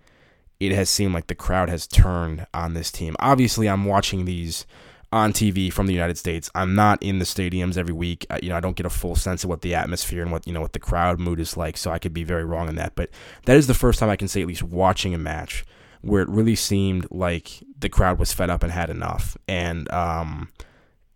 it 0.60 0.72
has 0.72 0.90
seemed 0.90 1.14
like 1.14 1.28
the 1.28 1.36
crowd 1.36 1.70
has 1.70 1.88
turned 1.88 2.46
on 2.54 2.74
this 2.74 2.92
team. 2.92 3.16
Obviously, 3.20 3.68
I'm 3.68 3.86
watching 3.86 4.26
these 4.26 4.66
on 5.12 5.32
TV 5.32 5.72
from 5.72 5.88
the 5.88 5.94
United 5.94 6.18
States. 6.18 6.50
I'm 6.54 6.76
not 6.76 7.02
in 7.02 7.20
the 7.20 7.26
stadiums 7.26 7.78
every 7.78 7.94
week. 7.94 8.26
I, 8.30 8.40
you 8.42 8.50
know, 8.50 8.58
I 8.58 8.60
don't 8.60 8.76
get 8.76 8.86
a 8.86 8.90
full 8.90 9.16
sense 9.16 9.44
of 9.44 9.50
what 9.50 9.62
the 9.62 9.76
atmosphere 9.76 10.22
and 10.22 10.32
what 10.32 10.46
you 10.48 10.54
know 10.54 10.62
what 10.62 10.74
the 10.74 10.80
crowd 10.80 11.20
mood 11.20 11.40
is 11.40 11.56
like. 11.56 11.78
So 11.78 11.92
I 11.92 12.00
could 12.00 12.14
be 12.14 12.24
very 12.24 12.44
wrong 12.44 12.68
in 12.70 12.76
that. 12.76 12.96
But 12.96 13.10
that 13.46 13.58
is 13.58 13.68
the 13.68 13.74
first 13.74 14.00
time 14.00 14.10
I 14.10 14.16
can 14.16 14.28
say 14.28 14.42
at 14.42 14.48
least 14.48 14.64
watching 14.64 15.14
a 15.14 15.20
match 15.20 15.66
where 16.02 16.22
it 16.22 16.30
really 16.30 16.56
seemed 16.56 17.08
like 17.12 17.64
the 17.78 17.90
crowd 17.90 18.20
was 18.20 18.34
fed 18.34 18.50
up 18.50 18.64
and 18.64 18.72
had 18.72 18.90
enough. 18.90 19.38
And 19.48 19.92
um, 19.92 20.50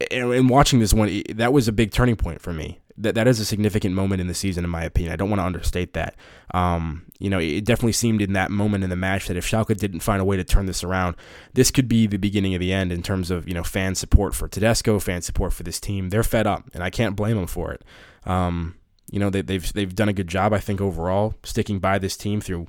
and, 0.09 0.31
and 0.33 0.49
watching 0.49 0.79
this 0.79 0.93
one, 0.93 1.23
that 1.35 1.53
was 1.53 1.67
a 1.67 1.71
big 1.71 1.91
turning 1.91 2.15
point 2.15 2.41
for 2.41 2.53
me 2.53 2.79
that 2.97 3.15
that 3.15 3.27
is 3.27 3.39
a 3.39 3.45
significant 3.45 3.95
moment 3.95 4.21
in 4.21 4.27
the 4.27 4.33
season, 4.33 4.63
in 4.63 4.69
my 4.69 4.83
opinion. 4.83 5.13
I 5.13 5.15
don't 5.15 5.29
want 5.29 5.39
to 5.39 5.45
understate 5.45 5.93
that. 5.93 6.15
Um, 6.53 7.05
you 7.19 7.29
know, 7.29 7.39
it 7.39 7.65
definitely 7.65 7.93
seemed 7.93 8.21
in 8.21 8.33
that 8.33 8.51
moment 8.51 8.83
in 8.83 8.89
the 8.89 8.95
match 8.95 9.27
that 9.27 9.37
if 9.37 9.45
Schalke 9.45 9.77
didn't 9.77 10.01
find 10.01 10.21
a 10.21 10.25
way 10.25 10.37
to 10.37 10.43
turn 10.43 10.65
this 10.65 10.83
around, 10.83 11.15
this 11.53 11.71
could 11.71 11.87
be 11.87 12.07
the 12.07 12.17
beginning 12.17 12.53
of 12.53 12.59
the 12.59 12.73
end 12.73 12.91
in 12.91 13.03
terms 13.03 13.31
of 13.31 13.47
you 13.47 13.53
know 13.53 13.63
fan 13.63 13.95
support 13.95 14.35
for 14.35 14.47
Tedesco, 14.47 14.99
fan 14.99 15.21
support 15.21 15.53
for 15.53 15.63
this 15.63 15.79
team. 15.79 16.09
They're 16.09 16.23
fed 16.23 16.47
up, 16.47 16.69
and 16.73 16.83
I 16.83 16.89
can't 16.89 17.15
blame 17.15 17.37
them 17.37 17.47
for 17.47 17.71
it. 17.71 17.83
Um, 18.25 18.75
you 19.09 19.19
know, 19.19 19.29
they, 19.29 19.41
they've 19.41 19.73
they've 19.73 19.93
done 19.93 20.09
a 20.09 20.13
good 20.13 20.27
job, 20.27 20.53
I 20.53 20.59
think, 20.59 20.81
overall 20.81 21.35
sticking 21.43 21.79
by 21.79 21.99
this 21.99 22.17
team 22.17 22.41
through 22.41 22.67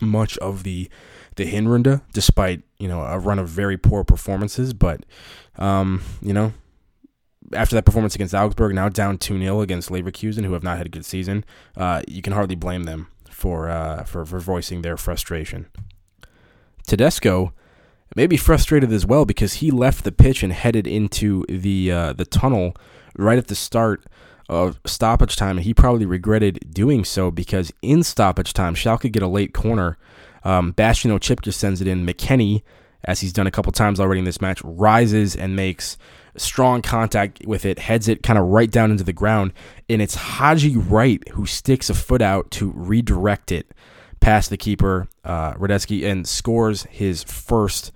much 0.00 0.36
of 0.38 0.62
the 0.64 0.88
the 1.36 1.50
Hinrunde, 1.50 2.02
despite 2.12 2.62
you 2.78 2.88
know 2.88 3.02
a 3.02 3.18
run 3.18 3.38
of 3.38 3.48
very 3.48 3.76
poor 3.76 4.04
performances. 4.04 4.74
But 4.74 5.04
um, 5.56 6.02
you 6.20 6.32
know, 6.32 6.52
after 7.52 7.74
that 7.76 7.84
performance 7.84 8.14
against 8.14 8.34
Augsburg, 8.34 8.74
now 8.74 8.88
down 8.88 9.18
2 9.18 9.38
0 9.38 9.60
against 9.60 9.90
Leverkusen, 9.90 10.44
who 10.44 10.52
have 10.52 10.62
not 10.62 10.78
had 10.78 10.86
a 10.86 10.90
good 10.90 11.04
season, 11.04 11.44
uh, 11.76 12.02
you 12.08 12.22
can 12.22 12.32
hardly 12.32 12.56
blame 12.56 12.84
them 12.84 13.08
for, 13.30 13.68
uh, 13.68 14.04
for, 14.04 14.24
for 14.24 14.40
voicing 14.40 14.82
their 14.82 14.96
frustration. 14.96 15.66
Tedesco 16.86 17.52
may 18.14 18.26
be 18.26 18.36
frustrated 18.36 18.92
as 18.92 19.04
well 19.06 19.24
because 19.24 19.54
he 19.54 19.70
left 19.70 20.04
the 20.04 20.12
pitch 20.12 20.42
and 20.42 20.52
headed 20.52 20.86
into 20.86 21.44
the, 21.48 21.90
uh, 21.90 22.12
the 22.12 22.24
tunnel 22.24 22.76
right 23.16 23.38
at 23.38 23.48
the 23.48 23.54
start 23.54 24.04
of 24.48 24.78
stoppage 24.84 25.36
time, 25.36 25.56
and 25.56 25.64
he 25.64 25.72
probably 25.72 26.06
regretted 26.06 26.72
doing 26.72 27.04
so 27.04 27.30
because 27.30 27.72
in 27.82 28.02
stoppage 28.02 28.52
time, 28.52 28.74
Schalke 28.74 29.10
get 29.10 29.22
a 29.22 29.28
late 29.28 29.54
corner. 29.54 29.96
Um, 30.44 30.72
Bastian 30.72 31.18
just 31.18 31.58
sends 31.58 31.80
it 31.80 31.88
in. 31.88 32.06
McKennie, 32.06 32.62
as 33.04 33.20
he's 33.20 33.32
done 33.32 33.46
a 33.46 33.50
couple 33.50 33.72
times 33.72 33.98
already 33.98 34.18
in 34.18 34.24
this 34.24 34.40
match, 34.40 34.62
rises 34.62 35.34
and 35.34 35.56
makes 35.56 35.96
strong 36.36 36.82
contact 36.82 37.44
with 37.46 37.64
it, 37.64 37.78
heads 37.78 38.08
it 38.08 38.22
kind 38.22 38.38
of 38.38 38.46
right 38.46 38.70
down 38.70 38.90
into 38.90 39.04
the 39.04 39.12
ground, 39.12 39.52
and 39.88 40.02
it's 40.02 40.14
Haji 40.14 40.76
Wright 40.76 41.26
who 41.30 41.46
sticks 41.46 41.90
a 41.90 41.94
foot 41.94 42.22
out 42.22 42.50
to 42.52 42.72
redirect 42.74 43.52
it 43.52 43.72
past 44.20 44.50
the 44.50 44.56
keeper, 44.56 45.08
uh, 45.24 45.52
Hradecky, 45.54 46.04
and 46.04 46.26
scores 46.26 46.84
his 46.84 47.22
first 47.24 47.92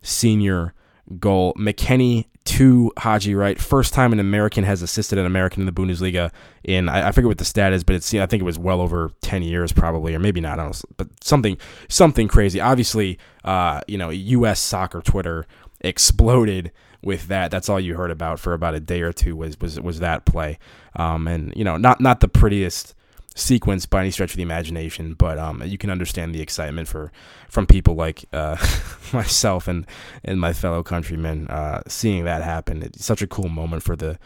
senior 0.00 0.74
goal. 1.18 1.54
McKennie 1.54 2.26
to 2.44 2.92
Haji 2.98 3.34
Wright. 3.34 3.58
First 3.58 3.94
time 3.94 4.12
an 4.12 4.20
American 4.20 4.64
has 4.64 4.82
assisted 4.82 5.18
an 5.18 5.26
American 5.26 5.62
in 5.62 5.66
the 5.66 5.72
Bundesliga 5.72 6.30
in 6.64 6.88
I, 6.88 7.08
I 7.08 7.12
forget 7.12 7.28
what 7.28 7.38
the 7.38 7.44
stat 7.44 7.72
is, 7.72 7.84
but 7.84 7.96
it's 7.96 8.12
I 8.14 8.26
think 8.26 8.42
it 8.42 8.44
was 8.44 8.58
well 8.58 8.80
over 8.80 9.10
ten 9.20 9.42
years 9.42 9.72
probably, 9.72 10.14
or 10.14 10.18
maybe 10.18 10.40
not. 10.40 10.58
I 10.58 10.64
don't 10.64 10.72
know, 10.72 10.94
but 10.96 11.08
something 11.22 11.56
something 11.88 12.28
crazy. 12.28 12.60
Obviously, 12.60 13.18
uh, 13.44 13.80
you 13.86 13.98
know, 13.98 14.10
U.S. 14.10 14.60
soccer 14.60 15.00
Twitter 15.00 15.46
exploded 15.80 16.72
with 17.02 17.28
that. 17.28 17.50
That's 17.50 17.68
all 17.68 17.80
you 17.80 17.94
heard 17.94 18.10
about 18.10 18.38
for 18.38 18.52
about 18.52 18.74
a 18.74 18.80
day 18.80 19.02
or 19.02 19.12
two 19.12 19.36
was 19.36 19.58
was 19.60 19.80
was 19.80 20.00
that 20.00 20.24
play. 20.24 20.58
Um, 20.96 21.26
and 21.26 21.52
you 21.56 21.64
know, 21.64 21.76
not 21.76 22.00
not 22.00 22.20
the 22.20 22.28
prettiest 22.28 22.94
sequence 23.34 23.86
by 23.86 24.00
any 24.00 24.10
stretch 24.10 24.32
of 24.32 24.36
the 24.36 24.42
imagination, 24.42 25.14
but 25.14 25.38
um, 25.38 25.62
you 25.64 25.78
can 25.78 25.90
understand 25.90 26.34
the 26.34 26.42
excitement 26.42 26.88
for 26.88 27.12
from 27.48 27.66
people 27.66 27.94
like 27.94 28.24
uh, 28.32 28.56
myself 29.12 29.68
and 29.68 29.86
and 30.24 30.40
my 30.40 30.52
fellow 30.52 30.82
countrymen 30.82 31.48
uh, 31.48 31.82
seeing 31.86 32.24
that 32.24 32.42
happen. 32.42 32.82
It's 32.82 33.04
such 33.04 33.22
a 33.22 33.26
cool 33.26 33.48
moment 33.48 33.82
for 33.82 33.96
the 33.96 34.18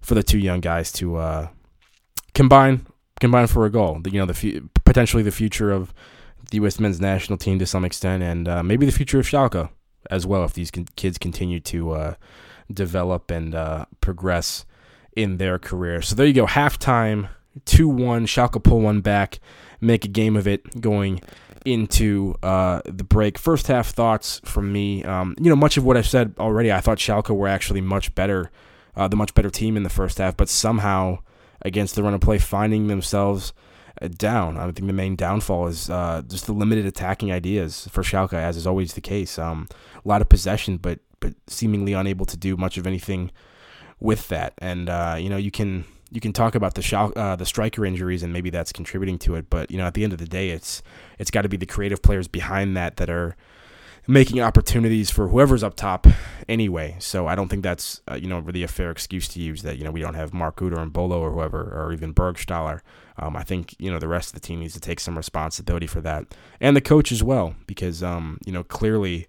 for 0.00 0.14
the 0.14 0.22
two 0.22 0.38
young 0.38 0.60
guys 0.60 0.92
to 0.92 1.16
uh, 1.16 1.48
combine 2.34 2.86
combine 3.20 3.46
for 3.46 3.66
a 3.66 3.70
goal. 3.70 4.00
You 4.04 4.20
know, 4.20 4.26
the 4.26 4.62
potentially 4.84 5.22
the 5.22 5.30
future 5.30 5.70
of 5.70 5.92
the 6.50 6.56
U.S. 6.56 6.78
men's 6.78 7.00
national 7.00 7.38
team 7.38 7.58
to 7.58 7.66
some 7.66 7.84
extent, 7.84 8.22
and 8.22 8.48
uh, 8.48 8.62
maybe 8.62 8.84
the 8.84 8.92
future 8.92 9.18
of 9.18 9.26
Schalke 9.26 9.70
as 10.10 10.26
well 10.26 10.44
if 10.44 10.52
these 10.52 10.70
kids 10.70 11.18
continue 11.18 11.60
to 11.60 11.92
uh, 11.92 12.14
develop 12.72 13.30
and 13.30 13.54
uh, 13.54 13.86
progress 14.00 14.64
in 15.14 15.36
their 15.36 15.58
career. 15.58 16.02
So 16.02 16.14
there 16.14 16.26
you 16.26 16.32
go, 16.32 16.46
halftime 16.46 17.28
2 17.64 17.88
1. 17.88 18.26
Schalke 18.26 18.62
pull 18.62 18.80
one 18.80 19.00
back, 19.00 19.40
make 19.80 20.04
a 20.04 20.08
game 20.08 20.36
of 20.36 20.46
it 20.46 20.80
going 20.80 21.20
into 21.64 22.34
uh, 22.42 22.80
the 22.84 23.04
break. 23.04 23.38
First 23.38 23.66
half 23.68 23.90
thoughts 23.90 24.40
from 24.44 24.72
me. 24.72 25.04
Um, 25.04 25.34
you 25.38 25.48
know, 25.48 25.56
much 25.56 25.76
of 25.76 25.84
what 25.84 25.96
I've 25.96 26.06
said 26.06 26.34
already, 26.38 26.72
I 26.72 26.80
thought 26.80 26.98
Schalke 26.98 27.34
were 27.34 27.48
actually 27.48 27.80
much 27.80 28.14
better, 28.14 28.50
uh, 28.96 29.08
the 29.08 29.16
much 29.16 29.34
better 29.34 29.50
team 29.50 29.76
in 29.76 29.82
the 29.82 29.90
first 29.90 30.18
half, 30.18 30.36
but 30.36 30.48
somehow 30.48 31.18
against 31.62 31.94
the 31.94 32.02
run 32.02 32.14
of 32.14 32.20
play, 32.20 32.38
finding 32.38 32.88
themselves 32.88 33.52
down. 34.08 34.56
I 34.56 34.64
think 34.64 34.86
the 34.86 34.92
main 34.92 35.16
downfall 35.16 35.66
is 35.68 35.90
uh, 35.90 36.22
just 36.26 36.46
the 36.46 36.52
limited 36.52 36.86
attacking 36.86 37.32
ideas 37.32 37.88
for 37.90 38.02
Schalke, 38.02 38.34
as 38.34 38.56
is 38.56 38.66
always 38.66 38.94
the 38.94 39.00
case. 39.00 39.38
Um, 39.38 39.68
a 40.04 40.08
lot 40.08 40.20
of 40.20 40.28
possession, 40.28 40.76
but 40.76 41.00
but 41.20 41.34
seemingly 41.46 41.92
unable 41.92 42.26
to 42.26 42.36
do 42.36 42.56
much 42.56 42.76
of 42.76 42.86
anything 42.86 43.30
with 44.00 44.28
that. 44.28 44.54
And 44.58 44.88
uh, 44.88 45.16
you 45.18 45.30
know, 45.30 45.36
you 45.36 45.50
can 45.50 45.84
you 46.10 46.20
can 46.20 46.32
talk 46.32 46.54
about 46.54 46.74
the 46.74 46.82
Schal- 46.82 47.12
uh, 47.16 47.36
the 47.36 47.46
striker 47.46 47.86
injuries 47.86 48.22
and 48.22 48.32
maybe 48.32 48.50
that's 48.50 48.72
contributing 48.72 49.18
to 49.20 49.34
it, 49.34 49.48
but 49.48 49.70
you 49.70 49.78
know 49.78 49.86
at 49.86 49.94
the 49.94 50.04
end 50.04 50.12
of 50.12 50.18
the 50.18 50.26
day, 50.26 50.50
it's 50.50 50.82
it's 51.18 51.30
got 51.30 51.42
to 51.42 51.48
be 51.48 51.56
the 51.56 51.66
creative 51.66 52.02
players 52.02 52.28
behind 52.28 52.76
that 52.76 52.96
that 52.96 53.08
are 53.08 53.36
making 54.06 54.40
opportunities 54.40 55.10
for 55.10 55.28
whoever's 55.28 55.62
up 55.62 55.74
top 55.74 56.06
anyway. 56.48 56.96
So 56.98 57.28
I 57.28 57.34
don't 57.34 57.48
think 57.48 57.62
that's 57.62 58.02
uh, 58.10 58.14
you 58.14 58.26
know 58.26 58.40
really 58.40 58.62
a 58.62 58.68
fair 58.68 58.90
excuse 58.90 59.28
to 59.28 59.40
use 59.40 59.62
that 59.62 59.78
you 59.78 59.84
know 59.84 59.90
we 59.90 60.00
don't 60.00 60.14
have 60.14 60.34
Mark 60.34 60.60
Uth 60.60 60.72
and 60.72 60.92
Embolo 60.92 61.20
or 61.20 61.32
whoever 61.32 61.62
or 61.62 61.92
even 61.92 62.12
Burgstaller. 62.12 62.80
Um, 63.22 63.36
I 63.36 63.44
think 63.44 63.76
you 63.78 63.90
know 63.90 63.98
the 63.98 64.08
rest 64.08 64.30
of 64.30 64.34
the 64.34 64.46
team 64.46 64.60
needs 64.60 64.74
to 64.74 64.80
take 64.80 64.98
some 64.98 65.16
responsibility 65.16 65.86
for 65.86 66.00
that 66.00 66.34
and 66.60 66.76
the 66.76 66.80
coach 66.80 67.12
as 67.12 67.22
well 67.22 67.54
because 67.66 68.02
um, 68.02 68.38
you 68.44 68.52
know 68.52 68.64
clearly, 68.64 69.28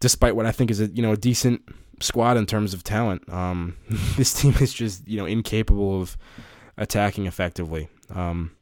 despite 0.00 0.34
what 0.34 0.46
I 0.46 0.52
think 0.52 0.70
is 0.70 0.80
a 0.80 0.86
you 0.86 1.02
know 1.02 1.12
a 1.12 1.16
decent 1.16 1.62
squad 2.00 2.36
in 2.36 2.46
terms 2.46 2.72
of 2.72 2.82
talent. 2.82 3.28
Um, 3.32 3.76
this 4.16 4.32
team 4.32 4.54
is 4.60 4.72
just 4.72 5.06
you 5.06 5.18
know 5.18 5.26
incapable 5.26 6.00
of 6.00 6.16
attacking 6.78 7.26
effectively. 7.26 7.88
Um, 8.14 8.52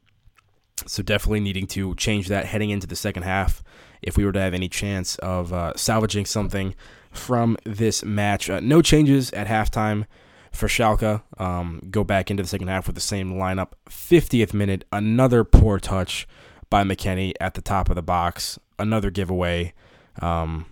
so 0.85 1.03
definitely 1.03 1.41
needing 1.41 1.67
to 1.67 1.95
change 1.95 2.27
that 2.27 2.45
heading 2.45 2.69
into 2.69 2.87
the 2.87 2.95
second 2.95 3.23
half 3.23 3.63
if 4.01 4.17
we 4.17 4.25
were 4.25 4.31
to 4.31 4.39
have 4.39 4.53
any 4.53 4.69
chance 4.69 5.17
of 5.17 5.51
uh, 5.51 5.73
salvaging 5.75 6.25
something 6.25 6.73
from 7.11 7.57
this 7.65 8.03
match. 8.03 8.49
Uh, 8.49 8.59
no 8.61 8.81
changes 8.81 9.31
at 9.31 9.47
halftime 9.47 10.05
for 10.51 10.67
Schalke. 10.67 11.21
Um, 11.37 11.81
go 11.89 12.03
back 12.03 12.29
into 12.29 12.43
the 12.43 12.49
second 12.49 12.67
half 12.67 12.87
with 12.87 12.95
the 12.95 13.01
same 13.01 13.33
lineup. 13.33 13.71
50th 13.89 14.53
minute, 14.53 14.85
another 14.91 15.43
poor 15.43 15.79
touch 15.79 16.27
by 16.69 16.83
McKennie 16.83 17.33
at 17.39 17.53
the 17.53 17.61
top 17.61 17.89
of 17.89 17.95
the 17.95 18.01
box. 18.01 18.59
Another 18.77 19.09
giveaway. 19.09 19.73
Um, 20.21 20.65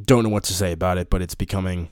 don't 0.00 0.22
know 0.22 0.30
what 0.30 0.44
to 0.44 0.52
say 0.52 0.72
about 0.72 0.98
it, 0.98 1.10
but 1.10 1.22
it's 1.22 1.34
becoming 1.34 1.88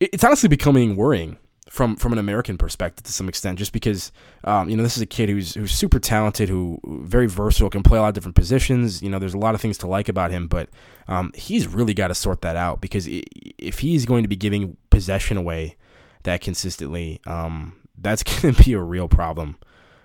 it's 0.00 0.24
honestly 0.24 0.48
becoming 0.48 0.96
worrying 0.96 1.38
from 1.68 1.96
from 1.96 2.12
an 2.12 2.18
American 2.18 2.58
perspective 2.58 3.04
to 3.04 3.12
some 3.12 3.28
extent, 3.28 3.58
just 3.58 3.72
because 3.72 4.10
um, 4.44 4.68
you 4.68 4.76
know 4.76 4.82
this 4.82 4.96
is 4.96 5.02
a 5.02 5.06
kid 5.06 5.28
who's 5.28 5.54
who's 5.54 5.72
super 5.72 6.00
talented, 6.00 6.48
who 6.48 6.78
very 6.84 7.26
versatile, 7.26 7.70
can 7.70 7.82
play 7.82 7.98
a 7.98 8.02
lot 8.02 8.08
of 8.08 8.14
different 8.14 8.34
positions. 8.34 9.02
You 9.02 9.10
know, 9.10 9.18
there's 9.18 9.34
a 9.34 9.38
lot 9.38 9.54
of 9.54 9.60
things 9.60 9.78
to 9.78 9.86
like 9.86 10.08
about 10.08 10.30
him, 10.30 10.48
but 10.48 10.68
um, 11.08 11.32
he's 11.34 11.66
really 11.68 11.94
got 11.94 12.08
to 12.08 12.14
sort 12.14 12.42
that 12.42 12.56
out 12.56 12.80
because 12.80 13.08
if 13.08 13.78
he's 13.78 14.04
going 14.04 14.22
to 14.22 14.28
be 14.28 14.36
giving 14.36 14.76
possession 14.90 15.36
away 15.36 15.76
that 16.24 16.40
consistently, 16.40 17.20
um, 17.26 17.74
that's 17.96 18.22
going 18.42 18.54
to 18.54 18.62
be 18.62 18.72
a 18.72 18.80
real 18.80 19.08
problem 19.08 19.56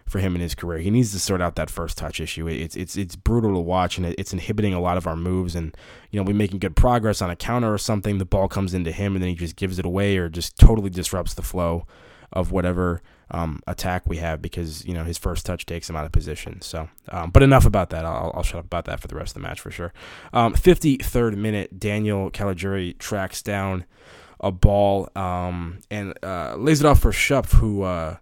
for 0.08 0.20
him 0.20 0.36
in 0.36 0.42
his 0.42 0.56
career. 0.56 0.80
He 0.80 0.90
needs 0.90 1.12
to 1.12 1.20
sort 1.20 1.42
out 1.42 1.56
that 1.56 1.70
first 1.70 1.98
touch 1.98 2.20
issue. 2.20 2.48
It's 2.48 2.76
it's 2.76 2.96
it's 2.96 3.16
brutal 3.16 3.54
to 3.54 3.60
watch, 3.60 3.98
and 3.98 4.06
it's 4.06 4.34
inhibiting 4.34 4.74
a 4.74 4.80
lot 4.80 4.98
of 4.98 5.06
our 5.06 5.18
moves. 5.18 5.56
And 5.56 5.76
you 6.12 6.20
know, 6.20 6.24
we're 6.24 6.36
making 6.36 6.60
good 6.60 6.76
progress 6.76 7.22
on 7.22 7.30
a 7.30 7.36
counter 7.36 7.74
or 7.74 7.78
something. 7.78 8.18
The 8.18 8.26
ball 8.26 8.48
comes 8.48 8.74
into 8.74 8.92
him, 8.92 9.16
and 9.16 9.22
then 9.22 9.30
he 9.30 9.36
just 9.36 9.58
gives 9.58 9.80
it 9.80 9.86
away, 9.86 10.18
or 10.18 10.30
just 10.30 10.58
totally 10.58 10.90
disrupts 10.90 11.34
the 11.34 11.42
flow 11.42 11.86
of 12.34 12.52
whatever 12.52 13.02
um, 13.32 13.62
attack 13.68 14.04
we 14.06 14.18
have 14.18 14.42
because 14.42 14.86
you 14.86 14.94
know 14.94 15.04
his 15.04 15.18
first 15.18 15.46
touch 15.46 15.66
takes 15.66 15.90
him 15.90 15.96
out 15.96 16.06
of 16.06 16.12
position. 16.12 16.62
So, 16.62 16.90
um, 17.10 17.32
but 17.32 17.44
enough 17.44 17.66
about 17.66 17.90
that. 17.90 18.06
I'll, 18.06 18.32
I'll, 18.34 18.44
shut 18.44 18.60
up 18.60 18.66
about 18.66 18.86
that 18.86 19.00
for 19.00 19.08
the 19.08 19.16
rest 19.16 19.36
of 19.36 19.42
the 19.42 19.48
match 19.48 19.60
for 19.60 19.72
sure. 19.72 19.94
Um, 20.34 20.54
53rd 20.54 21.36
minute, 21.36 21.80
Daniel 21.80 22.32
Caligiuri 22.32 22.98
tracks 22.98 23.42
down 23.42 23.86
a 24.40 24.52
ball 24.52 25.10
um, 25.16 25.80
and 25.90 26.14
uh, 26.24 26.56
lays 26.58 26.80
it 26.80 26.86
off 26.86 27.00
for 27.00 27.12
Schöpf, 27.12 27.54
who 27.54 27.84
uh, 27.84 28.18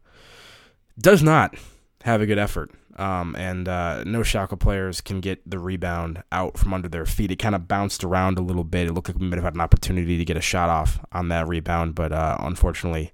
does 0.97 1.21
not 1.21 1.56
have 2.04 2.21
a 2.21 2.25
good 2.25 2.38
effort. 2.38 2.71
Um, 2.97 3.36
and 3.38 3.67
uh, 3.67 4.04
no 4.06 4.21
Schalke 4.21 4.58
players 4.58 5.01
can 5.01 5.19
get 5.19 5.49
the 5.49 5.60
rebound 5.60 6.23
out 6.32 6.58
from 6.58 6.73
under 6.73 6.88
their 6.88 7.06
feet. 7.06 7.30
It 7.30 7.38
kind 7.38 7.54
of 7.54 7.67
bounced 7.67 8.06
around 8.06 8.38
a 8.38 8.41
little 8.41 8.63
bit. 8.63 8.88
It 8.88 8.93
looked 8.93 9.10
like 9.10 9.17
we 9.17 9.28
might 9.28 9.36
have 9.36 9.43
had 9.43 9.56
an 9.56 9.62
opportunity 9.62 10.17
to 10.17 10.23
get 10.23 10.38
a 10.38 10.41
shot 10.41 10.69
off 10.69 10.99
on 11.12 11.28
that 11.28 11.47
rebound, 11.47 11.93
but 11.95 12.13
uh, 12.13 12.38
unfortunately 12.39 13.12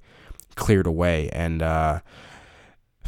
cleared 0.55 0.85
away. 0.85 1.29
And 1.29 1.63
uh, 1.63 2.01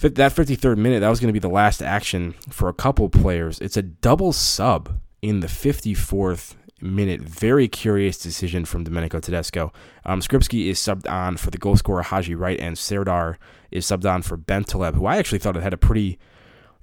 that 0.02 0.34
53rd 0.34 0.78
minute, 0.78 1.02
that 1.02 1.10
was 1.10 1.20
going 1.20 1.30
to 1.30 1.34
be 1.34 1.40
the 1.40 1.48
last 1.48 1.84
action 1.84 2.34
for 2.50 2.70
a 2.70 2.74
couple 2.74 3.08
players. 3.08 3.60
It's 3.60 3.78
a 3.78 3.84
double 3.84 4.34
sub 4.34 5.00
in 5.22 5.42
the 5.42 5.48
54th 5.48 6.56
minute. 6.84 7.22
Very 7.22 7.68
curious 7.68 8.18
decision 8.18 8.66
from 8.66 8.84
Domenico 8.84 9.20
Tedesco. 9.20 9.72
Um, 10.06 10.20
Skrzybski 10.20 10.68
is 10.68 10.80
subbed 10.80 11.10
on 11.10 11.38
for 11.38 11.50
the 11.50 11.58
goal 11.58 11.76
scorer 11.76 12.04
Haji 12.04 12.36
Wright, 12.36 12.60
and 12.60 12.78
Serdar 12.78 13.40
is 13.72 13.86
subbed 13.86 14.10
on 14.10 14.22
for 14.22 14.38
Bentaleb, 14.38 14.96
who 14.96 15.06
I 15.06 15.18
actually 15.18 15.40
thought 15.40 15.56
had 15.56 15.74
a 15.74 15.78
pretty 15.78 16.20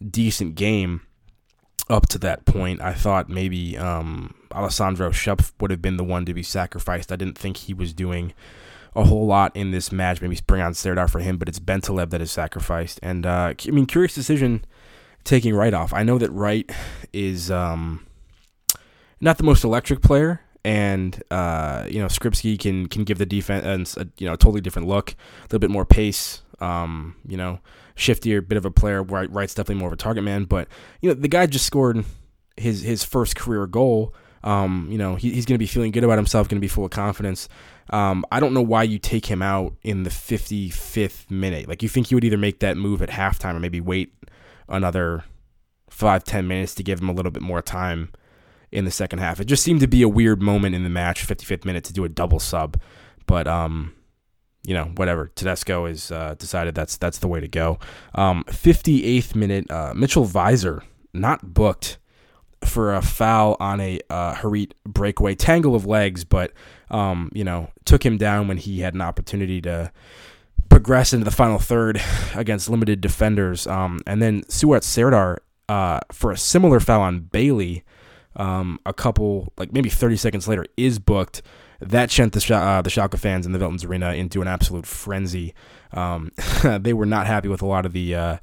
decent 0.08 0.54
game 0.54 1.02
up 1.88 2.08
to 2.08 2.18
that 2.18 2.44
point. 2.44 2.80
I 2.80 2.94
thought 2.94 3.28
maybe 3.28 3.76
um, 3.76 4.34
Alessandro 4.52 5.10
Schöpf 5.10 5.52
would 5.60 5.70
have 5.70 5.82
been 5.82 5.96
the 5.96 6.04
one 6.04 6.24
to 6.24 6.34
be 6.34 6.42
sacrificed. 6.42 7.12
I 7.12 7.16
didn't 7.16 7.36
think 7.36 7.58
he 7.58 7.74
was 7.74 7.92
doing 7.92 8.32
a 8.94 9.04
whole 9.04 9.26
lot 9.26 9.54
in 9.54 9.70
this 9.70 9.92
match. 9.92 10.20
Maybe 10.20 10.38
bring 10.46 10.62
on 10.62 10.74
Serdar 10.74 11.08
for 11.08 11.20
him, 11.20 11.36
but 11.36 11.48
it's 11.48 11.60
Bentaleb 11.60 12.10
that 12.10 12.20
is 12.20 12.32
sacrificed. 12.32 13.00
And 13.02 13.26
uh, 13.26 13.54
I 13.66 13.70
mean, 13.70 13.86
curious 13.86 14.14
decision 14.14 14.64
taking 15.24 15.54
Wright 15.54 15.74
off. 15.74 15.92
I 15.92 16.02
know 16.02 16.18
that 16.18 16.30
Wright 16.30 16.70
is 17.12 17.50
um, 17.50 18.06
not 19.20 19.38
the 19.38 19.44
most 19.44 19.64
electric 19.64 20.00
player, 20.00 20.40
and 20.64 21.22
uh, 21.30 21.86
you 21.88 21.98
know 21.98 22.06
Skrzybski 22.06 22.58
can 22.58 22.86
can 22.86 23.04
give 23.04 23.18
the 23.18 23.26
defense 23.26 23.96
a 23.96 24.08
you 24.18 24.26
know 24.26 24.34
a 24.34 24.36
totally 24.36 24.60
different 24.60 24.88
look, 24.88 25.12
a 25.12 25.42
little 25.44 25.58
bit 25.58 25.70
more 25.70 25.84
pace. 25.84 26.42
Um, 26.60 27.16
you 27.26 27.38
know, 27.38 27.60
shiftier, 27.96 28.46
bit 28.46 28.58
of 28.58 28.64
a 28.64 28.70
player. 28.70 29.02
Wright's 29.02 29.54
definitely 29.54 29.80
more 29.80 29.88
of 29.88 29.94
a 29.94 29.96
target 29.96 30.24
man, 30.24 30.44
but 30.44 30.68
you 31.00 31.08
know 31.08 31.14
the 31.14 31.28
guy 31.28 31.46
just 31.46 31.66
scored 31.66 32.04
his 32.56 32.82
his 32.82 33.04
first 33.04 33.36
career 33.36 33.66
goal. 33.66 34.14
Um, 34.42 34.88
you 34.90 34.98
know 34.98 35.16
he, 35.16 35.32
he's 35.32 35.44
going 35.44 35.56
to 35.56 35.58
be 35.58 35.66
feeling 35.66 35.92
good 35.92 36.04
about 36.04 36.18
himself, 36.18 36.48
going 36.48 36.58
to 36.58 36.64
be 36.64 36.68
full 36.68 36.84
of 36.84 36.90
confidence. 36.90 37.48
Um, 37.90 38.24
I 38.30 38.40
don't 38.40 38.54
know 38.54 38.62
why 38.62 38.84
you 38.84 38.98
take 38.98 39.26
him 39.26 39.42
out 39.42 39.74
in 39.82 40.04
the 40.04 40.10
55th 40.10 41.28
minute. 41.28 41.68
Like 41.68 41.82
you 41.82 41.88
think 41.88 42.10
you 42.10 42.16
would 42.16 42.24
either 42.24 42.38
make 42.38 42.60
that 42.60 42.76
move 42.76 43.02
at 43.02 43.10
halftime 43.10 43.56
or 43.56 43.60
maybe 43.60 43.80
wait 43.80 44.14
another 44.68 45.24
five 45.90 46.24
ten 46.24 46.46
minutes 46.46 46.74
to 46.76 46.82
give 46.82 47.00
him 47.00 47.08
a 47.08 47.12
little 47.12 47.32
bit 47.32 47.42
more 47.42 47.60
time 47.60 48.12
in 48.72 48.84
the 48.84 48.90
second 48.90 49.18
half. 49.18 49.40
It 49.40 49.46
just 49.46 49.62
seemed 49.62 49.80
to 49.80 49.88
be 49.88 50.02
a 50.02 50.08
weird 50.08 50.40
moment 50.40 50.74
in 50.74 50.84
the 50.84 50.90
match, 50.90 51.26
55th 51.26 51.64
minute, 51.64 51.84
to 51.84 51.92
do 51.92 52.04
a 52.04 52.08
double 52.08 52.38
sub. 52.38 52.80
But 53.26 53.46
um, 53.46 53.94
you 54.62 54.74
know, 54.74 54.92
whatever. 54.96 55.30
Tedesco 55.34 55.86
has 55.86 56.12
uh, 56.12 56.34
decided 56.38 56.74
that's 56.74 56.96
that's 56.96 57.18
the 57.18 57.28
way 57.28 57.40
to 57.40 57.48
go. 57.48 57.78
Um, 58.14 58.44
58th 58.48 59.34
minute, 59.34 59.70
uh, 59.70 59.92
Mitchell 59.94 60.26
Weiser 60.26 60.82
not 61.12 61.54
booked 61.54 61.98
for 62.64 62.94
a 62.94 63.00
foul 63.00 63.56
on 63.58 63.80
a 63.80 64.00
uh, 64.10 64.34
Harit 64.34 64.72
breakaway 64.84 65.34
tangle 65.34 65.74
of 65.74 65.86
legs, 65.86 66.24
but 66.24 66.52
um, 66.90 67.30
you 67.34 67.44
know, 67.44 67.70
took 67.84 68.04
him 68.04 68.18
down 68.18 68.48
when 68.48 68.58
he 68.58 68.80
had 68.80 68.94
an 68.94 69.00
opportunity 69.00 69.60
to 69.62 69.90
progress 70.68 71.12
into 71.12 71.24
the 71.24 71.30
final 71.30 71.58
third 71.58 72.00
against 72.34 72.68
limited 72.68 73.00
defenders. 73.00 73.66
Um, 73.66 74.00
and 74.06 74.20
then 74.20 74.42
Suat 74.42 74.82
Serdar 74.82 75.42
uh, 75.68 76.00
for 76.12 76.32
a 76.32 76.36
similar 76.36 76.80
foul 76.80 77.00
on 77.00 77.20
Bailey 77.20 77.84
um, 78.36 78.78
a 78.86 78.92
couple, 78.92 79.52
like 79.56 79.72
maybe 79.72 79.88
30 79.88 80.16
seconds 80.16 80.48
later, 80.48 80.64
is 80.76 80.98
booked. 80.98 81.42
That 81.80 82.10
sent 82.10 82.34
the, 82.34 82.54
uh, 82.54 82.82
the 82.82 82.90
Schalke 82.90 83.18
fans 83.18 83.46
in 83.46 83.52
the 83.52 83.58
Veltins 83.58 83.86
Arena 83.86 84.12
into 84.12 84.42
an 84.42 84.48
absolute 84.48 84.86
frenzy. 84.86 85.54
Um, 85.92 86.30
they 86.80 86.92
were 86.92 87.06
not 87.06 87.26
happy 87.26 87.48
with 87.48 87.62
a 87.62 87.66
lot 87.66 87.86
of 87.86 87.92
the 87.92 88.14
uh, 88.14 88.36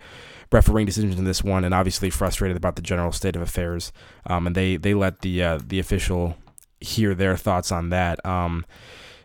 refereeing 0.51 0.85
decisions 0.87 1.17
in 1.17 1.25
this 1.25 1.43
one, 1.43 1.63
and 1.63 1.73
obviously 1.73 2.09
frustrated 2.09 2.57
about 2.57 2.75
the 2.75 2.81
general 2.81 3.11
state 3.11 3.35
of 3.35 3.41
affairs. 3.41 3.91
Um, 4.25 4.47
and 4.47 4.55
they 4.55 4.77
they 4.77 4.93
let 4.93 5.21
the 5.21 5.43
uh, 5.43 5.59
the 5.63 5.79
official 5.79 6.35
hear 6.79 7.13
their 7.13 7.37
thoughts 7.37 7.71
on 7.71 7.89
that. 7.89 8.23
Um, 8.25 8.65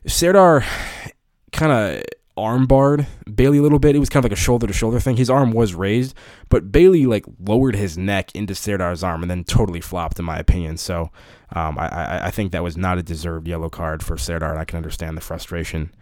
Serdar 0.06 0.64
kind 1.52 1.72
of 1.72 2.02
armbarred 2.36 3.06
Bailey 3.32 3.58
a 3.58 3.62
little 3.62 3.78
bit. 3.78 3.94
It 3.94 3.98
was 3.98 4.08
kind 4.08 4.24
of 4.24 4.30
like 4.30 4.38
a 4.38 4.40
shoulder 4.40 4.66
to 4.66 4.72
shoulder 4.72 4.98
thing. 5.00 5.16
His 5.16 5.30
arm 5.30 5.52
was 5.52 5.74
raised, 5.74 6.14
but 6.48 6.72
Bailey 6.72 7.06
like 7.06 7.24
lowered 7.38 7.76
his 7.76 7.98
neck 7.98 8.34
into 8.34 8.54
Serdar's 8.54 9.04
arm 9.04 9.22
and 9.22 9.30
then 9.30 9.44
totally 9.44 9.80
flopped, 9.80 10.18
in 10.18 10.24
my 10.24 10.38
opinion. 10.38 10.76
So 10.76 11.10
um, 11.54 11.78
I, 11.78 12.26
I 12.26 12.30
think 12.30 12.52
that 12.52 12.62
was 12.62 12.76
not 12.76 12.98
a 12.98 13.02
deserved 13.02 13.46
yellow 13.46 13.68
card 13.68 14.02
for 14.02 14.16
Serdar, 14.16 14.50
and 14.50 14.58
I 14.58 14.64
can 14.64 14.76
understand 14.76 15.16
the 15.16 15.20
frustration 15.20 15.94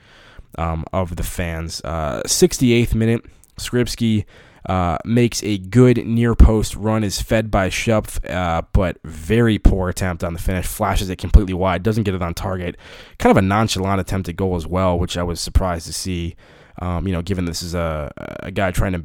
um, 0.59 0.85
of 0.93 1.17
the 1.17 1.23
fans. 1.23 1.81
Uh, 1.85 2.23
68th 2.27 2.95
minute, 2.95 3.25
Skrzybski 3.59 4.25
uh, 4.67 4.99
makes 5.05 5.43
a 5.43 5.59
good 5.59 6.07
near 6.07 6.35
post 6.35 6.77
run, 6.77 7.03
is 7.03 7.21
fed 7.21 7.51
by 7.51 7.69
Schöpf, 7.69 8.29
uh, 8.29 8.63
but 8.73 8.99
very 9.05 9.59
poor 9.59 9.89
attempt 9.89 10.23
on 10.23 10.33
the 10.33 10.39
finish. 10.39 10.67
Flashes 10.67 11.09
it 11.09 11.17
completely 11.17 11.55
wide, 11.55 11.83
doesn't 11.83 12.05
get 12.05 12.15
it 12.15 12.23
on 12.23 12.35
target. 12.35 12.77
Kind 13.19 13.31
of 13.31 13.37
a 13.37 13.43
nonchalant 13.43 14.01
attempted 14.01 14.37
goal 14.37 14.57
as 14.57 14.67
well, 14.67 14.99
which 14.99 15.17
I 15.17 15.23
was 15.23 15.41
surprised 15.41 15.87
to 15.87 15.93
see. 15.93 16.37
Um, 16.81 17.07
you 17.07 17.13
know, 17.13 17.23
given 17.23 17.45
this 17.45 17.63
is 17.63 17.75
a, 17.75 18.13
a 18.41 18.51
guy 18.51 18.71
trying 18.71 18.93
to 18.93 19.05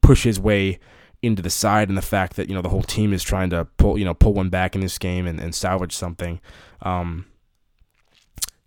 push 0.00 0.24
his 0.24 0.38
way 0.38 0.78
into 1.22 1.42
the 1.42 1.50
side, 1.50 1.88
and 1.88 1.96
the 1.96 2.02
fact 2.02 2.36
that 2.36 2.48
you 2.48 2.54
know 2.54 2.62
the 2.62 2.68
whole 2.68 2.82
team 2.82 3.12
is 3.12 3.22
trying 3.22 3.50
to 3.50 3.66
pull 3.78 3.98
you 3.98 4.04
know 4.04 4.14
pull 4.14 4.34
one 4.34 4.48
back 4.48 4.74
in 4.74 4.80
this 4.80 4.98
game 4.98 5.26
and, 5.26 5.40
and 5.40 5.54
salvage 5.54 5.94
something. 5.94 6.40
Um, 6.82 7.26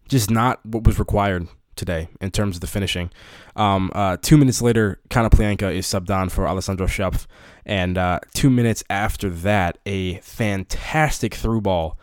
just 0.07 0.31
not 0.31 0.65
what 0.65 0.83
was 0.83 0.97
required 0.99 1.47
today 1.79 2.09
in 2.21 2.29
terms 2.29 2.57
of 2.57 2.61
the 2.61 2.67
finishing. 2.67 3.09
Um, 3.55 3.89
uh, 3.95 4.17
two 4.21 4.37
minutes 4.37 4.61
later, 4.61 4.99
Konoplyanka 5.09 5.73
is 5.73 5.87
subbed 5.87 6.11
on 6.11 6.29
for 6.29 6.47
Alessandro 6.47 6.85
Schöpf. 6.85 7.25
And 7.65 7.97
uh, 7.97 8.19
two 8.33 8.49
minutes 8.49 8.83
after 8.89 9.29
that, 9.29 9.79
a 9.85 10.15
fantastic 10.17 11.33
through 11.33 11.61
ball 11.61 11.97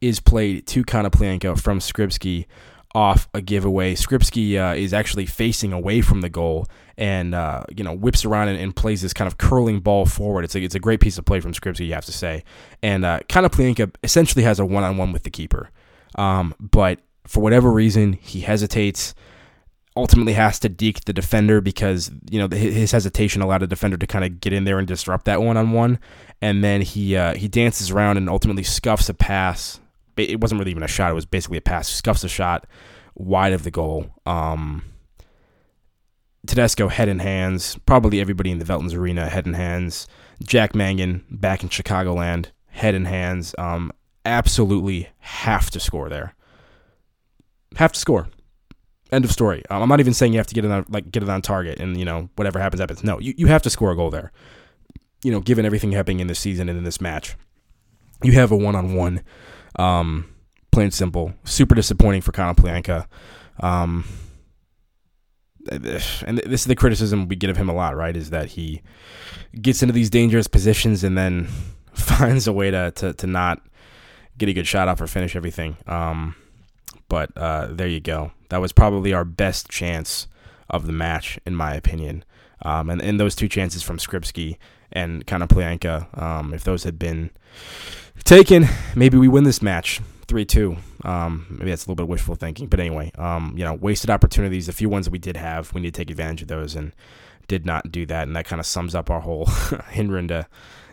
is 0.00 0.20
played 0.20 0.66
to 0.68 0.84
Konoplyanka 0.84 1.60
from 1.60 1.78
Skrzybski 1.78 2.46
off 2.94 3.28
a 3.32 3.40
giveaway. 3.40 3.94
Skrzybski 3.94 4.58
uh, 4.58 4.74
is 4.74 4.92
actually 4.92 5.26
facing 5.26 5.72
away 5.72 6.02
from 6.02 6.20
the 6.20 6.28
goal 6.28 6.66
and 6.98 7.34
uh, 7.34 7.64
you 7.74 7.82
know 7.82 7.94
whips 7.94 8.24
around 8.24 8.48
and, 8.48 8.60
and, 8.60 8.76
plays 8.76 9.00
this 9.00 9.14
kind 9.14 9.26
of 9.26 9.38
curling 9.38 9.80
ball 9.80 10.04
forward. 10.04 10.44
It's 10.44 10.54
a, 10.54 10.60
it's 10.60 10.74
a 10.74 10.80
great 10.80 11.00
piece 11.00 11.16
of 11.16 11.24
play 11.24 11.40
from 11.40 11.54
Skrzybski, 11.54 11.86
you 11.86 11.94
have 11.94 12.04
to 12.04 12.12
say. 12.12 12.44
And 12.82 13.04
uh, 13.04 13.20
essentially 14.04 14.44
has 14.44 14.60
a 14.60 14.66
one 14.66 14.84
on 14.84 14.98
one 14.98 15.12
with 15.12 15.22
the 15.22 15.30
keeper. 15.30 15.70
Um, 16.16 16.54
but 16.60 17.00
for 17.26 17.40
whatever 17.40 17.70
reason, 17.70 18.14
he 18.14 18.40
hesitates. 18.40 19.14
Ultimately, 19.94 20.32
has 20.32 20.58
to 20.60 20.70
deke 20.70 21.04
the 21.04 21.12
defender 21.12 21.60
because 21.60 22.10
you 22.30 22.38
know 22.38 22.48
his 22.56 22.92
hesitation 22.92 23.42
allowed 23.42 23.60
the 23.60 23.66
defender 23.66 23.98
to 23.98 24.06
kind 24.06 24.24
of 24.24 24.40
get 24.40 24.52
in 24.52 24.64
there 24.64 24.78
and 24.78 24.88
disrupt 24.88 25.26
that 25.26 25.42
one 25.42 25.58
on 25.58 25.72
one, 25.72 25.98
and 26.40 26.64
then 26.64 26.80
he 26.80 27.14
uh, 27.14 27.34
he 27.34 27.46
dances 27.46 27.90
around 27.90 28.16
and 28.16 28.28
ultimately 28.28 28.62
scuffs 28.62 29.08
a 29.10 29.14
pass. 29.14 29.80
It 30.16 30.40
wasn't 30.40 30.60
really 30.60 30.70
even 30.70 30.82
a 30.82 30.88
shot; 30.88 31.10
it 31.10 31.14
was 31.14 31.26
basically 31.26 31.58
a 31.58 31.62
pass. 31.62 31.88
Scuffs 31.88 32.24
a 32.24 32.28
shot 32.28 32.66
wide 33.14 33.52
of 33.52 33.64
the 33.64 33.70
goal. 33.70 34.06
Um, 34.24 34.82
Tedesco 36.46 36.88
head 36.88 37.08
in 37.08 37.18
hands. 37.18 37.76
Probably 37.84 38.18
everybody 38.20 38.50
in 38.50 38.58
the 38.58 38.64
Veltins 38.64 38.96
arena 38.96 39.28
head 39.28 39.46
in 39.46 39.52
hands. 39.54 40.08
Jack 40.42 40.74
Mangan 40.74 41.24
back 41.30 41.62
in 41.62 41.68
Chicagoland 41.68 42.46
head 42.68 42.94
in 42.94 43.04
hands. 43.04 43.54
Um, 43.58 43.92
absolutely 44.24 45.10
have 45.18 45.70
to 45.70 45.78
score 45.78 46.08
there 46.08 46.34
have 47.76 47.92
to 47.92 47.98
score. 47.98 48.28
End 49.10 49.24
of 49.24 49.32
story. 49.32 49.62
Um, 49.68 49.82
I'm 49.82 49.88
not 49.88 50.00
even 50.00 50.14
saying 50.14 50.32
you 50.32 50.38
have 50.38 50.46
to 50.46 50.54
get 50.54 50.64
it 50.64 50.70
on 50.70 50.86
like 50.88 51.10
get 51.10 51.22
it 51.22 51.28
on 51.28 51.42
target 51.42 51.78
and 51.78 51.98
you 51.98 52.04
know 52.04 52.30
whatever 52.36 52.58
happens 52.58 52.80
happens. 52.80 53.04
No, 53.04 53.18
you, 53.18 53.34
you 53.36 53.46
have 53.48 53.62
to 53.62 53.70
score 53.70 53.92
a 53.92 53.96
goal 53.96 54.10
there. 54.10 54.32
You 55.22 55.30
know, 55.30 55.40
given 55.40 55.66
everything 55.66 55.92
happening 55.92 56.20
in 56.20 56.26
this 56.26 56.38
season 56.38 56.68
and 56.68 56.78
in 56.78 56.84
this 56.84 57.00
match, 57.00 57.36
you 58.22 58.32
have 58.32 58.50
a 58.50 58.56
one 58.56 58.74
on 58.74 58.94
one. 58.94 59.22
Plain 60.72 60.84
and 60.84 60.94
simple. 60.94 61.34
Super 61.44 61.74
disappointing 61.74 62.22
for 62.22 62.32
Konoplyanka. 62.32 63.06
Um, 63.60 64.04
and 65.70 65.84
this 65.84 66.62
is 66.62 66.64
the 66.64 66.74
criticism 66.74 67.28
we 67.28 67.36
get 67.36 67.50
of 67.50 67.58
him 67.58 67.68
a 67.68 67.74
lot, 67.74 67.94
right? 67.94 68.16
Is 68.16 68.30
that 68.30 68.48
he 68.48 68.82
gets 69.60 69.82
into 69.82 69.92
these 69.92 70.08
dangerous 70.08 70.48
positions 70.48 71.04
and 71.04 71.16
then 71.16 71.44
finds 71.92 72.46
a 72.46 72.52
way 72.52 72.70
to 72.70 72.90
to, 72.92 73.12
to 73.12 73.26
not 73.26 73.60
get 74.38 74.48
a 74.48 74.54
good 74.54 74.66
shot 74.66 74.88
off 74.88 75.00
or 75.00 75.06
finish 75.06 75.36
everything. 75.36 75.76
Um, 75.86 76.34
but 77.12 77.30
uh, 77.36 77.66
there 77.70 77.88
you 77.88 78.00
go. 78.00 78.32
That 78.48 78.62
was 78.62 78.72
probably 78.72 79.12
our 79.12 79.26
best 79.26 79.68
chance 79.68 80.28
of 80.70 80.86
the 80.86 80.94
match, 80.94 81.38
in 81.44 81.54
my 81.54 81.74
opinion. 81.74 82.24
Um, 82.62 82.88
and, 82.88 83.02
and 83.02 83.20
those 83.20 83.34
two 83.34 83.50
chances 83.50 83.82
from 83.82 83.98
Skrzybski 83.98 84.56
and 84.92 85.26
Konoplyanka, 85.26 86.18
um, 86.18 86.54
if 86.54 86.64
those 86.64 86.84
had 86.84 86.98
been 86.98 87.28
taken, 88.24 88.66
maybe 88.96 89.18
we 89.18 89.28
win 89.28 89.44
this 89.44 89.60
match 89.60 90.00
3 90.26 90.46
2. 90.46 90.74
Um, 91.04 91.46
maybe 91.50 91.68
that's 91.68 91.84
a 91.84 91.90
little 91.90 92.02
bit 92.02 92.08
wishful 92.08 92.34
thinking. 92.34 92.68
But 92.68 92.80
anyway, 92.80 93.12
um, 93.18 93.52
you 93.58 93.64
know, 93.64 93.74
wasted 93.74 94.08
opportunities. 94.08 94.64
The 94.64 94.72
few 94.72 94.88
ones 94.88 95.04
that 95.04 95.12
we 95.12 95.18
did 95.18 95.36
have, 95.36 95.74
we 95.74 95.82
need 95.82 95.92
to 95.92 96.00
take 96.00 96.08
advantage 96.08 96.40
of 96.40 96.48
those 96.48 96.74
and 96.74 96.94
did 97.46 97.66
not 97.66 97.92
do 97.92 98.06
that. 98.06 98.26
And 98.26 98.34
that 98.36 98.46
kind 98.46 98.58
of 98.58 98.64
sums 98.64 98.94
up 98.94 99.10
our 99.10 99.20
whole 99.20 99.44
Hinrunde, 99.92 100.46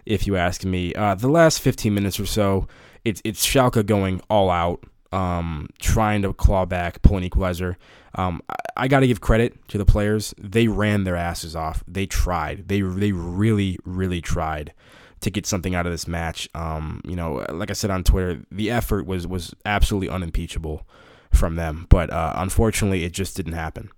if 0.05 0.27
you 0.27 0.35
ask 0.35 0.65
me. 0.65 0.93
Uh, 0.95 1.15
the 1.15 1.29
last 1.29 1.61
15 1.61 1.93
minutes 1.93 2.19
or 2.19 2.25
so, 2.25 2.67
it's, 3.05 3.21
it's 3.23 3.45
Schalke 3.45 3.85
going 3.85 4.19
all 4.29 4.49
out 4.49 4.83
um, 5.11 5.67
trying 5.79 6.21
to 6.21 6.33
claw 6.33 6.65
back, 6.65 7.01
pull 7.01 7.17
an 7.17 7.23
equalizer. 7.23 7.77
Um, 8.15 8.41
I, 8.49 8.55
I 8.77 8.87
got 8.87 9.01
to 9.01 9.07
give 9.07 9.21
credit 9.21 9.67
to 9.69 9.77
the 9.77 9.85
players. 9.85 10.33
They 10.37 10.67
ran 10.67 11.03
their 11.03 11.15
asses 11.15 11.55
off. 11.55 11.83
They 11.87 12.05
tried. 12.05 12.67
They 12.67 12.81
they 12.81 13.11
really 13.11 13.77
really 13.85 14.21
tried 14.21 14.73
to 15.21 15.29
get 15.29 15.45
something 15.45 15.75
out 15.75 15.85
of 15.85 15.91
this 15.91 16.07
match. 16.07 16.47
Um, 16.55 17.01
you 17.03 17.15
know, 17.15 17.45
like 17.49 17.69
I 17.69 17.73
said 17.73 17.91
on 17.91 18.03
Twitter, 18.03 18.41
the 18.51 18.71
effort 18.71 19.05
was 19.05 19.27
was 19.27 19.53
absolutely 19.65 20.09
unimpeachable 20.09 20.85
from 21.31 21.55
them. 21.55 21.87
But 21.89 22.09
uh, 22.09 22.33
unfortunately, 22.35 23.03
it 23.03 23.13
just 23.13 23.35
didn't 23.35 23.53
happen. 23.53 23.89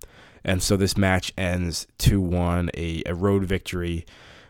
And 0.44 0.62
so 0.62 0.76
this 0.76 0.96
match 0.96 1.32
ends 1.36 1.86
2 1.98 2.20
1, 2.20 2.70
a, 2.74 3.02
a 3.06 3.14
road 3.14 3.44
victory 3.44 4.04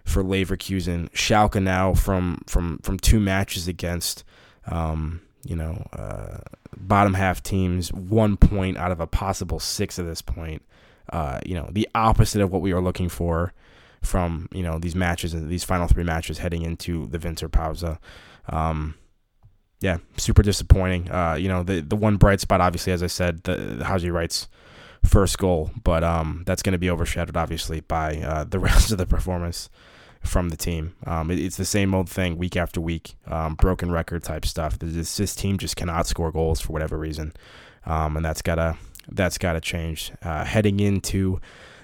for 0.05 0.23
Leverkusen. 0.23 1.11
Schalke 1.11 1.63
now 1.63 1.95
from, 1.95 2.43
from, 2.47 2.79
from 2.79 2.99
two 2.99 3.21
matches 3.21 3.69
against 3.69 4.25
um, 4.67 5.21
you 5.45 5.57
know, 5.57 5.87
uh, 5.93 6.39
bottom 6.77 7.15
half 7.15 7.43
teams, 7.43 7.93
one 7.93 8.37
point 8.37 8.77
out 8.77 8.93
of 8.93 9.01
a 9.01 9.07
possible 9.07 9.59
six 9.59 9.99
at 9.99 10.07
this 10.07 10.23
point. 10.23 10.63
Uh, 11.13 11.41
you 11.45 11.55
know, 11.55 11.69
the 11.73 11.89
opposite 11.95 12.41
of 12.41 12.51
what 12.51 12.63
we 12.63 12.73
are 12.73 12.81
looking 12.81 13.09
for 13.09 13.53
from, 14.03 14.49
you 14.53 14.63
know, 14.63 14.79
these 14.79 14.95
matches 14.95 15.35
and 15.35 15.49
these 15.49 15.65
final 15.65 15.87
three 15.87 16.05
matches 16.05 16.39
heading 16.39 16.63
into 16.63 17.07
the 17.09 17.19
Winterpause. 17.19 17.99
Um, 18.49 18.95
yeah, 19.81 19.99
super 20.17 20.43
disappointing. 20.43 21.11
Uh, 21.11 21.35
you 21.35 21.49
know, 21.49 21.63
the 21.65 21.81
the 21.81 21.97
one 21.97 22.17
bright 22.17 22.41
spot, 22.41 22.61
obviously, 22.61 22.93
as 22.93 23.03
I 23.03 23.09
said, 23.09 23.43
the, 23.43 23.57
the 23.57 23.85
Haji 23.85 24.11
Wright's 24.11 24.49
first 25.05 25.37
goal, 25.39 25.73
but 25.83 26.05
um, 26.05 26.45
that's 26.47 26.63
going 26.63 26.73
to 26.73 26.79
be 26.79 26.89
overshadowed, 26.89 27.37
obviously, 27.37 27.81
by 27.81 28.19
uh, 28.19 28.45
the 28.45 28.59
rest 28.61 28.93
of 28.93 28.99
the 28.99 29.07
performance 29.07 29.69
from 30.25 30.49
the 30.49 30.57
team. 30.57 30.95
Um, 31.07 31.31
it, 31.31 31.39
it's 31.39 31.57
the 31.57 31.65
same 31.65 31.95
old 31.95 32.09
thing 32.09 32.37
week 32.37 32.57
after 32.57 32.81
week, 32.81 33.17
um, 33.27 33.55
broken 33.55 33.91
record 33.91 34.23
type 34.23 34.47
stuff. 34.47 34.79
This, 34.79 35.17
this 35.17 35.35
team 35.35 35.59
just 35.59 35.77
cannot 35.77 36.07
score 36.07 36.31
goals 36.31 36.61
for 36.61 36.73
whatever 36.73 36.99
reason, 36.99 37.33
um, 37.87 38.17
and 38.17 38.25
that's 38.25 38.43
gotta 38.43 38.77
that's 39.09 39.39
gotta 39.39 39.61
change. 39.61 40.13
Uh, 40.23 40.45
heading 40.45 40.81
into 40.81 41.41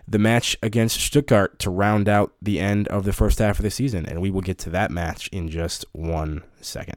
the 0.07 0.19
match 0.19 0.57
against 0.63 1.01
Stuttgart 1.01 1.59
to 1.59 1.71
round 1.71 2.09
out 2.09 2.33
the 2.41 2.59
end 2.59 2.89
of 2.89 3.05
the 3.05 3.13
first 3.13 3.39
half 3.39 3.59
of 3.59 3.63
the 3.63 3.71
season, 3.71 4.07
and 4.07 4.23
we 4.23 4.31
will 4.31 4.41
get 4.41 4.59
to 4.59 4.71
that 4.71 4.91
match 4.91 5.29
in 5.29 5.49
just 5.49 5.85
one 5.93 6.43
second. 6.61 6.97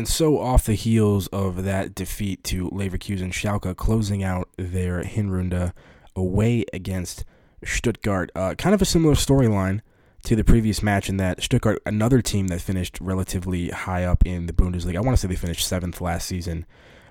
And 0.00 0.08
so, 0.08 0.38
off 0.38 0.64
the 0.64 0.72
heels 0.72 1.26
of 1.26 1.62
that 1.64 1.94
defeat 1.94 2.42
to 2.44 2.70
Leverkusen, 2.70 3.34
Schalke 3.34 3.76
closing 3.76 4.22
out 4.22 4.48
their 4.56 5.02
Hinrunde 5.02 5.74
away 6.16 6.64
against 6.72 7.26
Stuttgart. 7.62 8.30
Uh, 8.34 8.54
kind 8.54 8.74
of 8.74 8.80
a 8.80 8.86
similar 8.86 9.12
storyline 9.12 9.82
to 10.24 10.34
the 10.34 10.42
previous 10.42 10.82
match 10.82 11.10
in 11.10 11.18
that 11.18 11.42
Stuttgart, 11.42 11.82
another 11.84 12.22
team 12.22 12.46
that 12.46 12.62
finished 12.62 12.98
relatively 12.98 13.68
high 13.68 14.04
up 14.04 14.24
in 14.24 14.46
the 14.46 14.54
Bundesliga. 14.54 14.96
I 14.96 15.00
want 15.00 15.18
to 15.18 15.20
say 15.20 15.28
they 15.28 15.36
finished 15.36 15.68
seventh 15.68 16.00
last 16.00 16.26
season. 16.26 16.64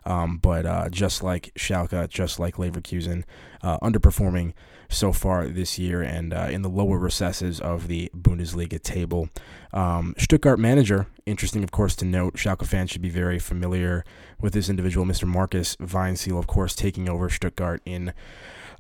Um, 0.09 0.37
but 0.37 0.65
uh, 0.65 0.89
just 0.89 1.21
like 1.21 1.53
Schalke, 1.55 2.09
just 2.09 2.39
like 2.39 2.55
Leverkusen, 2.55 3.23
uh, 3.61 3.77
underperforming 3.79 4.53
so 4.89 5.13
far 5.13 5.47
this 5.47 5.77
year 5.77 6.01
and 6.01 6.33
uh, 6.33 6.47
in 6.49 6.63
the 6.63 6.69
lower 6.69 6.97
recesses 6.97 7.59
of 7.59 7.87
the 7.87 8.09
Bundesliga 8.17 8.81
table. 8.81 9.29
Um, 9.71 10.15
Stuttgart 10.17 10.57
manager, 10.57 11.05
interesting, 11.27 11.63
of 11.63 11.69
course, 11.69 11.95
to 11.97 12.05
note, 12.05 12.35
Schalke 12.35 12.65
fans 12.65 12.89
should 12.89 13.03
be 13.03 13.09
very 13.09 13.37
familiar 13.37 14.03
with 14.41 14.53
this 14.53 14.67
individual, 14.67 15.05
Mr. 15.05 15.27
Markus 15.27 15.75
Weinzierl, 15.75 16.39
of 16.39 16.47
course, 16.47 16.75
taking 16.75 17.07
over 17.07 17.29
Stuttgart 17.29 17.83
in 17.85 18.11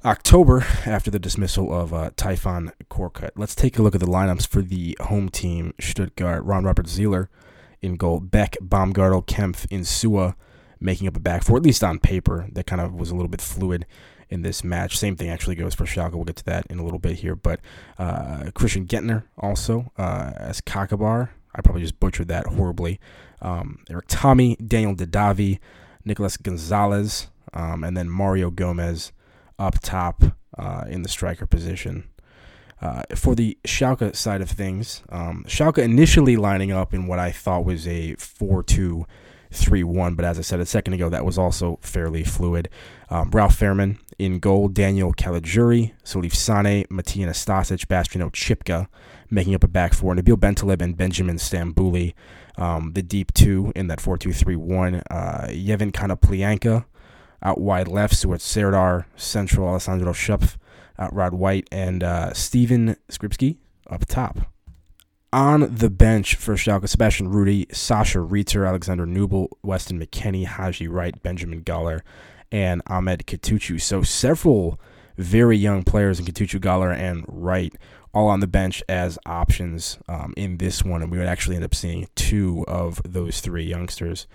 October 0.03 0.65
after 0.87 1.11
the 1.11 1.19
dismissal 1.19 1.71
of 1.71 1.93
uh, 1.93 2.09
Tayfun 2.15 2.71
Korkut. 2.89 3.31
Let's 3.35 3.53
take 3.53 3.77
a 3.77 3.83
look 3.83 3.93
at 3.93 4.01
the 4.01 4.07
lineups 4.07 4.47
for 4.47 4.63
the 4.63 4.97
home 4.99 5.29
team, 5.29 5.75
Stuttgart. 5.79 6.43
Ron 6.43 6.63
Robert 6.63 6.87
Zieler 6.87 7.27
in 7.81 7.97
goal, 7.97 8.19
Beck, 8.19 8.57
Baumgartl, 8.61 9.27
Kempf, 9.27 9.67
Insua 9.67 10.33
making 10.79 11.07
up 11.07 11.17
a 11.17 11.19
back 11.19 11.43
four, 11.43 11.57
at 11.57 11.63
least 11.63 11.83
on 11.83 11.99
paper. 11.99 12.47
That 12.51 12.65
kind 12.65 12.81
of 12.81 12.93
was 12.93 13.11
a 13.11 13.15
little 13.15 13.29
bit 13.29 13.41
fluid 13.41 13.85
in 14.29 14.41
this 14.43 14.63
match. 14.63 14.97
Same 14.97 15.15
thing 15.15 15.29
actually 15.29 15.55
goes 15.55 15.75
for 15.75 15.85
Schalke. 15.85 16.13
We'll 16.13 16.23
get 16.23 16.37
to 16.37 16.45
that 16.45 16.65
in 16.69 16.79
a 16.79 16.83
little 16.83 16.99
bit 16.99 17.17
here. 17.17 17.35
But 17.35 17.59
uh, 17.97 18.51
Christian 18.53 18.85
Gentner 18.85 19.23
also 19.37 19.91
uh, 19.97 20.33
as 20.37 20.61
Kakabar. 20.61 21.29
I 21.55 21.61
probably 21.61 21.81
just 21.81 21.99
butchered 21.99 22.27
that 22.27 22.45
horribly. 22.45 22.99
Um, 23.41 23.79
Erik 23.89 24.07
Thommy, 24.07 24.55
Daniel 24.65 24.95
Didavi, 24.95 25.59
Nicolas 26.05 26.37
Gonzalez, 26.37 27.27
um, 27.53 27.83
and 27.83 27.97
then 27.97 28.09
Mario 28.09 28.51
Gomez 28.51 29.11
up 29.57 29.79
top 29.81 30.23
uh, 30.57 30.85
in 30.87 31.01
the 31.01 31.09
striker 31.09 31.47
position. 31.47 32.09
Uh, 32.81 33.03
for 33.13 33.35
the 33.35 33.57
Schalke 33.65 34.15
side 34.15 34.41
of 34.41 34.49
things, 34.49 35.01
um, 35.09 35.43
Schalke 35.47 35.79
initially 35.79 36.37
lining 36.37 36.71
up 36.71 36.93
in 36.93 37.07
what 37.07 37.19
I 37.19 37.31
thought 37.31 37.65
was 37.65 37.85
a 37.87 38.15
4 38.15 38.63
2 38.63 39.05
3 39.51 39.83
1, 39.83 40.15
but 40.15 40.25
as 40.25 40.37
I 40.37 40.41
said 40.41 40.59
a 40.59 40.65
second 40.65 40.93
ago, 40.93 41.09
that 41.09 41.25
was 41.25 41.37
also 41.37 41.79
fairly 41.81 42.23
fluid. 42.23 42.69
Um, 43.09 43.31
Ralf 43.31 43.59
Fährmann 43.59 43.97
in 44.17 44.39
goal, 44.39 44.67
Daniel 44.67 45.13
Caligiuri, 45.13 45.93
Salif 46.03 46.35
Sane, 46.35 46.85
Matija 46.85 47.27
Nastasic, 47.27 47.87
Bastian 47.87 48.21
Oczipka 48.21 48.87
making 49.31 49.55
up 49.55 49.63
a 49.63 49.67
back 49.67 49.93
four, 49.93 50.15
Nabil 50.15 50.35
Bentaleb 50.35 50.81
and 50.81 50.97
Benjamin 50.97 51.37
Stambouli, 51.37 52.13
um, 52.57 52.93
the 52.93 53.01
deep 53.01 53.33
two 53.33 53.71
in 53.75 53.87
that 53.87 54.01
4 54.01 54.17
2 54.17 54.33
3 54.33 54.55
1. 54.55 54.95
Uh, 55.09 55.47
Yevhen 55.49 55.91
Konoplyanka 55.91 56.85
out 57.41 57.59
wide 57.59 57.87
left, 57.87 58.13
Suat 58.13 58.41
Serdar, 58.41 59.07
central 59.15 59.67
Alessandro 59.67 60.11
Schöpf 60.11 60.57
uh, 60.97 61.09
Rod 61.11 61.33
White, 61.33 61.67
and 61.71 62.03
uh, 62.03 62.33
Steven 62.33 62.97
Skrzybski 63.09 63.57
up 63.89 64.05
top. 64.05 64.39
On 65.31 65.75
the 65.75 65.91
bench 65.91 66.35
for 66.35 66.55
Schalke, 66.55 66.89
Sebastian 66.89 67.29
Rudy, 67.29 67.67
Sascha 67.67 68.27
Riether, 68.27 68.67
Alexander 68.67 69.05
Nübel, 69.05 69.49
Weston 69.61 69.99
McKennie, 69.99 70.47
Haji 70.47 70.87
Wright, 70.87 71.21
Benjamin 71.21 71.63
Goller, 71.63 72.01
and 72.51 72.81
Ahmed 72.87 73.27
Kutucu. 73.27 73.79
So 73.79 74.01
several 74.01 74.79
very 75.17 75.55
young 75.55 75.83
players 75.83 76.19
in 76.19 76.25
Kutucu, 76.25 76.59
Goller, 76.59 76.95
and 76.95 77.25
Wright 77.27 77.75
all 78.11 78.27
on 78.27 78.39
the 78.39 78.47
bench 78.47 78.81
as 78.89 79.19
options 79.27 79.99
um, 80.07 80.33
in 80.35 80.57
this 80.57 80.83
one. 80.83 81.03
And 81.03 81.11
we 81.11 81.19
would 81.19 81.27
actually 81.27 81.57
end 81.57 81.65
up 81.65 81.75
seeing 81.75 82.07
two 82.15 82.65
of 82.67 82.99
those 83.05 83.39
three 83.39 83.65
youngsters 83.65 84.25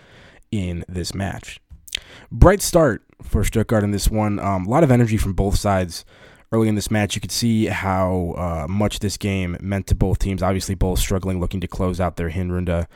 in 0.52 0.84
this 0.88 1.12
match. 1.12 1.60
Bright 2.30 2.62
start 2.62 3.02
for 3.20 3.42
Stuttgart 3.42 3.82
in 3.82 3.90
this 3.90 4.08
one. 4.08 4.38
Um, 4.38 4.66
a 4.66 4.70
lot 4.70 4.84
of 4.84 4.92
energy 4.92 5.16
from 5.16 5.32
both 5.32 5.56
sides 5.56 6.04
early 6.52 6.68
in 6.68 6.74
this 6.74 6.90
match, 6.90 7.14
you 7.14 7.20
could 7.20 7.32
see 7.32 7.66
how 7.66 8.34
uh, 8.36 8.66
much 8.68 9.00
this 9.00 9.16
game 9.16 9.56
meant 9.60 9.86
to 9.88 9.94
both 9.94 10.18
teams. 10.18 10.42
Obviously, 10.42 10.74
both 10.74 10.98
struggling, 10.98 11.40
looking 11.40 11.60
to 11.60 11.68
close 11.68 12.00
out 12.00 12.16
their 12.16 12.30
Hinrunde 12.30 12.86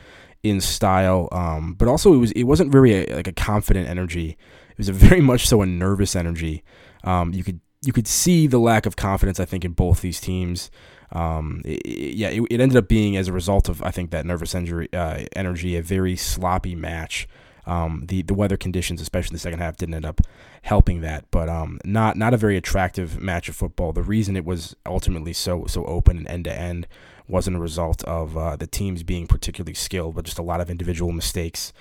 in 0.43 0.61
style, 0.61 1.27
um, 1.31 1.73
but 1.73 1.87
also 1.87 2.13
it 2.13 2.17
was 2.17 2.31
it 2.31 2.43
wasn't 2.43 2.71
very 2.71 2.93
a, 2.93 3.15
like 3.15 3.27
a 3.27 3.33
confident 3.33 3.87
energy. 3.87 4.37
It 4.71 4.77
was 4.77 4.89
a 4.89 4.93
very 4.93 5.21
much 5.31 5.47
so 5.47 5.61
a 5.61 5.65
nervous 5.65 6.15
energy. 6.15 6.63
Um, 7.03 7.33
you 7.33 7.43
could 7.43 7.59
you 7.81 7.93
could 7.93 8.07
see 8.07 8.47
the 8.47 8.59
lack 8.59 8.85
of 8.85 8.95
confidence 8.95 9.39
I 9.39 9.45
think 9.45 9.65
in 9.65 9.73
both 9.73 10.01
these 10.01 10.19
teams. 10.19 10.71
Um, 11.11 11.61
it, 11.65 11.81
it, 11.85 12.15
yeah, 12.15 12.29
it, 12.29 12.41
it, 12.51 12.61
ended 12.61 12.77
up 12.77 12.87
being 12.87 13.17
as 13.17 13.27
a 13.27 13.33
result 13.33 13.67
of 13.67 13.81
I 13.81 13.89
think 13.89 14.11
that 14.11 14.25
nervous 14.25 14.53
injury, 14.53 14.89
uh, 14.93 15.25
energy 15.35 15.75
a 15.75 15.81
very 15.81 16.15
sloppy 16.15 16.75
match. 16.75 17.27
Um, 17.65 18.05
the 18.07 18.21
the 18.21 18.33
weather 18.33 18.57
conditions, 18.57 19.01
especially 19.01 19.35
the 19.35 19.39
second 19.39 19.59
half, 19.59 19.77
didn't 19.77 19.95
end 19.95 20.05
up 20.05 20.21
helping 20.63 21.01
that. 21.01 21.25
But 21.31 21.49
um, 21.49 21.79
not 21.83 22.17
not 22.17 22.33
a 22.33 22.37
very 22.37 22.57
attractive 22.57 23.21
match 23.21 23.49
of 23.49 23.55
football. 23.55 23.93
The 23.93 24.03
reason 24.03 24.35
it 24.35 24.45
was 24.45 24.75
ultimately 24.85 25.33
so 25.33 25.65
so 25.67 25.85
open 25.85 26.17
and 26.17 26.27
end 26.27 26.45
to 26.45 26.53
end 26.53 26.87
wasn't 27.29 27.55
a 27.55 27.59
result 27.59 28.03
of 28.05 28.35
uh, 28.35 28.55
the 28.55 28.65
teams 28.67 29.03
being 29.03 29.27
particularly 29.27 29.75
skilled, 29.75 30.15
but 30.15 30.25
just 30.25 30.39
a 30.39 30.43
lot 30.43 30.59
of 30.59 30.69
individual 30.69 31.11
mistakes 31.11 31.71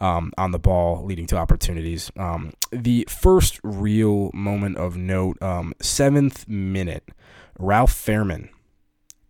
um, 0.00 0.32
on 0.36 0.50
the 0.50 0.58
ball, 0.58 1.04
leading 1.04 1.26
to 1.26 1.36
opportunities. 1.36 2.10
Um, 2.16 2.52
the 2.70 3.06
first 3.08 3.60
real 3.62 4.30
moment 4.34 4.76
of 4.76 4.96
note, 4.96 5.40
um, 5.40 5.74
seventh 5.80 6.48
minute, 6.48 7.08
Ralf 7.58 7.92
Fährmann. 7.92 8.48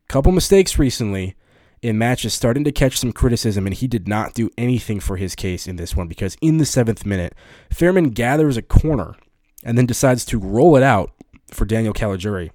Couple 0.08 0.32
mistakes 0.32 0.78
recently 0.78 1.34
in 1.82 1.98
matches 1.98 2.34
starting 2.34 2.64
to 2.64 2.72
catch 2.72 2.98
some 2.98 3.12
criticism, 3.12 3.66
and 3.66 3.74
he 3.74 3.86
did 3.86 4.08
not 4.08 4.34
do 4.34 4.50
anything 4.56 5.00
for 5.00 5.16
his 5.16 5.34
case 5.34 5.66
in 5.66 5.76
this 5.76 5.94
one 5.94 6.08
because 6.08 6.36
in 6.40 6.58
the 6.58 6.64
seventh 6.64 7.04
minute, 7.04 7.34
Fährmann 7.70 8.14
gathers 8.14 8.56
a 8.56 8.62
corner 8.62 9.14
and 9.62 9.76
then 9.76 9.86
decides 9.86 10.24
to 10.26 10.38
roll 10.38 10.76
it 10.76 10.82
out 10.82 11.12
for 11.52 11.64
Daniel 11.64 11.94
Caligiuri. 11.94 12.50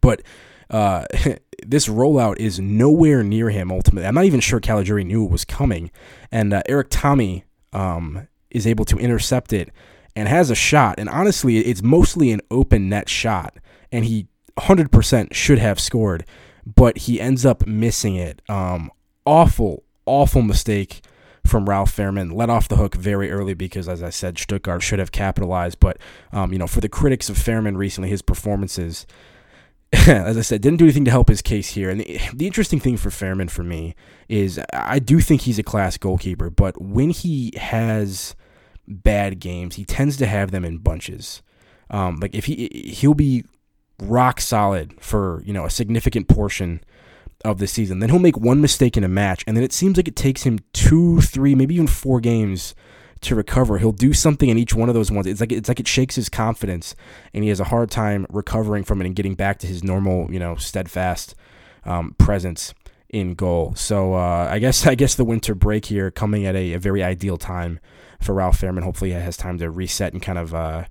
But 0.00 0.22
uh, 0.70 1.04
this 1.66 1.88
rollout 1.88 2.36
is 2.38 2.60
nowhere 2.60 3.22
near 3.22 3.50
him 3.50 3.70
ultimately. 3.70 4.06
I'm 4.06 4.14
not 4.14 4.24
even 4.24 4.40
sure 4.40 4.60
Caligiuri 4.60 5.06
knew 5.06 5.24
it 5.24 5.30
was 5.30 5.44
coming. 5.44 5.90
And 6.30 6.52
uh, 6.52 6.62
Erik 6.66 6.90
Thommy 6.90 7.44
um, 7.72 8.28
is 8.50 8.66
able 8.66 8.84
to 8.86 8.96
intercept 8.98 9.52
it 9.52 9.70
and 10.14 10.28
has 10.28 10.50
a 10.50 10.54
shot. 10.54 10.96
And 10.98 11.08
honestly, 11.08 11.58
it's 11.58 11.82
mostly 11.82 12.30
an 12.32 12.40
open 12.50 12.88
net 12.88 13.08
shot. 13.08 13.56
And 13.90 14.04
he 14.04 14.26
100% 14.58 15.32
should 15.32 15.58
have 15.58 15.80
scored 15.80 16.24
but 16.74 16.98
he 16.98 17.20
ends 17.20 17.46
up 17.46 17.66
missing 17.66 18.16
it. 18.16 18.42
Um, 18.48 18.90
awful, 19.24 19.84
awful 20.04 20.42
mistake 20.42 21.00
from 21.46 21.68
Ralf 21.68 21.94
Fährmann. 21.96 22.32
Let 22.32 22.50
off 22.50 22.68
the 22.68 22.76
hook 22.76 22.94
very 22.94 23.30
early 23.30 23.54
because, 23.54 23.88
as 23.88 24.02
I 24.02 24.10
said, 24.10 24.38
Stuttgart 24.38 24.82
should 24.82 24.98
have 24.98 25.10
capitalized. 25.10 25.80
But 25.80 25.98
um, 26.32 26.52
you 26.52 26.58
know, 26.58 26.66
for 26.66 26.80
the 26.80 26.88
critics 26.88 27.30
of 27.30 27.36
Fährmann 27.36 27.76
recently, 27.76 28.10
his 28.10 28.20
performances, 28.20 29.06
as 29.92 30.36
I 30.36 30.42
said, 30.42 30.60
didn't 30.60 30.78
do 30.78 30.84
anything 30.84 31.06
to 31.06 31.10
help 31.10 31.28
his 31.28 31.40
case 31.40 31.70
here. 31.70 31.88
And 31.88 32.00
the, 32.00 32.20
the 32.34 32.46
interesting 32.46 32.80
thing 32.80 32.98
for 32.98 33.08
Fährmann 33.08 33.50
for 33.50 33.64
me 33.64 33.94
is 34.28 34.60
I 34.72 34.98
do 34.98 35.20
think 35.20 35.42
he's 35.42 35.58
a 35.58 35.64
class 35.64 35.96
goalkeeper, 35.96 36.50
but 36.50 36.80
when 36.80 37.10
he 37.10 37.52
has 37.56 38.36
bad 38.86 39.40
games, 39.40 39.76
he 39.76 39.86
tends 39.86 40.18
to 40.18 40.26
have 40.26 40.50
them 40.50 40.64
in 40.64 40.78
bunches. 40.78 41.42
Um, 41.90 42.18
like 42.20 42.34
if 42.34 42.44
he 42.44 42.68
he'll 42.94 43.14
be 43.14 43.44
rock 44.02 44.40
solid 44.40 44.94
for 45.00 45.42
you 45.44 45.52
know 45.52 45.64
a 45.64 45.70
significant 45.70 46.28
portion 46.28 46.80
of 47.44 47.58
the 47.58 47.66
season. 47.66 48.00
Then 48.00 48.10
he'll 48.10 48.18
make 48.18 48.36
one 48.36 48.60
mistake 48.60 48.96
in 48.96 49.04
a 49.04 49.08
match, 49.08 49.44
and 49.46 49.56
then 49.56 49.64
it 49.64 49.72
seems 49.72 49.96
like 49.96 50.08
it 50.08 50.16
takes 50.16 50.42
him 50.42 50.58
two, 50.72 51.20
three, 51.20 51.54
maybe 51.54 51.74
even 51.74 51.86
four 51.86 52.20
games 52.20 52.74
to 53.20 53.34
recover. 53.34 53.78
He'll 53.78 53.92
do 53.92 54.12
something 54.12 54.48
in 54.48 54.58
each 54.58 54.74
one 54.74 54.88
of 54.88 54.94
those 54.94 55.10
ones. 55.10 55.26
It's 55.26 55.40
like 55.40 55.52
it's 55.52 55.68
like 55.68 55.80
it 55.80 55.88
shakes 55.88 56.14
his 56.14 56.28
confidence, 56.28 56.94
and 57.32 57.44
he 57.44 57.48
has 57.50 57.60
a 57.60 57.64
hard 57.64 57.90
time 57.90 58.26
recovering 58.30 58.84
from 58.84 59.00
it 59.00 59.06
and 59.06 59.16
getting 59.16 59.34
back 59.34 59.58
to 59.60 59.66
his 59.66 59.82
normal, 59.82 60.32
you 60.32 60.38
know, 60.38 60.56
steadfast 60.56 61.34
um, 61.84 62.14
presence 62.18 62.74
in 63.08 63.34
goal. 63.34 63.74
So 63.74 64.14
uh, 64.14 64.48
I 64.50 64.58
guess 64.58 64.86
I 64.86 64.94
guess 64.94 65.14
the 65.14 65.24
winter 65.24 65.54
break 65.54 65.86
here 65.86 66.10
coming 66.10 66.46
at 66.46 66.54
a, 66.54 66.74
a, 66.74 66.78
very 66.78 67.02
ideal 67.02 67.36
time 67.36 67.80
for 68.20 68.34
Ralf 68.34 68.60
Fährmann. 68.60 68.82
Hopefully, 68.82 69.10
he 69.10 69.16
has 69.16 69.36
time 69.36 69.58
to 69.58 69.70
reset 69.70 70.12
and 70.12 70.22
kind 70.22 70.38
of. 70.38 70.54
Uh, 70.54 70.84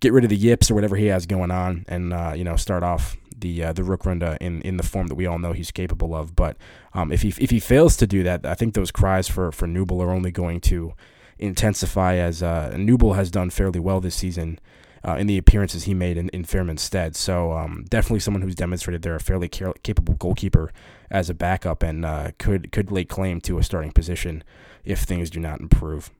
get 0.00 0.12
rid 0.12 0.24
of 0.24 0.30
the 0.30 0.36
yips 0.36 0.70
or 0.70 0.74
whatever 0.74 0.96
he 0.96 1.06
has 1.06 1.26
going 1.26 1.50
on, 1.50 1.84
and 1.88 2.12
uh, 2.12 2.32
you 2.34 2.44
know 2.44 2.56
start 2.56 2.82
off 2.82 3.16
the 3.36 3.64
uh, 3.64 3.72
the 3.72 3.82
Rückrunde 3.82 4.36
in 4.40 4.62
in 4.62 4.76
the 4.76 4.82
form 4.82 5.08
that 5.08 5.14
we 5.14 5.26
all 5.26 5.38
know 5.38 5.52
he's 5.52 5.70
capable 5.70 6.14
of. 6.14 6.34
But 6.34 6.56
um, 6.94 7.12
if 7.12 7.22
he 7.22 7.34
if 7.38 7.50
he 7.50 7.60
fails 7.60 7.96
to 7.98 8.06
do 8.06 8.22
that, 8.22 8.46
I 8.46 8.54
think 8.54 8.74
those 8.74 8.90
cries 8.90 9.28
for 9.28 9.52
for 9.52 9.66
Nübel 9.66 10.02
are 10.02 10.10
only 10.10 10.30
going 10.30 10.60
to 10.62 10.94
intensify 11.38 12.14
as 12.14 12.42
uh, 12.42 12.72
Nübel 12.74 13.14
has 13.16 13.30
done 13.30 13.50
fairly 13.50 13.80
well 13.80 14.00
this 14.00 14.14
season. 14.14 14.58
Uh, 15.06 15.14
in 15.14 15.28
the 15.28 15.38
appearances 15.38 15.84
he 15.84 15.94
made 15.94 16.16
in, 16.16 16.28
in 16.30 16.42
Fährmann's 16.42 16.82
stead. 16.82 17.14
So 17.14 17.52
um, 17.52 17.84
definitely 17.88 18.18
someone 18.18 18.42
who's 18.42 18.56
demonstrated 18.56 19.02
they're 19.02 19.14
a 19.14 19.20
fairly 19.20 19.48
capable 19.48 20.14
goalkeeper 20.14 20.72
as 21.12 21.30
a 21.30 21.34
backup 21.34 21.84
and 21.84 22.04
uh, 22.04 22.32
could 22.38 22.72
could 22.72 22.90
lay 22.90 23.04
claim 23.04 23.40
to 23.42 23.58
a 23.58 23.62
starting 23.62 23.92
position 23.92 24.42
if 24.84 25.00
things 25.00 25.30
do 25.30 25.38
not 25.38 25.60
improve. 25.60 26.10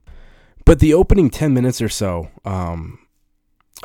But 0.64 0.78
the 0.78 0.94
opening 0.94 1.30
10 1.30 1.52
minutes 1.52 1.82
or 1.82 1.88
so, 1.88 2.28
um, 2.44 3.00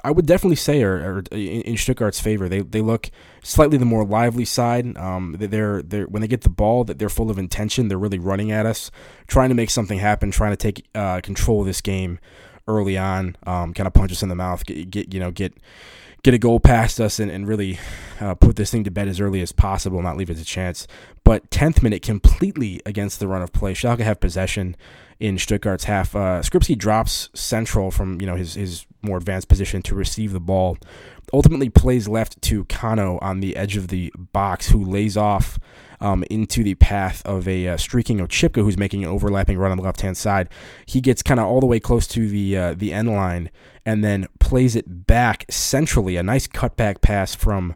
I 0.03 0.11
would 0.11 0.25
definitely 0.25 0.55
say 0.55 0.83
are, 0.83 0.95
are, 0.95 1.23
in 1.31 1.75
Stuttgart's 1.75 2.19
favor. 2.19 2.47
They 2.47 2.61
they 2.61 2.81
look 2.81 3.09
slightly 3.43 3.77
the 3.77 3.85
more 3.85 4.05
lively 4.05 4.45
side. 4.45 4.97
Um, 4.97 5.35
they're 5.37 5.81
they're 5.81 6.05
when 6.05 6.21
they 6.21 6.27
get 6.27 6.41
the 6.41 6.49
ball 6.49 6.83
that 6.85 6.97
they're 6.99 7.09
full 7.09 7.29
of 7.29 7.37
intention. 7.37 7.87
They're 7.87 7.97
really 7.97 8.19
running 8.19 8.51
at 8.51 8.65
us, 8.65 8.91
trying 9.27 9.49
to 9.49 9.55
make 9.55 9.69
something 9.69 9.99
happen, 9.99 10.31
trying 10.31 10.51
to 10.51 10.57
take 10.57 10.87
uh, 10.95 11.21
control 11.21 11.61
of 11.61 11.67
this 11.67 11.81
game 11.81 12.19
early 12.67 12.97
on. 12.97 13.35
Um, 13.45 13.73
kind 13.73 13.87
of 13.87 13.93
punch 13.93 14.11
us 14.11 14.23
in 14.23 14.29
the 14.29 14.35
mouth, 14.35 14.65
get, 14.65 14.89
get 14.89 15.13
you 15.13 15.19
know 15.19 15.31
get 15.31 15.53
get 16.23 16.33
a 16.33 16.37
goal 16.37 16.59
past 16.59 16.99
us 16.99 17.19
and, 17.19 17.31
and 17.31 17.47
really 17.47 17.79
uh, 18.19 18.35
put 18.35 18.55
this 18.55 18.71
thing 18.71 18.83
to 18.83 18.91
bed 18.91 19.07
as 19.07 19.19
early 19.19 19.41
as 19.41 19.51
possible, 19.51 20.01
not 20.01 20.17
leave 20.17 20.29
it 20.29 20.39
a 20.39 20.45
chance. 20.45 20.87
But 21.23 21.49
10th 21.49 21.81
minute, 21.81 22.01
completely 22.01 22.79
against 22.85 23.19
the 23.19 23.27
run 23.27 23.41
of 23.41 23.51
play. 23.51 23.73
Schalke 23.73 24.01
have 24.01 24.19
possession 24.19 24.75
in 25.21 25.37
Stuttgart's 25.37 25.83
half. 25.83 26.15
Uh, 26.15 26.41
Skrzybski 26.41 26.75
drops 26.77 27.29
central 27.33 27.91
from 27.91 28.19
you 28.19 28.27
know 28.27 28.35
his 28.35 28.55
his 28.55 28.85
more 29.03 29.17
advanced 29.17 29.47
position 29.47 29.81
to 29.83 29.95
receive 29.95 30.33
the 30.33 30.39
ball. 30.39 30.77
Ultimately, 31.31 31.69
plays 31.69 32.07
left 32.07 32.41
to 32.41 32.65
Kano 32.65 33.19
on 33.19 33.39
the 33.39 33.55
edge 33.55 33.77
of 33.77 33.87
the 33.87 34.11
box, 34.17 34.69
who 34.69 34.83
lays 34.83 35.15
off 35.15 35.59
um, 36.01 36.25
into 36.29 36.63
the 36.63 36.75
path 36.75 37.21
of 37.25 37.47
a 37.47 37.69
uh, 37.69 37.77
streaking 37.77 38.17
Oczipka, 38.17 38.63
who's 38.63 38.77
making 38.77 39.03
an 39.03 39.09
overlapping 39.09 39.57
run 39.57 39.71
on 39.71 39.77
the 39.77 39.83
left 39.83 40.01
hand 40.01 40.17
side. 40.17 40.49
He 40.87 40.99
gets 40.99 41.21
kind 41.21 41.39
of 41.39 41.45
all 41.45 41.61
the 41.61 41.67
way 41.67 41.79
close 41.79 42.07
to 42.07 42.27
the 42.27 42.57
uh, 42.57 42.73
the 42.73 42.91
end 42.91 43.09
line 43.09 43.51
and 43.85 44.03
then 44.03 44.27
plays 44.39 44.75
it 44.75 45.07
back 45.07 45.45
centrally. 45.49 46.17
A 46.17 46.23
nice 46.23 46.47
cutback 46.47 47.01
pass 47.01 47.35
from 47.35 47.75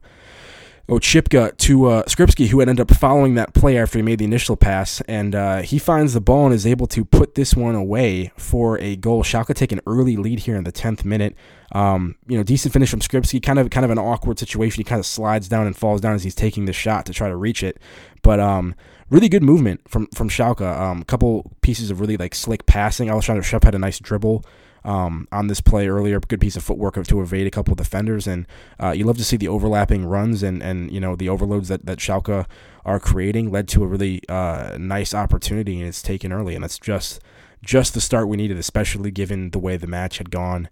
Oczipka 0.87 1.57
to 1.57 1.85
uh, 1.85 2.03
Skrzybski, 2.03 2.47
who 2.47 2.59
had 2.59 2.69
ended 2.69 2.89
up 2.89 2.95
following 2.95 3.33
that 3.35 3.55
play 3.55 3.77
after 3.77 3.97
he 3.97 4.03
made 4.03 4.19
the 4.19 4.25
initial 4.25 4.55
pass, 4.55 5.01
and 5.01 5.33
uh, 5.33 5.61
he 5.61 5.79
finds 5.79 6.13
the 6.13 6.21
ball 6.21 6.45
and 6.45 6.53
is 6.53 6.67
able 6.67 6.85
to 6.87 7.03
put 7.03 7.33
this 7.33 7.55
one 7.55 7.73
away 7.73 8.31
for 8.37 8.79
a 8.79 8.95
goal. 8.95 9.23
Schalke 9.23 9.55
take 9.55 9.71
an 9.71 9.81
early 9.87 10.15
lead 10.15 10.39
here 10.41 10.55
in 10.55 10.63
the 10.63 10.71
10th 10.71 11.03
minute. 11.03 11.35
Um, 11.71 12.15
you 12.27 12.37
know, 12.37 12.43
decent 12.43 12.71
finish 12.71 12.91
from 12.91 12.99
Skrzybski, 12.99 13.41
kind 13.41 13.57
of 13.57 13.71
kind 13.71 13.83
of 13.83 13.89
an 13.89 13.97
awkward 13.97 14.37
situation. 14.37 14.79
He 14.79 14.83
kind 14.83 14.99
of 14.99 15.07
slides 15.07 15.47
down 15.47 15.65
and 15.65 15.75
falls 15.75 16.01
down 16.01 16.13
as 16.13 16.23
he's 16.23 16.35
taking 16.35 16.65
the 16.65 16.73
shot 16.73 17.07
to 17.07 17.13
try 17.13 17.29
to 17.29 17.35
reach 17.35 17.63
it. 17.63 17.79
But 18.21 18.39
um, 18.39 18.75
really 19.09 19.27
good 19.27 19.43
movement 19.43 19.81
from 19.89 20.05
from 20.13 20.29
Schalke. 20.29 20.61
Um, 20.61 21.01
a 21.01 21.05
couple 21.05 21.51
pieces 21.61 21.89
of 21.89 21.99
really 21.99 22.15
like 22.15 22.35
slick 22.35 22.67
passing. 22.67 23.09
Alexander 23.09 23.41
Schöpf 23.41 23.63
had 23.63 23.73
a 23.73 23.79
nice 23.79 23.97
dribble 23.97 24.45
um, 24.85 25.27
on 25.31 25.47
this 25.47 25.59
play 25.59 25.87
earlier. 25.87 26.19
Good 26.19 26.39
piece 26.39 26.55
of 26.55 26.63
footwork 26.63 26.95
to 27.03 27.21
evade 27.21 27.47
a 27.47 27.51
couple 27.51 27.73
of 27.73 27.77
defenders, 27.77 28.27
and 28.27 28.47
uh, 28.81 28.91
you 28.91 29.03
love 29.03 29.17
to 29.17 29.25
see 29.25 29.35
the 29.35 29.47
overlapping 29.47 30.05
runs 30.05 30.43
and 30.43 30.63
and 30.63 30.91
you 30.91 30.99
know 30.99 31.15
the 31.15 31.27
overloads 31.27 31.67
that 31.67 31.85
that 31.85 31.97
Schalke 31.97 32.45
are 32.85 32.99
creating 32.99 33.51
led 33.51 33.67
to 33.69 33.83
a 33.83 33.87
really 33.87 34.21
uh, 34.29 34.77
nice 34.79 35.13
opportunity, 35.13 35.79
and 35.79 35.87
it's 35.87 36.01
taken 36.01 36.31
early, 36.31 36.55
and 36.55 36.63
that's 36.63 36.79
just 36.79 37.19
just 37.63 37.95
the 37.95 38.01
start 38.01 38.27
we 38.27 38.37
needed, 38.37 38.57
especially 38.57 39.11
given 39.11 39.49
the 39.49 39.59
way 39.59 39.75
the 39.75 39.87
match 39.87 40.19
had 40.19 40.29
gone 40.29 40.69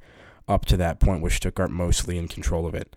up 0.47 0.65
to 0.65 0.77
that 0.77 0.99
point, 0.99 1.21
with 1.21 1.33
Stuttgart 1.33 1.71
mostly 1.71 2.17
in 2.17 2.27
control 2.27 2.67
of 2.67 2.75
it. 2.75 2.95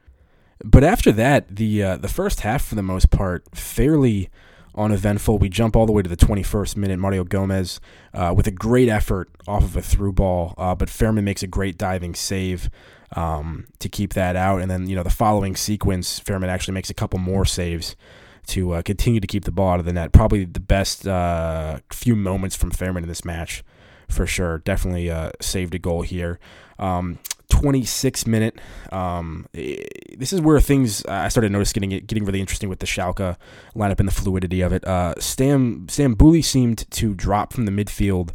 But 0.64 0.85
after 0.85 1.12
that, 1.12 1.57
the 1.57 1.83
uh, 1.83 1.97
the 1.97 2.09
first 2.09 2.41
half, 2.41 2.64
for 2.64 2.75
the 2.75 2.83
most 2.83 3.11
part, 3.11 3.45
fairly 3.57 4.31
uneventful. 4.77 5.39
We 5.39 5.49
jump 5.49 5.77
all 5.77 5.87
the 5.87 5.93
way 5.93 6.03
to 6.03 6.09
the 6.09 6.16
21st 6.16 6.77
minute. 6.77 6.99
Mario 6.99 7.24
Gomez 7.24 7.81
uh, 8.14 8.33
with 8.37 8.47
a 8.47 8.51
great 8.51 8.89
effort 8.89 9.29
off 9.47 9.64
of 9.64 9.77
a 9.77 9.83
through 9.83 10.12
ball, 10.12 10.55
uh, 10.59 10.74
but 10.74 10.89
Fährmann 10.89 11.24
makes 11.24 11.43
a 11.43 11.47
great 11.47 11.79
diving 11.79 12.14
save 12.14 12.68
um, 13.14 13.66
to 13.79 13.89
keep 13.89 14.14
that 14.14 14.37
out. 14.37 14.61
And 14.61 14.70
then 14.70 14.89
you 14.89 14.97
know 14.97 15.03
the 15.03 15.11
following 15.11 15.57
sequence, 15.57 16.20
Fährmann 16.20 16.49
actually 16.49 16.74
makes 16.74 16.91
a 16.91 16.95
couple 16.95 17.18
more 17.18 17.45
saves 17.45 17.97
to 18.49 18.72
uh, 18.72 18.83
continue 18.83 19.20
to 19.20 19.27
keep 19.27 19.45
the 19.45 19.53
ball 19.53 19.72
out 19.72 19.81
of 19.81 19.87
the 19.87 19.93
net. 19.93 20.12
Probably 20.12 20.45
the 20.45 20.61
best 20.61 21.07
uh, 21.07 21.81
few 21.93 22.14
moments 22.14 22.57
from 22.57 22.70
Fährmann 22.70 23.03
in 23.03 23.09
this 23.09 23.24
match, 23.24 23.64
for 24.09 24.27
sure. 24.27 24.59
Definitely 24.59 25.11
uh, 25.11 25.33
saved 25.41 25.74
a 25.74 25.79
goal 25.79 26.03
here. 26.03 26.39
Um, 26.79 27.18
26 27.49 28.26
minute. 28.26 28.59
Um, 28.92 29.47
this 29.53 30.32
is 30.32 30.40
where 30.40 30.61
things 30.61 31.05
I 31.07 31.28
started 31.28 31.53
noticing 31.53 31.82
getting 31.82 32.07
getting 32.07 32.24
really 32.24 32.40
interesting 32.40 32.68
with 32.68 32.80
the 32.80 32.86
Schalke 32.86 33.36
lineup 33.74 34.01
and 34.01 34.09
the 34.09 34.12
fluidity 34.12 34.61
of 34.61 34.72
it. 34.72 34.84
Uh, 34.84 35.14
Stam 35.18 35.88
seemed 35.88 36.90
to 36.90 37.14
drop 37.14 37.53
from 37.53 37.66
the 37.66 37.72
midfield 37.72 38.30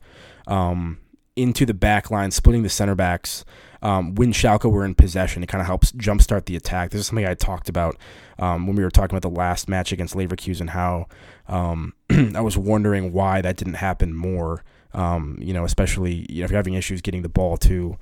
um, 0.47 0.99
into 1.35 1.65
the 1.65 1.73
back 1.73 2.11
line, 2.11 2.31
splitting 2.31 2.63
the 2.63 2.69
center 2.69 2.95
backs. 2.95 3.45
Um, 3.83 4.13
when 4.13 4.31
Schalke 4.31 4.71
were 4.71 4.85
in 4.85 4.93
possession, 4.93 5.41
it 5.41 5.47
kind 5.47 5.61
of 5.61 5.65
helps 5.65 5.91
jumpstart 5.93 6.45
the 6.45 6.55
attack. 6.55 6.91
This 6.91 7.01
is 7.01 7.07
something 7.07 7.25
I 7.25 7.33
talked 7.33 7.67
about 7.67 7.97
um, 8.37 8.67
when 8.67 8.75
we 8.75 8.83
were 8.83 8.91
talking 8.91 9.17
about 9.17 9.27
the 9.27 9.35
last 9.35 9.67
match 9.67 9.91
against 9.91 10.13
Leverkusen, 10.13 10.69
how 10.69 11.07
um, 11.47 11.93
I 12.09 12.41
was 12.41 12.57
wondering 12.57 13.11
why 13.11 13.41
that 13.41 13.57
didn't 13.57 13.75
happen 13.75 14.13
more. 14.13 14.63
Um, 14.93 15.37
you 15.39 15.53
know, 15.53 15.63
especially 15.63 16.27
you 16.29 16.41
know, 16.41 16.45
if 16.45 16.51
you're 16.51 16.57
having 16.57 16.73
issues 16.73 17.01
getting 17.01 17.21
the 17.21 17.29
ball 17.29 17.55
to 17.57 17.97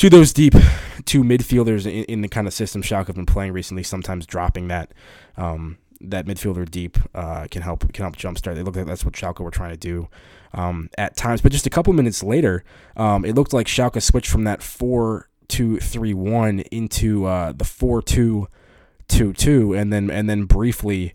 to 0.00 0.08
those 0.08 0.32
deep 0.32 0.54
two 1.04 1.22
midfielders 1.22 1.84
in, 1.84 2.04
in, 2.04 2.20
the 2.22 2.28
kind 2.28 2.46
of 2.46 2.54
system 2.54 2.82
Schalke 2.82 3.08
have 3.08 3.16
been 3.16 3.26
playing 3.26 3.52
recently, 3.52 3.82
sometimes 3.82 4.24
dropping 4.26 4.68
that 4.68 4.94
um, 5.36 5.76
that 6.00 6.24
midfielder 6.24 6.68
deep 6.70 6.96
uh, 7.14 7.46
can 7.50 7.60
help 7.60 7.80
can 7.92 8.04
help 8.04 8.16
jumpstart. 8.16 8.56
It 8.56 8.64
looked 8.64 8.78
like 8.78 8.86
that's 8.86 9.04
what 9.04 9.12
Schalke 9.12 9.40
were 9.40 9.50
trying 9.50 9.72
to 9.72 9.76
do 9.76 10.08
um, 10.54 10.88
at 10.96 11.18
times. 11.18 11.42
But 11.42 11.52
just 11.52 11.66
a 11.66 11.70
couple 11.70 11.92
minutes 11.92 12.22
later, 12.22 12.64
um, 12.96 13.26
it 13.26 13.34
looked 13.34 13.52
like 13.52 13.66
Schalke 13.66 14.02
switched 14.02 14.30
from 14.30 14.44
that 14.44 14.62
four 14.62 15.28
two 15.48 15.78
three 15.78 16.14
one 16.14 16.60
into 16.70 17.26
uh, 17.26 17.52
the 17.52 17.64
four 17.64 18.00
two 18.00 18.48
two 19.06 19.34
two, 19.34 19.74
and 19.74 19.92
then 19.92 20.10
and 20.10 20.30
then 20.30 20.44
briefly 20.44 21.12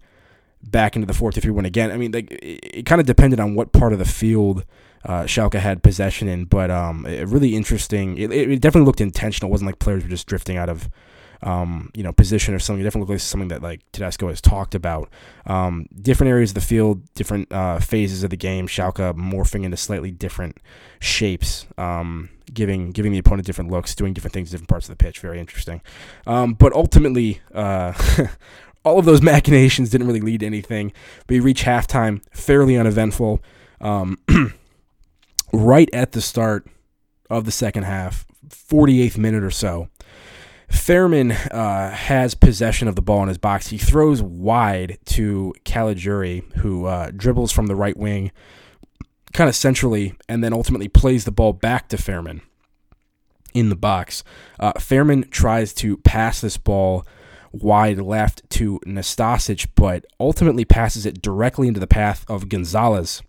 back 0.66 0.96
into 0.96 1.06
the 1.06 1.14
four 1.14 1.32
two 1.32 1.42
three 1.42 1.52
one 1.52 1.66
again. 1.66 1.92
I 1.92 1.98
mean, 1.98 2.12
like 2.12 2.32
it, 2.32 2.78
it 2.78 2.86
kind 2.86 3.00
of 3.00 3.08
depended 3.08 3.40
on 3.40 3.56
what 3.56 3.72
part 3.72 3.94
of 3.94 4.00
the 4.00 4.06
field 4.06 4.66
uh, 5.06 5.24
Schalke 5.24 5.60
had 5.60 5.84
possession 5.84 6.28
in. 6.28 6.46
But 6.46 6.72
um, 6.72 7.06
it, 7.06 7.28
really 7.28 7.56
interesting. 7.56 8.18
It, 8.18 8.32
it, 8.32 8.62
definitely 8.62 8.88
looked 8.88 9.02
intentional. 9.02 9.50
It 9.50 9.52
wasn't 9.52 9.68
like 9.68 9.80
players 9.80 10.04
were 10.04 10.10
just 10.10 10.28
drifting 10.28 10.58
out 10.58 10.70
of. 10.70 10.90
Um, 11.42 11.92
you 11.94 12.02
know, 12.02 12.12
position 12.12 12.56
or 12.56 12.60
something. 12.60 12.82
It 12.82 12.86
definitely 12.86 13.14
looks 13.14 13.24
like 13.24 13.30
something 13.30 13.50
that 13.50 13.62
like 13.62 13.82
Tedesco 13.92 14.30
has 14.30 14.42
talked 14.42 14.74
about. 14.74 15.12
Um, 15.46 15.86
different 15.94 16.32
areas 16.32 16.52
of 16.52 16.56
the 16.56 16.62
field, 16.62 17.14
different 17.14 17.52
uh, 17.52 17.78
phases 17.80 18.24
of 18.24 18.32
the 18.32 18.38
game. 18.38 18.68
Schalke 18.68 19.14
morphing 19.16 19.64
into 19.64 19.78
slightly 19.78 20.10
different 20.10 20.58
shapes, 21.00 21.68
um, 21.78 22.30
giving 22.52 22.92
giving 22.92 23.12
the 23.12 23.20
opponent 23.20 23.46
different 23.46 23.70
looks, 23.70 23.94
doing 23.94 24.14
different 24.14 24.34
things 24.34 24.48
in 24.48 24.54
different 24.54 24.70
parts 24.70 24.90
of 24.90 24.98
the 24.98 25.04
pitch. 25.04 25.20
Very 25.20 25.40
interesting. 25.40 25.82
Um, 26.26 26.54
but 26.54 26.74
ultimately, 26.74 27.42
uh, 27.54 27.94
all 28.86 29.00
of 29.00 29.06
those 29.06 29.22
machinations 29.34 29.90
didn't 29.90 30.08
really 30.08 30.22
lead 30.22 30.40
to 30.40 30.46
anything. 30.46 30.94
We 31.28 31.40
reach 31.42 31.64
halftime, 31.64 32.22
fairly 32.32 32.78
uneventful. 32.78 33.42
Um, 33.82 34.20
right 35.54 35.90
at 35.92 36.14
the 36.14 36.22
start 36.22 36.68
of 37.30 37.46
the 37.46 37.52
second 37.52 37.84
half, 37.84 38.26
48th 38.48 39.18
minute 39.18 39.44
or 39.44 39.52
so, 39.52 39.90
Fährmann 40.72 41.32
uh, 41.52 41.90
has 41.92 42.34
possession 42.34 42.88
of 42.88 42.96
the 42.96 43.02
ball 43.02 43.22
in 43.24 43.30
his 43.30 43.38
box. 43.38 43.68
He 43.68 43.78
throws 43.78 44.22
wide 44.22 44.98
to 45.06 45.54
Caligiuri, 45.64 46.52
who 46.58 46.86
uh, 46.86 47.12
dribbles 47.16 47.52
from 47.52 47.68
the 47.68 47.76
right 47.76 47.96
wing, 47.96 48.32
kind 49.34 49.50
of 49.50 49.56
centrally, 49.56 50.16
and 50.28 50.44
then 50.44 50.54
ultimately 50.54 50.88
plays 50.88 51.26
the 51.26 51.32
ball 51.32 51.54
back 51.54 51.90
to 51.90 51.98
Fährmann 51.98 52.42
in 53.54 53.70
the 53.70 53.76
box. 53.76 54.24
Uh, 54.60 54.74
Fährmann 54.74 55.30
tries 55.30 55.74
to 55.76 55.98
pass 55.98 56.42
this 56.42 56.58
ball 56.58 57.06
wide 57.62 58.00
left 58.00 58.48
to 58.52 58.80
Nastasic, 58.86 59.68
but 59.76 60.06
ultimately 60.20 60.66
passes 60.66 61.06
it 61.06 61.22
directly 61.22 61.68
into 61.68 61.80
the 61.80 61.88
path 61.88 62.26
of 62.30 62.50
Gonzalez, 62.50 63.22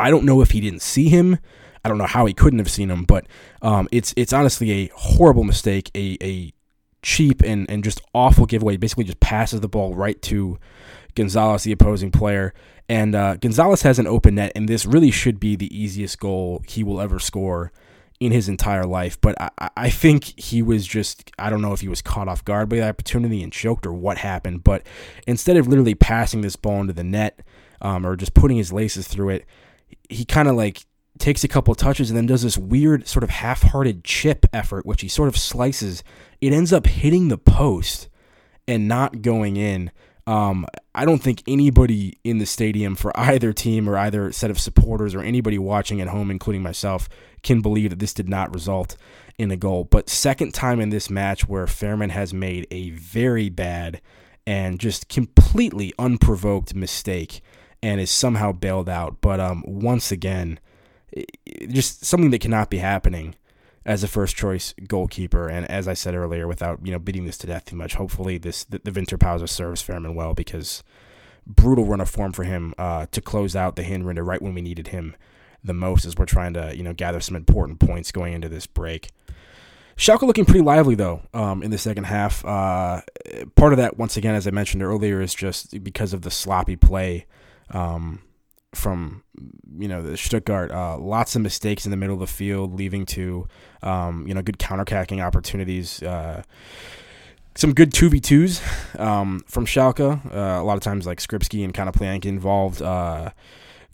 I 0.00 0.10
don't 0.10 0.24
know 0.24 0.40
if 0.40 0.52
he 0.52 0.60
didn't 0.60 0.82
see 0.82 1.08
him. 1.08 1.38
I 1.84 1.88
don't 1.88 1.98
know 1.98 2.06
how 2.06 2.26
he 2.26 2.32
couldn't 2.32 2.58
have 2.58 2.70
seen 2.70 2.90
him, 2.90 3.04
but 3.04 3.26
um, 3.62 3.88
it's 3.92 4.12
it's 4.16 4.32
honestly 4.32 4.70
a 4.70 4.90
horrible 4.94 5.44
mistake, 5.44 5.90
a, 5.94 6.16
a 6.22 6.52
cheap 7.02 7.42
and, 7.42 7.70
and 7.70 7.84
just 7.84 8.00
awful 8.14 8.46
giveaway. 8.46 8.76
Basically, 8.76 9.04
just 9.04 9.20
passes 9.20 9.60
the 9.60 9.68
ball 9.68 9.94
right 9.94 10.20
to 10.22 10.58
Gonzalez, 11.14 11.64
the 11.64 11.72
opposing 11.72 12.10
player. 12.10 12.54
And 12.88 13.14
uh, 13.14 13.36
Gonzalez 13.36 13.82
has 13.82 13.98
an 13.98 14.06
open 14.06 14.34
net, 14.34 14.52
and 14.56 14.68
this 14.68 14.84
really 14.84 15.10
should 15.10 15.38
be 15.38 15.54
the 15.54 15.74
easiest 15.76 16.18
goal 16.18 16.62
he 16.66 16.82
will 16.82 17.00
ever 17.00 17.18
score 17.18 17.72
in 18.20 18.32
his 18.32 18.48
entire 18.48 18.84
life. 18.84 19.18
But 19.20 19.40
I, 19.40 19.70
I 19.76 19.90
think 19.90 20.38
he 20.38 20.62
was 20.62 20.86
just, 20.86 21.32
I 21.38 21.50
don't 21.50 21.62
know 21.62 21.72
if 21.72 21.80
he 21.80 21.88
was 21.88 22.02
caught 22.02 22.28
off 22.28 22.44
guard 22.44 22.68
by 22.68 22.76
the 22.76 22.88
opportunity 22.88 23.42
and 23.42 23.52
choked 23.52 23.86
or 23.86 23.92
what 23.92 24.18
happened. 24.18 24.62
But 24.62 24.86
instead 25.26 25.56
of 25.56 25.66
literally 25.66 25.94
passing 25.94 26.42
this 26.42 26.54
ball 26.54 26.82
into 26.82 26.92
the 26.92 27.02
net 27.02 27.40
um, 27.80 28.06
or 28.06 28.16
just 28.16 28.34
putting 28.34 28.58
his 28.58 28.72
laces 28.72 29.08
through 29.08 29.30
it, 29.30 29.46
he 30.08 30.24
kind 30.26 30.48
of 30.48 30.54
like 30.54 30.84
takes 31.18 31.44
a 31.44 31.48
couple 31.48 31.74
touches 31.74 32.10
and 32.10 32.16
then 32.16 32.26
does 32.26 32.42
this 32.42 32.56
weird 32.56 33.06
sort 33.06 33.22
of 33.22 33.30
half-hearted 33.30 34.04
chip 34.04 34.46
effort 34.54 34.86
which 34.86 35.02
he 35.02 35.08
sort 35.08 35.28
of 35.28 35.36
slices 35.36 36.02
it 36.40 36.50
ends 36.50 36.72
up 36.72 36.86
hitting 36.86 37.28
the 37.28 37.36
post 37.36 38.08
and 38.66 38.88
not 38.88 39.20
going 39.20 39.56
in 39.56 39.90
um, 40.30 40.64
I 40.94 41.04
don't 41.04 41.20
think 41.20 41.42
anybody 41.48 42.16
in 42.22 42.38
the 42.38 42.46
stadium 42.46 42.94
for 42.94 43.10
either 43.18 43.52
team 43.52 43.88
or 43.88 43.96
either 43.96 44.30
set 44.30 44.48
of 44.48 44.60
supporters 44.60 45.12
or 45.12 45.22
anybody 45.22 45.58
watching 45.58 46.00
at 46.00 46.06
home, 46.06 46.30
including 46.30 46.62
myself, 46.62 47.08
can 47.42 47.60
believe 47.60 47.90
that 47.90 47.98
this 47.98 48.14
did 48.14 48.28
not 48.28 48.54
result 48.54 48.96
in 49.38 49.50
a 49.50 49.56
goal. 49.56 49.82
But 49.82 50.08
second 50.08 50.54
time 50.54 50.78
in 50.78 50.90
this 50.90 51.10
match 51.10 51.48
where 51.48 51.66
Fährmann 51.66 52.10
has 52.10 52.32
made 52.32 52.68
a 52.70 52.90
very 52.90 53.48
bad 53.48 54.00
and 54.46 54.78
just 54.78 55.08
completely 55.08 55.92
unprovoked 55.98 56.76
mistake 56.76 57.40
and 57.82 58.00
is 58.00 58.12
somehow 58.12 58.52
bailed 58.52 58.88
out. 58.88 59.16
But 59.20 59.40
um, 59.40 59.64
once 59.66 60.12
again, 60.12 60.60
just 61.68 62.04
something 62.04 62.30
that 62.30 62.40
cannot 62.40 62.70
be 62.70 62.78
happening 62.78 63.34
as 63.84 64.04
a 64.04 64.08
first 64.08 64.36
choice 64.36 64.74
goalkeeper. 64.86 65.48
And 65.48 65.68
as 65.70 65.88
I 65.88 65.94
said 65.94 66.14
earlier, 66.14 66.46
without 66.46 66.84
you 66.84 66.92
know 66.92 66.98
beating 66.98 67.26
this 67.26 67.38
to 67.38 67.46
death 67.46 67.66
too 67.66 67.76
much, 67.76 67.94
hopefully 67.94 68.38
this 68.38 68.64
the, 68.64 68.80
the 68.82 68.90
Winterpause 68.90 69.48
serves 69.48 69.82
Fährmann 69.82 70.14
well 70.14 70.34
because 70.34 70.82
brutal 71.46 71.84
run 71.84 72.00
of 72.00 72.08
form 72.08 72.32
for 72.32 72.44
him 72.44 72.74
uh, 72.78 73.06
to 73.10 73.20
close 73.20 73.56
out 73.56 73.76
the 73.76 73.82
Hinrunde 73.82 74.24
right 74.24 74.42
when 74.42 74.54
we 74.54 74.60
needed 74.60 74.88
him 74.88 75.16
the 75.62 75.74
most 75.74 76.04
as 76.04 76.16
we're 76.16 76.26
trying 76.26 76.54
to 76.54 76.74
you 76.76 76.82
know 76.82 76.92
gather 76.92 77.20
some 77.20 77.36
important 77.36 77.80
points 77.80 78.12
going 78.12 78.32
into 78.32 78.48
this 78.48 78.66
break. 78.66 79.10
Schalke 79.96 80.22
looking 80.22 80.46
pretty 80.46 80.62
lively 80.62 80.94
though 80.94 81.22
um, 81.34 81.62
in 81.62 81.70
the 81.70 81.78
second 81.78 82.04
half. 82.04 82.44
Uh, 82.44 83.02
part 83.54 83.72
of 83.72 83.76
that, 83.76 83.98
once 83.98 84.16
again, 84.16 84.34
as 84.34 84.46
I 84.46 84.50
mentioned 84.50 84.82
earlier, 84.82 85.20
is 85.20 85.34
just 85.34 85.82
because 85.84 86.14
of 86.14 86.22
the 86.22 86.30
sloppy 86.30 86.76
play 86.76 87.26
um, 87.70 88.22
from 88.74 89.22
you 89.78 89.88
know 89.88 90.02
the 90.02 90.16
Stuttgart. 90.16 90.70
Uh, 90.70 90.98
lots 90.98 91.36
of 91.36 91.42
mistakes 91.42 91.84
in 91.84 91.90
the 91.90 91.96
middle 91.96 92.14
of 92.14 92.20
the 92.20 92.26
field, 92.26 92.74
leaving 92.74 93.06
to 93.06 93.46
um, 93.82 94.26
you 94.26 94.34
know 94.34 94.42
good 94.42 94.58
counterattacking 94.58 95.24
opportunities. 95.24 96.02
Uh, 96.02 96.42
some 97.54 97.74
good 97.74 97.92
two 97.92 98.08
v 98.08 98.20
twos 98.20 98.60
um, 98.98 99.42
from 99.46 99.66
Schalke. 99.66 100.24
Uh, 100.34 100.62
a 100.62 100.64
lot 100.64 100.76
of 100.76 100.82
times 100.82 101.06
like 101.06 101.18
Skrzybski 101.18 101.64
and 101.64 101.74
kind 101.74 101.88
of 101.88 101.94
Plyank 101.94 102.24
involved. 102.24 102.80
A 102.80 102.86
uh, 102.86 103.30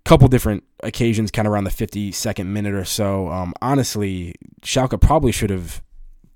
couple 0.05 0.29
different 0.29 0.63
occasions, 0.85 1.31
kind 1.31 1.49
of 1.49 1.53
around 1.53 1.65
the 1.65 1.71
52nd 1.71 2.47
minute 2.47 2.75
or 2.75 2.85
so. 2.85 3.29
Um, 3.29 3.53
honestly, 3.61 4.35
Schalke 4.63 5.01
probably 5.01 5.33
should 5.33 5.51
have 5.51 5.83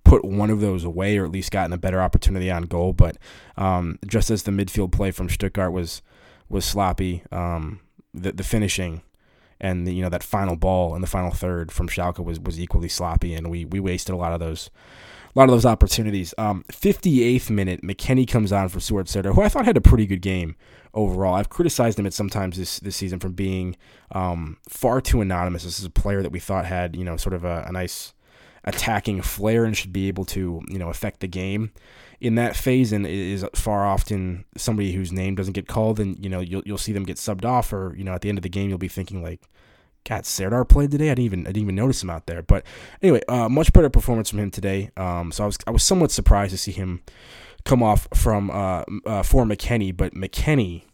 put 0.04 0.24
one 0.24 0.50
of 0.50 0.60
those 0.60 0.82
away 0.82 1.18
or 1.18 1.24
at 1.24 1.30
least 1.30 1.52
gotten 1.52 1.72
a 1.72 1.78
better 1.78 2.02
opportunity 2.02 2.50
on 2.50 2.64
goal. 2.64 2.92
But 2.92 3.16
um, 3.56 3.98
just 4.06 4.28
as 4.30 4.42
the 4.42 4.50
midfield 4.50 4.90
play 4.90 5.12
from 5.12 5.28
Stuttgart 5.28 5.72
was 5.72 6.02
was 6.48 6.64
sloppy. 6.64 7.22
Um, 7.30 7.80
the 8.12 8.32
the 8.32 8.44
finishing 8.44 9.02
and 9.60 9.86
the, 9.86 9.94
you 9.94 10.02
know 10.02 10.08
that 10.08 10.22
final 10.22 10.56
ball 10.56 10.94
in 10.94 11.00
the 11.00 11.06
final 11.06 11.30
third 11.30 11.70
from 11.70 11.88
Schalke 11.88 12.24
was 12.24 12.40
was 12.40 12.58
equally 12.58 12.88
sloppy, 12.88 13.34
and 13.34 13.50
we 13.50 13.64
we 13.64 13.78
wasted 13.78 14.14
a 14.14 14.18
lot 14.18 14.32
of 14.32 14.40
those. 14.40 14.70
A 15.36 15.38
lot 15.38 15.44
of 15.44 15.52
those 15.52 15.64
opportunities. 15.64 16.34
Um, 16.38 16.64
58th 16.72 17.50
minute, 17.50 17.82
McKennie 17.82 18.26
comes 18.26 18.50
on 18.50 18.68
for 18.68 18.80
Suat 18.80 19.06
Serdar, 19.06 19.32
who 19.32 19.42
I 19.42 19.48
thought 19.48 19.64
had 19.64 19.76
a 19.76 19.80
pretty 19.80 20.04
good 20.04 20.22
game 20.22 20.56
overall. 20.92 21.34
I've 21.34 21.48
criticized 21.48 22.00
him 22.00 22.06
at 22.06 22.12
sometimes 22.12 22.56
this 22.56 22.80
this 22.80 22.96
season 22.96 23.20
from 23.20 23.34
being 23.34 23.76
um, 24.10 24.56
far 24.68 25.00
too 25.00 25.20
anonymous. 25.20 25.62
This 25.62 25.78
is 25.78 25.84
a 25.84 25.90
player 25.90 26.20
that 26.22 26.32
we 26.32 26.40
thought 26.40 26.66
had 26.66 26.96
you 26.96 27.04
know 27.04 27.16
sort 27.16 27.34
of 27.34 27.44
a, 27.44 27.64
a 27.68 27.70
nice 27.70 28.12
attacking 28.64 29.22
flair 29.22 29.64
and 29.64 29.76
should 29.76 29.92
be 29.92 30.08
able 30.08 30.24
to 30.24 30.62
you 30.68 30.78
know 30.78 30.88
affect 30.88 31.20
the 31.20 31.26
game 31.26 31.72
in 32.20 32.34
that 32.34 32.54
phase 32.54 32.92
and 32.92 33.06
is 33.06 33.44
far 33.54 33.86
often 33.86 34.44
somebody 34.56 34.92
whose 34.92 35.12
name 35.12 35.34
doesn't 35.34 35.54
get 35.54 35.66
called 35.66 35.98
and 35.98 36.22
you 36.22 36.28
know 36.28 36.40
you'll 36.40 36.62
you'll 36.66 36.78
see 36.78 36.92
them 36.92 37.04
get 37.04 37.16
subbed 37.16 37.44
off 37.44 37.72
or 37.72 37.94
you 37.96 38.04
know 38.04 38.12
at 38.12 38.20
the 38.20 38.28
end 38.28 38.38
of 38.38 38.42
the 38.42 38.48
game 38.48 38.68
you'll 38.68 38.78
be 38.78 38.88
thinking 38.88 39.22
like 39.22 39.40
God, 40.08 40.24
Serdar 40.24 40.64
played 40.64 40.90
today. 40.90 41.10
I 41.10 41.14
didn't 41.14 41.26
even 41.26 41.40
I 41.40 41.52
didn't 41.52 41.64
even 41.64 41.74
notice 41.74 42.02
him 42.02 42.10
out 42.10 42.26
there. 42.26 42.42
But 42.42 42.64
anyway, 43.02 43.20
uh, 43.28 43.48
much 43.48 43.72
better 43.72 43.90
performance 43.90 44.30
from 44.30 44.38
him 44.38 44.50
today. 44.50 44.90
Um, 44.96 45.30
so 45.30 45.44
I 45.44 45.46
was 45.46 45.58
I 45.66 45.70
was 45.70 45.82
somewhat 45.82 46.10
surprised 46.10 46.52
to 46.52 46.58
see 46.58 46.72
him 46.72 47.02
come 47.64 47.82
off 47.82 48.08
from 48.14 48.50
uh, 48.50 48.84
uh, 49.04 49.22
for 49.22 49.44
McKennie, 49.44 49.94
but 49.94 50.14
McKennie 50.14 50.84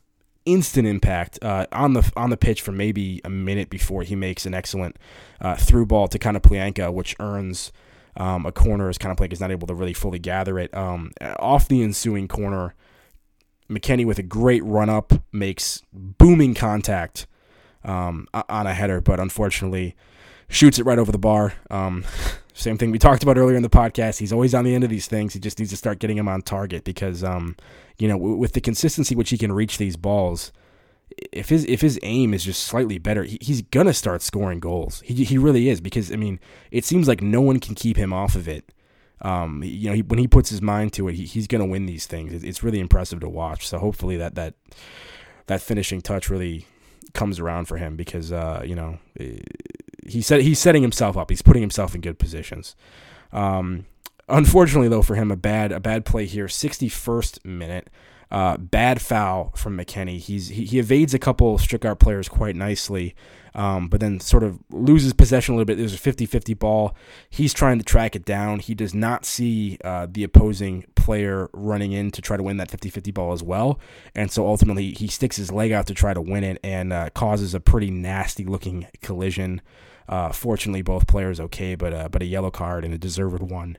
instant 0.47 0.87
impact 0.87 1.39
uh, 1.43 1.67
on 1.73 1.93
the 1.93 2.11
on 2.17 2.31
the 2.31 2.37
pitch 2.37 2.63
for 2.63 2.73
maybe 2.73 3.21
a 3.25 3.31
minute 3.31 3.69
before 3.69 4.03
he 4.03 4.17
makes 4.17 4.47
an 4.47 4.55
excellent 4.55 4.97
uh, 5.41 5.57
through 5.57 5.87
ball 5.87 6.09
to 6.09 6.19
Konoplyanka, 6.19 6.93
which 6.93 7.15
earns 7.21 7.73
um, 8.17 8.47
a 8.47 8.53
corner 8.53 8.89
as 8.89 8.97
Konoplyanka 8.97 9.33
is 9.33 9.41
not 9.41 9.51
able 9.51 9.67
to 9.67 9.75
really 9.75 9.93
fully 9.93 10.19
gather 10.19 10.59
it. 10.59 10.75
Um, 10.75 11.13
off 11.39 11.69
the 11.69 11.83
ensuing 11.83 12.29
corner, 12.29 12.75
McKennie 13.69 14.07
with 14.07 14.19
a 14.19 14.23
great 14.23 14.65
run 14.65 14.89
up 14.89 15.13
makes 15.33 15.83
booming 15.93 16.55
contact 16.55 17.27
um, 17.85 18.27
on 18.33 18.67
a 18.67 18.75
header, 18.75 19.01
but 19.01 19.21
unfortunately 19.21 19.95
shoots 20.49 20.79
it 20.79 20.87
right 20.87 20.99
over 20.99 21.13
the 21.13 21.19
bar. 21.19 21.55
Same 22.57 22.79
thing 22.79 22.91
we 22.91 22.99
talked 22.99 23.23
about 23.23 23.37
earlier 23.37 23.57
in 23.57 23.63
the 23.63 23.69
podcast. 23.69 24.19
He's 24.19 24.33
always 24.33 24.55
on 24.55 24.65
the 24.65 24.75
end 24.75 24.83
of 24.83 24.89
these 24.89 25.07
things. 25.07 25.35
He 25.35 25.41
just 25.41 25.59
needs 25.59 25.71
to 25.73 25.77
start 25.77 25.99
getting 25.99 26.17
him 26.17 26.27
on 26.27 26.41
target 26.41 26.85
because, 26.85 27.23
um, 27.23 27.55
you 27.99 28.09
know, 28.09 28.15
w- 28.15 28.37
with 28.37 28.55
the 28.55 28.63
consistency 28.63 29.15
which 29.15 29.29
he 29.29 29.37
can 29.37 29.53
reach 29.53 29.77
these 29.77 29.97
balls, 29.97 30.53
if 31.33 31.51
his 31.51 31.67
if 31.67 31.83
his 31.83 32.01
aim 32.03 32.33
is 32.33 32.43
just 32.43 32.65
slightly 32.65 32.97
better, 32.97 33.25
he, 33.25 33.37
he's 33.43 33.61
gonna 33.61 33.93
start 33.93 34.23
scoring 34.23 34.59
goals. 34.59 35.03
He 35.05 35.23
he 35.25 35.37
really 35.37 35.69
is 35.69 35.83
because 35.83 36.11
I 36.11 36.17
mean, 36.17 36.41
it 36.71 36.87
seems 36.87 37.07
like 37.07 37.21
no 37.21 37.43
one 37.43 37.61
can 37.61 37.75
keep 37.75 37.99
him 37.99 38.15
off 38.15 38.35
of 38.35 38.49
it. 38.49 38.73
Um, 39.21 39.63
you 39.63 39.91
know, 39.91 39.95
he, 39.97 40.03
when 40.03 40.19
he 40.19 40.27
puts 40.27 40.49
his 40.49 40.63
mind 40.63 40.95
to 40.95 41.09
it, 41.09 41.15
he, 41.15 41.25
he's 41.27 41.47
gonna 41.47 41.67
win 41.67 41.85
these 41.85 42.07
things. 42.07 42.33
It, 42.33 42.43
it's 42.43 42.63
really 42.63 42.81
impressive 42.81 43.21
to 43.21 43.29
watch. 43.29 43.69
So 43.69 43.79
hopefully 43.79 44.17
that 44.17 44.35
that 44.35 44.55
that 45.47 45.61
finishing 45.61 46.01
touch 46.01 46.31
really 46.31 46.67
comes 47.13 47.39
around 47.39 47.67
for 47.67 47.77
him 47.77 47.97
because 47.97 48.33
uh, 48.33 48.63
you 48.65 48.75
know 48.75 48.99
he 50.09 50.23
said 50.23 50.43
he's 50.43 50.59
setting 50.59 50.83
himself 50.83 51.17
up. 51.17 51.31
He's 51.31 51.43
putting 51.43 51.63
himself 51.63 51.95
in 51.95 52.01
good 52.01 52.19
positions. 52.19 52.77
Um, 53.33 53.87
unfortunately, 54.29 54.89
though, 54.89 55.03
for 55.03 55.15
him, 55.15 55.31
a 55.31 55.37
bad 55.37 55.73
a 55.73 55.81
bad 55.81 56.05
play 56.05 56.27
here. 56.27 56.49
Sixty 56.49 56.89
first 56.89 57.45
minute. 57.45 57.89
Uh, 58.29 58.57
bad 58.57 59.01
foul 59.01 59.53
from 59.55 59.79
McKennie. 59.79 60.19
He's 60.19 60.49
he, 60.49 60.65
he 60.65 60.79
evades 60.81 61.15
a 61.15 61.19
couple 61.19 61.57
Stuttgart 61.59 62.01
players 62.01 62.29
quite 62.29 62.57
nicely, 62.57 63.15
um, 63.55 63.87
but 63.87 64.01
then 64.01 64.19
sort 64.19 64.43
of 64.43 64.59
loses 64.69 65.13
possession 65.13 65.55
a 65.55 65.57
little 65.57 65.65
bit. 65.65 65.79
There's 65.79 65.95
a 65.95 65.99
50-50 65.99 66.59
ball. 66.59 66.97
He's 67.31 67.55
trying 67.55 67.79
to 67.79 67.85
track 67.85 68.17
it 68.17 68.25
down. 68.25 68.59
He 68.59 68.75
does 68.75 68.93
not 68.95 69.25
see 69.25 69.79
uh, 69.85 70.09
the 70.11 70.25
opposing 70.25 70.87
player 70.97 71.49
running 71.53 71.93
in 71.93 72.11
to 72.11 72.21
try 72.21 72.37
to 72.37 72.43
win 72.43 72.57
that 72.57 72.69
50-50 72.69 73.15
ball 73.15 73.33
as 73.33 73.45
well, 73.45 73.79
and 74.13 74.29
so 74.29 74.45
ultimately 74.45 74.91
he 74.91 75.07
sticks 75.07 75.37
his 75.37 75.53
leg 75.53 75.71
out 75.71 75.87
to 75.87 75.95
try 75.95 76.13
to 76.13 76.21
win 76.21 76.43
it 76.43 76.59
and 76.65 76.93
uh, 76.93 77.11
causes 77.11 77.55
a 77.55 77.61
pretty 77.61 77.93
nasty 77.93 78.45
looking 78.45 78.89
collision. 79.03 79.63
Uh, 80.09 80.31
fortunately, 80.33 80.83
both 80.83 81.07
players 81.07 81.41
okay, 81.41 81.75
but 81.75 81.93
uh, 81.93 82.09
but 82.09 82.23
a 82.23 82.27
yellow 82.27 82.51
card 82.51 82.85
and 82.85 82.95
a 82.95 82.99
deserved 82.99 83.43
one 83.43 83.77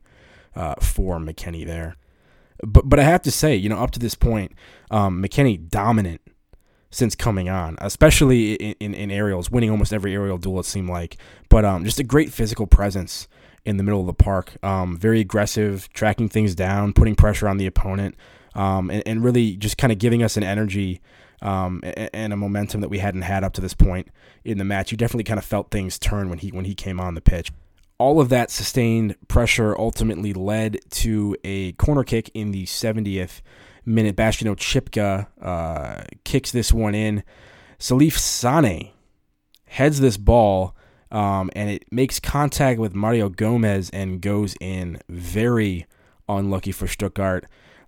uh, 0.56 0.76
for 0.82 1.20
McKennie 1.20 1.66
there. 1.66 1.96
But 2.64 2.90
but 2.90 3.00
I 3.00 3.04
have 3.04 3.22
to 3.24 3.32
say, 3.32 3.56
you 3.56 3.70
know, 3.70 3.78
up 3.78 3.92
to 3.92 4.00
this 4.00 4.16
point, 4.16 4.54
um, 4.92 5.24
McKennie 5.24 5.70
dominant 5.70 6.22
since 6.90 7.16
coming 7.16 7.50
on, 7.50 7.78
especially 7.80 8.54
in, 8.54 8.76
in, 8.80 8.94
in, 8.94 9.12
aerials, 9.12 9.52
winning 9.52 9.70
almost 9.70 9.92
every 9.92 10.14
aerial 10.14 10.38
duel 10.38 10.62
it 10.62 10.66
seemed 10.66 10.90
like. 10.90 11.18
But 11.50 11.66
um, 11.66 11.84
just 11.84 12.00
a 12.00 12.04
great 12.04 12.32
physical 12.32 12.66
presence 12.66 13.28
in 13.66 13.78
the 13.78 13.84
middle 13.84 14.00
of 14.00 14.08
the 14.08 14.14
park. 14.14 14.56
Um, 14.64 14.98
very 14.98 15.20
aggressive, 15.20 15.90
tracking 15.94 16.30
things 16.30 16.56
down, 16.56 16.94
putting 16.94 17.16
pressure 17.16 17.48
on 17.48 17.58
the 17.58 17.66
opponent, 17.66 18.16
um, 18.56 18.90
and, 18.90 19.04
and 19.06 19.24
really 19.24 19.58
just 19.58 19.78
kind 19.78 19.92
of 19.92 20.00
giving 20.00 20.24
us 20.24 20.38
an 20.38 20.44
energy 20.44 21.02
um, 21.42 21.82
and 21.84 22.34
a 22.34 22.38
momentum 22.38 22.82
that 22.82 22.90
we 22.90 23.00
hadn't 23.00 23.22
had 23.24 23.44
up 23.44 23.54
to 23.54 23.62
this 23.62 23.74
point 23.74 24.10
in 24.44 24.58
the 24.58 24.66
match. 24.66 24.92
You 24.92 24.98
definitely 24.98 25.24
kind 25.24 25.38
of 25.38 25.46
felt 25.46 25.72
things 25.72 26.00
turn 26.00 26.30
when 26.30 26.40
he 26.40 26.50
when 26.50 26.66
he 26.66 26.76
came 26.76 27.00
on 27.00 27.16
the 27.16 27.22
pitch 27.22 27.52
all 28.00 28.20
of 28.22 28.30
that 28.30 28.52
sustained 28.52 29.16
pressure 29.28 29.76
ultimately 29.78 30.34
led 30.34 30.80
to 30.92 31.36
a 31.44 31.72
corner 31.74 32.04
kick 32.04 32.30
in 32.34 32.52
the 32.52 32.66
70th 32.66 33.42
minute. 33.86 34.16
Bastian 34.16 34.54
Oczipka 34.54 35.28
uh, 35.42 36.04
kicks 36.24 36.52
this 36.52 36.72
one 36.72 36.94
in. 36.94 37.24
Salif 37.80 38.18
Sane 38.18 38.92
heads 39.66 40.00
this 40.00 40.18
ball, 40.18 40.76
um, 41.12 41.50
and 41.56 41.70
it 41.70 41.86
makes 41.92 42.20
contact 42.20 42.80
with 42.80 42.94
Mario 42.94 43.30
Gomez 43.30 43.90
and 43.92 44.22
goes 44.22 44.56
in. 44.60 45.00
Very 45.10 45.86
unlucky 46.30 46.72
for 46.72 46.88
Stuttgart 46.88 47.46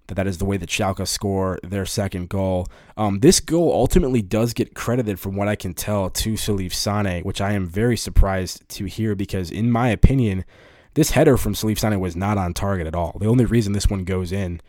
that 0.10 0.16
that 0.16 0.28
is 0.28 0.38
the 0.38 0.46
way 0.46 0.58
that 0.58 0.70
Schalke 0.70 1.08
score 1.08 1.58
their 1.64 1.86
second 1.86 2.30
goal. 2.30 2.68
Um, 2.98 3.20
this 3.20 3.40
goal 3.40 3.72
ultimately 3.72 4.22
does 4.22 4.54
get 4.54 4.76
credited, 4.76 5.20
from 5.20 5.36
what 5.36 5.48
I 5.48 5.56
can 5.56 5.74
tell, 5.74 6.10
to 6.10 6.34
Salif 6.34 6.74
Sane, 6.74 7.24
which 7.24 7.40
I 7.40 7.54
am 7.54 7.66
very 7.66 7.96
surprised 7.96 8.68
to 8.70 8.86
hear 8.86 9.16
because, 9.16 9.50
in 9.50 9.72
my 9.72 9.90
opinion, 9.90 10.44
this 10.96 11.12
header 11.12 11.38
from 11.38 11.54
Salif 11.54 11.80
Sane 11.80 12.00
was 12.00 12.16
not 12.16 12.38
on 12.38 12.54
target 12.54 12.88
at 12.88 12.96
all. 12.96 13.18
The 13.20 13.28
only 13.28 13.46
reason 13.46 13.74
this 13.74 13.90
one 13.90 14.04
goes 14.04 14.32
in 14.32 14.62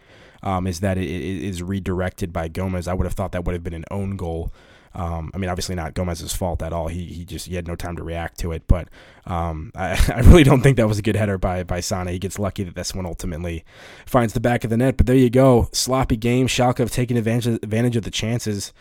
um, 0.42 0.66
is 0.66 0.80
that 0.80 0.96
it, 0.96 1.04
it 1.04 1.42
is 1.42 1.62
redirected 1.62 2.32
by 2.32 2.48
Gomez. 2.48 2.86
I 2.86 2.94
would 2.94 3.06
have 3.06 3.14
thought 3.14 3.32
that 3.32 3.44
would 3.44 3.54
have 3.54 3.64
been 3.64 3.74
an 3.74 3.84
own 3.90 4.16
goal. 4.16 4.52
Um, 4.94 5.30
I 5.34 5.38
mean, 5.38 5.48
obviously 5.48 5.74
not 5.74 5.94
Gomez's 5.94 6.34
fault 6.34 6.62
at 6.62 6.72
all. 6.72 6.88
He, 6.88 7.04
he 7.04 7.24
just 7.24 7.46
he 7.46 7.54
had 7.54 7.68
no 7.68 7.76
time 7.76 7.96
to 7.96 8.02
react 8.02 8.38
to 8.40 8.52
it. 8.52 8.66
But 8.66 8.88
um, 9.26 9.70
I, 9.74 9.90
I 10.14 10.20
really 10.20 10.44
don't 10.44 10.62
think 10.62 10.76
that 10.76 10.88
was 10.88 10.98
a 10.98 11.02
good 11.02 11.16
header 11.16 11.38
by 11.38 11.62
by 11.62 11.80
Sane. 11.80 12.08
He 12.08 12.18
gets 12.18 12.38
lucky 12.38 12.64
that 12.64 12.74
this 12.74 12.94
one 12.94 13.06
ultimately 13.06 13.64
finds 14.06 14.32
the 14.32 14.40
back 14.40 14.64
of 14.64 14.70
the 14.70 14.76
net. 14.76 14.96
But 14.96 15.06
there 15.06 15.16
you 15.16 15.30
go, 15.30 15.68
sloppy 15.72 16.16
game. 16.16 16.46
Schalke 16.46 16.78
have 16.78 16.90
taken 16.90 17.16
advantage 17.16 17.46
advantage 17.62 17.96
of 17.96 18.04
the 18.04 18.10
chances. 18.10 18.72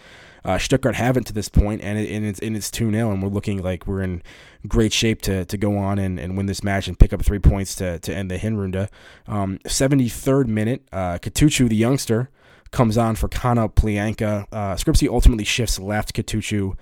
Uh, 0.43 0.57
Stuttgart 0.57 0.95
haven't 0.95 1.26
to 1.26 1.34
this 1.34 1.49
point, 1.49 1.82
and, 1.82 1.99
it, 1.99 2.10
and 2.10 2.26
it's 2.26 2.39
and 2.39 2.55
it's 2.55 2.72
two 2.72 2.89
0 2.91 3.12
and 3.12 3.22
we're 3.22 3.30
looking 3.30 3.62
like 3.62 3.86
we're 3.86 4.01
in 4.01 4.24
great 4.68 4.93
shape 4.93 5.22
to 5.24 5.45
to 5.45 5.57
go 5.57 5.78
on 5.78 5.99
and, 5.99 6.20
and 6.20 6.38
win 6.38 6.45
this 6.45 6.64
match 6.64 6.88
and 6.88 6.97
pick 6.97 7.14
up 7.14 7.24
three 7.24 7.39
points 7.39 7.76
to 7.76 7.99
to 7.99 8.16
end 8.16 8.32
the 8.32 8.38
Hinrunde. 8.38 8.88
Um, 9.28 9.60
73rd 9.66 10.47
minute, 10.47 10.88
uh, 10.91 11.18
Kutucu, 11.20 11.68
the 11.68 11.76
youngster, 11.76 12.30
comes 12.72 12.97
on 12.97 13.15
for 13.15 13.28
Konoplyanka. 13.28 14.47
Uh, 14.51 14.76
Skrzybski 14.76 15.09
ultimately 15.09 15.43
shifts 15.43 15.80
left. 15.80 16.13
Kutucu 16.13 16.76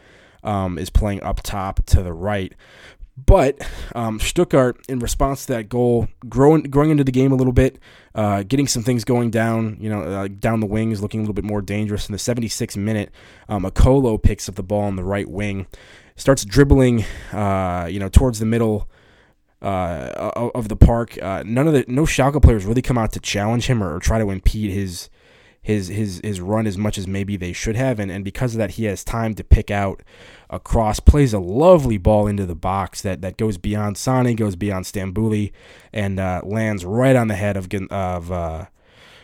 um, 0.44 0.78
is 0.78 0.90
playing 0.90 1.24
up 1.24 1.42
top 1.44 1.86
to 1.88 2.04
the 2.04 2.14
right. 2.14 2.54
But 3.26 3.68
um, 3.96 4.20
Stuttgart, 4.20 4.78
in 4.88 5.00
response 5.00 5.48
to 5.48 5.54
that 5.54 5.70
goal, 5.70 6.08
growing 6.30 6.64
growing 6.64 6.92
into 6.92 7.04
the 7.04 7.12
game 7.12 7.32
a 7.32 7.36
little 7.36 7.54
bit, 7.54 7.80
uh, 8.14 8.44
getting 8.44 8.68
some 8.68 8.84
things 8.84 9.04
going 9.04 9.32
down, 9.32 9.78
you 9.80 9.90
know, 9.90 10.04
uh, 10.04 10.28
down 10.28 10.60
the 10.60 10.68
wings, 10.68 11.02
looking 11.02 11.22
a 11.22 11.24
little 11.24 11.34
bit 11.34 11.44
more 11.44 11.62
dangerous. 11.62 12.08
In 12.08 12.14
the 12.14 12.20
76th 12.20 12.78
minute, 12.78 13.12
um, 13.50 13.64
Akolo 13.64 14.22
picks 14.22 14.48
up 14.48 14.54
the 14.54 14.62
ball 14.62 14.84
on 14.84 14.98
the 14.98 15.04
right 15.04 15.28
wing, 15.28 15.66
starts 16.16 16.46
dribbling, 16.46 17.06
uh, 17.34 17.88
you 17.90 18.00
know, 18.00 18.08
towards 18.08 18.38
the 18.38 18.46
middle 18.46 18.88
uh, 19.64 20.32
of 20.54 20.68
the 20.68 20.76
park. 20.76 21.18
Uh, 21.20 21.42
none 21.44 21.68
of 21.68 21.74
the 21.74 21.86
no 21.88 22.04
Schalke 22.04 22.40
players 22.40 22.66
really 22.66 22.84
come 22.84 23.00
out 23.00 23.14
to 23.14 23.20
challenge 23.20 23.66
him 23.66 23.82
or, 23.82 23.96
or 23.96 24.00
try 24.00 24.20
to 24.20 24.30
impede 24.30 24.72
his 24.72 25.10
his 25.68 25.90
his 25.90 26.22
his 26.24 26.40
run 26.40 26.66
as 26.66 26.78
much 26.78 26.98
as 26.98 27.08
maybe 27.08 27.36
they 27.36 27.52
should 27.52 27.76
have, 27.76 28.00
and 28.00 28.10
and 28.10 28.24
because 28.24 28.54
of 28.54 28.58
that, 28.58 28.72
he 28.72 28.86
has 28.86 29.04
time 29.04 29.36
to 29.36 29.44
pick 29.44 29.70
out 29.70 30.02
a 30.50 30.62
cross, 30.62 31.02
plays 31.02 31.34
a 31.34 31.40
lovely 31.40 31.98
ball 31.98 32.26
into 32.26 32.46
the 32.46 32.56
box 32.56 33.02
that 33.02 33.22
that 33.22 33.36
goes 33.36 33.58
beyond 33.58 33.98
Sane, 33.98 34.34
goes 34.38 34.56
beyond 34.56 34.86
Stambouli, 34.86 35.52
and 35.92 36.22
uh, 36.22 36.40
lands 36.46 36.86
right 36.86 37.18
on 37.18 37.28
the 37.28 37.36
head 37.36 37.58
of 37.58 37.68
of 37.92 38.32
uh, 38.32 38.68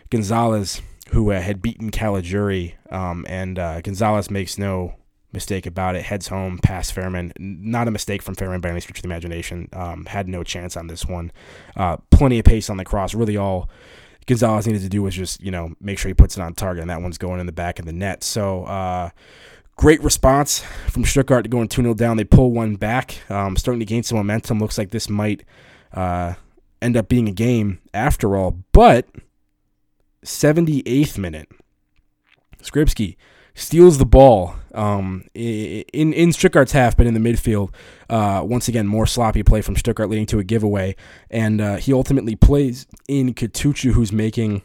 Gonzalez, 0.10 0.82
who 1.12 1.32
uh, 1.32 1.40
had 1.40 1.62
beaten 1.62 1.92
Caligiuri, 1.92 2.74
um, 2.92 3.26
and 3.30 3.58
uh, 3.58 3.80
Gonzalez 3.80 4.30
makes 4.30 4.58
no 4.58 4.96
mistake 5.32 5.66
about 5.66 5.96
it. 5.96 6.04
Heads 6.04 6.28
home 6.28 6.60
past 6.60 6.94
Fährmann. 6.94 7.32
Not 7.40 7.88
a 7.88 7.92
mistake 7.92 8.22
from 8.22 8.36
Fährmann 8.36 8.60
by 8.60 8.70
any 8.70 8.82
stretch 8.82 8.98
of 8.98 9.04
the 9.04 9.08
imagination. 9.08 9.70
Um, 9.72 10.08
had 10.08 10.28
no 10.28 10.44
chance 10.44 10.76
on 10.76 10.88
this 10.88 11.06
one. 11.06 11.32
Uh, 11.78 11.98
plenty 12.12 12.38
of 12.38 12.44
pace 12.44 12.70
on 12.70 12.76
the 12.76 12.84
cross. 12.84 13.14
Really 13.14 13.38
all 13.38 13.70
Gonzalez 14.26 14.68
needed 14.68 14.82
to 14.82 14.90
do 14.90 15.02
was 15.02 15.16
just, 15.16 15.42
you 15.42 15.52
know, 15.52 15.74
make 15.80 16.00
sure 16.00 16.10
he 16.10 16.14
puts 16.14 16.38
it 16.38 16.42
on 16.42 16.54
target, 16.54 16.82
and 16.82 16.90
that 16.90 17.02
one's 17.02 17.18
going 17.18 17.40
in 17.40 17.46
the 17.46 17.52
back 17.52 17.80
of 17.80 17.86
the 17.86 17.94
net. 17.94 18.24
So, 18.24 18.66
uh, 18.66 19.10
great 19.76 20.02
response 20.02 20.64
from 20.88 21.04
Stuttgart 21.06 21.44
to 21.44 21.50
going 21.50 21.68
2 21.68 21.82
0 21.82 21.94
down. 21.94 22.18
They 22.18 22.24
pull 22.24 22.52
one 22.52 22.76
back, 22.76 23.20
um, 23.30 23.56
starting 23.58 23.80
to 23.80 23.86
gain 23.86 24.04
some 24.04 24.18
momentum. 24.18 24.60
Looks 24.60 24.78
like 24.78 24.92
this 24.92 25.10
might 25.10 25.44
uh, 25.94 26.34
end 26.82 26.98
up 26.98 27.08
being 27.08 27.28
a 27.28 27.34
game 27.34 27.80
after 27.94 28.36
all. 28.36 28.60
But 28.72 29.08
78th 30.24 31.18
minute, 31.18 31.50
Skrzybski 32.62 33.16
steals 33.56 33.98
the 33.98 34.06
ball 34.06 34.56
um, 34.74 35.26
in 35.34 36.14
in 36.14 36.32
Stuttgart's 36.32 36.72
half, 36.72 36.98
but 36.98 37.06
in 37.06 37.14
the 37.14 37.20
midfield. 37.20 37.74
Uh, 38.10 38.44
once 38.44 38.68
again, 38.68 38.88
more 38.88 39.06
sloppy 39.06 39.44
play 39.44 39.62
from 39.62 39.76
Stuttgart, 39.76 40.10
leading 40.10 40.26
to 40.28 40.40
a 40.40 40.44
giveaway, 40.44 40.96
and 41.30 41.62
uh, 41.62 41.76
he 41.78 41.94
ultimately 41.94 42.36
plays 42.36 42.88
in 43.08 43.34
Kutucu, 43.34 43.94
who's 43.94 44.12
making 44.12 44.64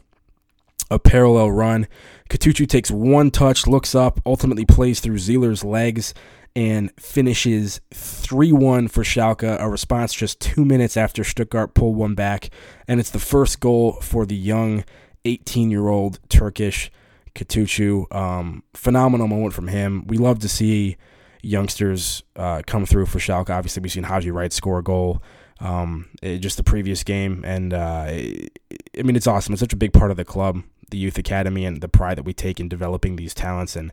a 0.91 0.99
parallel 0.99 1.51
run. 1.51 1.87
Kutucu 2.31 2.69
takes 2.69 2.91
one 2.91 3.31
touch, 3.31 3.67
looks 3.67 3.95
up, 3.95 4.21
ultimately 4.25 4.65
plays 4.65 5.01
through 5.01 5.17
Zieler's 5.17 5.65
legs, 5.65 6.15
and 6.57 6.91
finishes 6.99 7.81
3 7.93 8.53
1 8.53 8.89
for 8.89 9.03
Schalke, 9.03 9.61
a 9.61 9.69
response 9.69 10.15
just 10.15 10.41
two 10.41 10.65
minutes 10.65 10.97
after 10.97 11.25
Stuttgart 11.25 11.75
pulled 11.75 11.97
one 11.97 12.15
back. 12.15 12.51
And 12.87 13.01
it's 13.01 13.11
the 13.11 13.19
first 13.19 13.61
goal 13.61 13.93
for 14.01 14.27
the 14.27 14.37
young 14.37 14.85
18 15.25 15.71
year 15.71 15.89
old 15.89 16.19
Turkish 16.29 16.91
Kutucu. 17.39 18.13
Um, 18.15 18.63
phenomenal 18.75 19.29
moment 19.29 19.55
from 19.55 19.69
him. 19.69 20.07
We 20.07 20.19
love 20.19 20.41
to 20.41 20.49
see 20.49 20.97
youngsters 21.43 22.23
uh, 22.37 22.63
come 22.67 22.85
through 22.85 23.07
for 23.07 23.19
Schalke. 23.19 23.51
Obviously, 23.51 23.81
we've 23.81 23.93
seen 23.93 24.05
Haji 24.05 24.31
Wright 24.31 24.53
score 24.53 24.79
a 24.79 24.83
goal 24.83 25.23
um, 25.61 26.09
it, 26.23 26.39
just 26.39 26.57
the 26.57 26.65
previous 26.65 27.05
game. 27.05 27.45
And 27.45 27.73
uh, 27.73 28.07
it, 28.09 28.59
I 28.99 29.03
mean, 29.03 29.17
it's 29.17 29.27
awesome. 29.27 29.53
It's 29.53 29.61
such 29.61 29.73
a 29.73 29.77
big 29.77 29.93
part 29.93 30.11
of 30.11 30.17
the 30.17 30.25
club, 30.25 30.63
the 30.91 30.99
youth 30.99 31.19
academy, 31.19 31.65
and 31.65 31.81
the 31.81 31.89
pride 31.89 32.19
that 32.19 32.25
we 32.25 32.33
take 32.33 32.61
in 32.61 32.69
developing 32.69 33.17
these 33.17 33.35
talents. 33.35 33.77
And 33.77 33.93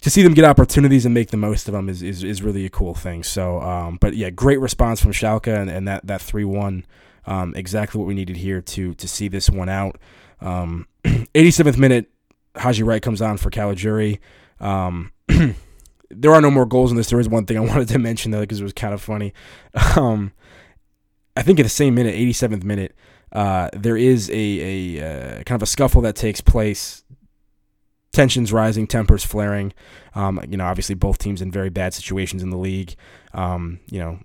to 0.00 0.10
see 0.10 0.22
them 0.22 0.34
get 0.34 0.44
opportunities 0.44 1.04
and 1.04 1.14
make 1.14 1.30
the 1.30 1.36
most 1.36 1.68
of 1.68 1.72
them 1.72 1.88
is, 1.88 2.02
is, 2.02 2.24
is 2.24 2.42
really 2.42 2.64
a 2.64 2.70
cool 2.70 2.94
thing. 2.94 3.22
So, 3.22 3.60
um, 3.60 3.98
but 4.00 4.14
yeah, 4.14 4.30
great 4.30 4.60
response 4.60 5.00
from 5.00 5.12
Schalke 5.12 5.48
and, 5.48 5.70
and 5.70 5.86
that, 5.88 6.06
that 6.06 6.22
3 6.22 6.44
1. 6.44 6.86
Um, 7.26 7.54
exactly 7.54 7.98
what 7.98 8.08
we 8.08 8.14
needed 8.14 8.38
here 8.38 8.62
to 8.62 8.94
to 8.94 9.06
see 9.06 9.28
this 9.28 9.50
one 9.50 9.68
out. 9.68 10.00
Um, 10.40 10.88
87th 11.04 11.76
minute, 11.76 12.10
Haji 12.56 12.82
Wright 12.82 13.02
comes 13.02 13.22
on 13.22 13.36
for 13.36 13.50
Caligiuri. 13.50 14.18
Um, 14.60 15.12
there 16.10 16.32
are 16.32 16.40
no 16.40 16.50
more 16.50 16.66
goals 16.66 16.90
in 16.90 16.96
this. 16.96 17.10
There 17.10 17.20
is 17.20 17.28
one 17.28 17.46
thing 17.46 17.56
I 17.56 17.60
wanted 17.72 17.88
to 17.88 17.98
mention 17.98 18.30
though 18.30 18.40
because 18.40 18.60
it 18.60 18.64
was 18.64 18.72
kind 18.72 18.94
of 18.94 19.02
funny. 19.02 19.32
Um, 19.96 20.32
I 21.36 21.42
think 21.42 21.58
in 21.58 21.62
the 21.62 21.70
same 21.70 21.94
minute, 21.94 22.14
87th 22.16 22.64
minute, 22.64 22.94
uh, 23.32 23.70
there 23.72 23.96
is 23.96 24.28
a, 24.30 24.34
a 24.34 25.00
uh, 25.00 25.42
kind 25.44 25.56
of 25.56 25.62
a 25.62 25.66
scuffle 25.66 26.02
that 26.02 26.16
takes 26.16 26.40
place. 26.40 27.04
Tensions 28.12 28.52
rising, 28.52 28.88
tempers 28.88 29.24
flaring. 29.24 29.72
Um, 30.16 30.40
you 30.48 30.56
know, 30.56 30.64
obviously 30.64 30.96
both 30.96 31.18
teams 31.18 31.40
in 31.40 31.52
very 31.52 31.70
bad 31.70 31.94
situations 31.94 32.42
in 32.42 32.50
the 32.50 32.58
league. 32.58 32.96
Um, 33.32 33.78
you 33.88 34.00
know, 34.00 34.18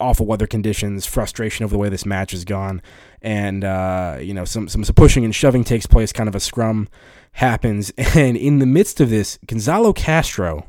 awful 0.00 0.26
weather 0.26 0.46
conditions, 0.46 1.06
frustration 1.06 1.64
over 1.64 1.72
the 1.72 1.78
way 1.78 1.88
this 1.88 2.06
match 2.06 2.32
has 2.32 2.44
gone, 2.44 2.82
and 3.22 3.64
uh, 3.64 4.18
you 4.20 4.34
know 4.34 4.44
some, 4.44 4.68
some 4.68 4.82
pushing 4.94 5.24
and 5.24 5.34
shoving 5.34 5.64
takes 5.64 5.86
place. 5.86 6.12
Kind 6.12 6.28
of 6.28 6.34
a 6.34 6.40
scrum 6.40 6.88
happens, 7.32 7.90
and 7.96 8.36
in 8.36 8.58
the 8.58 8.66
midst 8.66 9.00
of 9.00 9.10
this, 9.10 9.38
Gonzalo 9.46 9.92
Castro, 9.92 10.66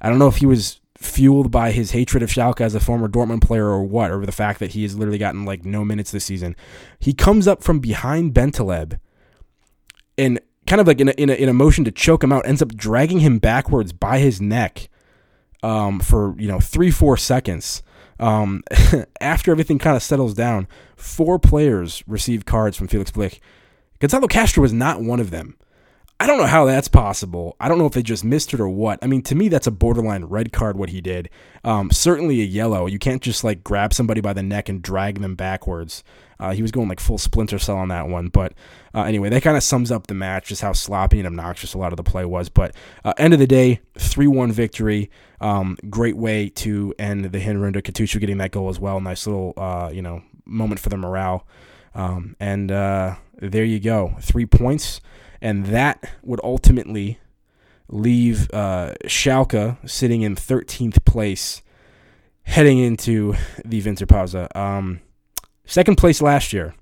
I 0.00 0.08
don't 0.08 0.18
know 0.18 0.28
if 0.28 0.36
he 0.36 0.46
was 0.46 0.80
fueled 0.96 1.50
by 1.50 1.70
his 1.70 1.90
hatred 1.90 2.22
of 2.22 2.30
Schalke 2.30 2.60
as 2.60 2.74
a 2.74 2.80
former 2.80 3.08
Dortmund 3.08 3.42
player 3.42 3.66
or 3.66 3.84
what, 3.84 4.10
or 4.10 4.24
the 4.24 4.32
fact 4.32 4.60
that 4.60 4.72
he 4.72 4.82
has 4.82 4.96
literally 4.96 5.18
gotten 5.18 5.44
like 5.44 5.64
no 5.64 5.84
minutes 5.84 6.10
this 6.10 6.24
season. 6.24 6.56
He 6.98 7.12
comes 7.12 7.46
up 7.46 7.62
from 7.62 7.80
behind 7.80 8.34
Bentaleb 8.34 8.98
and 10.18 10.40
kind 10.66 10.80
of 10.80 10.86
like 10.86 11.00
in 11.00 11.08
a, 11.08 11.12
in 11.12 11.30
a, 11.30 11.34
in 11.34 11.48
a 11.48 11.52
motion 11.54 11.84
to 11.84 11.90
choke 11.90 12.24
him 12.24 12.32
out, 12.32 12.46
ends 12.46 12.62
up 12.62 12.74
dragging 12.74 13.20
him 13.20 13.38
backwards 13.38 13.92
by 13.92 14.18
his 14.18 14.40
neck 14.40 14.88
um, 15.62 16.00
for, 16.00 16.34
you 16.38 16.48
know, 16.48 16.60
three, 16.60 16.90
four 16.90 17.16
seconds. 17.16 17.82
Um, 18.18 18.62
after 19.20 19.50
everything 19.50 19.78
kind 19.78 19.96
of 19.96 20.02
settles 20.02 20.34
down, 20.34 20.68
four 20.96 21.38
players 21.38 22.02
received 22.06 22.46
cards 22.46 22.76
from 22.76 22.88
Felix 22.88 23.10
Brych. 23.10 23.40
Gonzalo 23.98 24.26
Castro 24.26 24.62
was 24.62 24.72
not 24.72 25.02
one 25.02 25.20
of 25.20 25.30
them. 25.30 25.56
I 26.18 26.26
don't 26.26 26.38
know 26.38 26.46
how 26.46 26.64
that's 26.64 26.88
possible. 26.88 27.56
I 27.60 27.68
don't 27.68 27.76
know 27.76 27.84
if 27.84 27.92
they 27.92 28.02
just 28.02 28.24
missed 28.24 28.54
it 28.54 28.60
or 28.60 28.70
what. 28.70 28.98
I 29.02 29.06
mean, 29.06 29.20
to 29.24 29.34
me, 29.34 29.48
that's 29.48 29.66
a 29.66 29.70
borderline 29.70 30.24
red 30.24 30.50
card 30.50 30.78
what 30.78 30.88
he 30.88 31.02
did. 31.02 31.28
Um, 31.62 31.90
certainly 31.90 32.40
a 32.40 32.44
yellow. 32.44 32.86
You 32.86 32.98
can't 32.98 33.20
just 33.20 33.44
like 33.44 33.62
grab 33.62 33.92
somebody 33.92 34.22
by 34.22 34.32
the 34.32 34.42
neck 34.42 34.70
and 34.70 34.80
drag 34.80 35.20
them 35.20 35.34
backwards. 35.34 36.02
Uh, 36.40 36.52
he 36.52 36.62
was 36.62 36.70
going 36.70 36.88
like 36.88 37.00
full 37.00 37.18
splinter 37.18 37.58
cell 37.58 37.76
on 37.76 37.88
that 37.88 38.08
one. 38.08 38.28
But 38.28 38.54
uh, 38.94 39.02
anyway, 39.02 39.28
that 39.28 39.42
kind 39.42 39.58
of 39.58 39.62
sums 39.62 39.90
up 39.90 40.06
the 40.06 40.14
match, 40.14 40.48
just 40.48 40.62
how 40.62 40.72
sloppy 40.72 41.18
and 41.18 41.26
obnoxious 41.26 41.74
a 41.74 41.78
lot 41.78 41.92
of 41.92 41.98
the 41.98 42.02
play 42.02 42.24
was. 42.24 42.48
But 42.48 42.74
uh, 43.04 43.12
end 43.18 43.34
of 43.34 43.38
the 43.38 43.46
day, 43.46 43.80
3 43.98 44.26
1 44.26 44.52
victory. 44.52 45.10
Um, 45.42 45.76
great 45.90 46.16
way 46.16 46.48
to 46.48 46.94
end 46.98 47.26
the 47.26 47.40
Hinrunde. 47.40 47.82
Kutucu 47.82 48.20
getting 48.20 48.38
that 48.38 48.52
goal 48.52 48.70
as 48.70 48.80
well. 48.80 49.00
Nice 49.00 49.26
little, 49.26 49.52
uh, 49.58 49.90
you 49.92 50.00
know, 50.00 50.22
moment 50.46 50.80
for 50.80 50.88
the 50.88 50.96
morale. 50.96 51.46
Um, 51.94 52.36
and 52.40 52.72
uh, 52.72 53.16
there 53.38 53.64
you 53.64 53.80
go. 53.80 54.16
Three 54.20 54.46
points 54.46 55.02
and 55.46 55.66
that 55.66 56.02
would 56.24 56.40
ultimately 56.42 57.20
leave 57.88 58.52
uh, 58.52 58.94
Schalke 59.04 59.76
sitting 59.88 60.22
in 60.22 60.34
13th 60.34 61.04
place 61.04 61.62
heading 62.42 62.80
into 62.80 63.36
the 63.64 63.80
Winterpause. 63.80 64.56
Um, 64.56 65.02
second 65.64 65.98
place 65.98 66.20
last 66.20 66.52
year, 66.52 66.74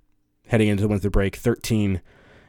heading 0.47 0.69
into 0.69 0.81
the 0.81 0.89
winter 0.89 1.11
break, 1.11 1.37
13 1.37 2.01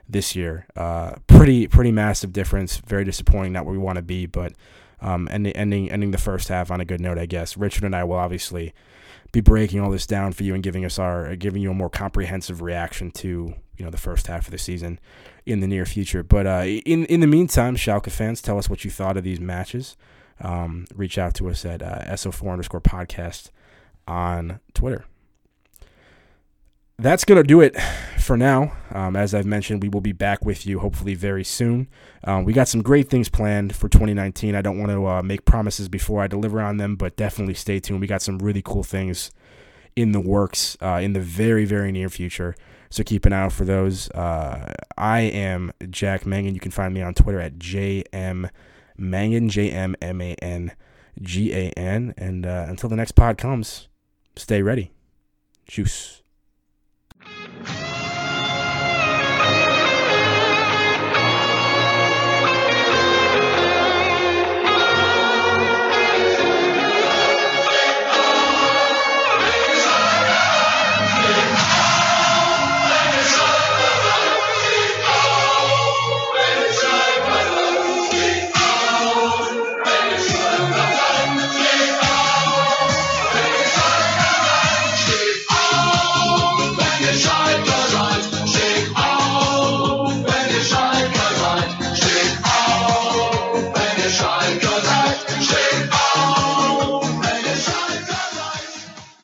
this 0.07 0.37
year. 0.37 0.67
Uh, 0.73 1.15
pretty 1.27 1.67
pretty 1.67 1.91
massive 1.91 2.31
difference. 2.31 2.77
Very 2.77 3.03
disappointing. 3.03 3.51
Not 3.51 3.65
where 3.65 3.73
we 3.73 3.77
want 3.77 3.97
to 3.97 4.01
be, 4.01 4.25
but 4.25 4.53
um, 5.01 5.27
ending 5.31 5.53
ending 5.53 5.91
ending 5.91 6.11
the 6.11 6.17
first 6.17 6.47
half 6.47 6.71
on 6.71 6.81
a 6.81 6.85
good 6.85 7.01
note, 7.01 7.17
I 7.17 7.25
guess. 7.25 7.57
Richard 7.57 7.83
and 7.83 7.95
I 7.95 8.03
will 8.03 8.17
obviously 8.17 8.73
be 9.31 9.41
breaking 9.41 9.81
all 9.81 9.91
this 9.91 10.07
down 10.07 10.31
for 10.31 10.43
you 10.43 10.53
and 10.53 10.63
giving 10.63 10.85
us 10.85 10.97
our 10.97 11.35
giving 11.35 11.61
you 11.61 11.71
a 11.71 11.73
more 11.73 11.89
comprehensive 11.89 12.61
reaction 12.61 13.11
to 13.11 13.53
you 13.77 13.85
know 13.85 13.91
the 13.91 13.97
first 13.97 14.27
half 14.27 14.45
of 14.47 14.51
the 14.51 14.57
season 14.57 14.99
in 15.45 15.59
the 15.59 15.67
near 15.67 15.85
future. 15.85 16.23
But 16.23 16.47
uh, 16.47 16.63
in 16.65 17.05
in 17.05 17.19
the 17.19 17.27
meantime, 17.27 17.75
Schalke 17.75 18.11
fans, 18.11 18.41
tell 18.41 18.57
us 18.57 18.69
what 18.69 18.85
you 18.85 18.91
thought 18.91 19.17
of 19.17 19.23
these 19.23 19.39
matches. 19.39 19.97
Um, 20.41 20.85
reach 20.93 21.17
out 21.17 21.33
to 21.35 21.49
us 21.49 21.63
at 21.63 21.81
uh, 21.81 22.03
so4 22.13 22.51
underscore 22.51 22.81
podcast 22.81 23.51
on 24.05 24.59
Twitter. 24.73 25.05
That's 26.97 27.25
going 27.25 27.37
to 27.37 27.43
do 27.43 27.59
it 27.59 27.75
for 28.19 28.37
now. 28.37 28.71
Um, 28.91 29.17
as 29.17 29.33
I've 29.33 29.45
mentioned, 29.45 29.83
we 29.83 29.89
will 29.89 30.01
be 30.01 30.13
back 30.13 30.45
with 30.45 30.65
you 30.65 30.79
hopefully 30.79 31.13
very 31.13 31.43
soon. 31.43 31.89
Um, 32.23 32.45
we 32.45 32.53
got 32.53 32.69
some 32.69 32.81
great 32.81 33.09
things 33.09 33.27
planned 33.27 33.75
for 33.75 33.89
2019. 33.89 34.55
I 34.55 34.61
don't 34.61 34.79
want 34.79 34.91
to 34.91 35.05
uh, 35.05 35.21
make 35.21 35.43
promises 35.43 35.89
before 35.89 36.21
I 36.21 36.27
deliver 36.27 36.61
on 36.61 36.77
them, 36.77 36.95
but 36.95 37.17
definitely 37.17 37.53
stay 37.53 37.81
tuned. 37.81 37.99
We 37.99 38.07
got 38.07 38.21
some 38.21 38.39
really 38.39 38.61
cool 38.63 38.83
things 38.83 39.31
in 39.95 40.13
the 40.13 40.21
works 40.21 40.77
uh, 40.81 40.99
in 41.01 41.13
the 41.13 41.19
very, 41.19 41.65
very 41.65 41.91
near 41.91 42.09
future. 42.09 42.55
So 42.89 43.03
keep 43.03 43.25
an 43.25 43.33
eye 43.33 43.41
out 43.41 43.51
for 43.51 43.65
those. 43.65 44.09
Uh, 44.11 44.73
I 44.97 45.21
am 45.21 45.73
Jack 45.89 46.25
Mangan. 46.25 46.53
You 46.53 46.61
can 46.61 46.71
find 46.71 46.93
me 46.93 47.01
on 47.01 47.13
Twitter 47.13 47.41
at 47.41 47.57
JM 47.57 48.49
Mangan, 48.97 49.49
J 49.49 49.69
M 49.69 49.95
M 50.01 50.21
A 50.21 50.33
N 50.35 50.71
G 51.21 51.53
A 51.53 51.71
N. 51.71 52.13
And 52.17 52.45
uh, 52.45 52.65
until 52.69 52.87
the 52.87 52.95
next 52.95 53.11
pod 53.11 53.37
comes, 53.37 53.89
stay 54.37 54.61
ready. 54.61 54.91
Juice. 55.67 56.21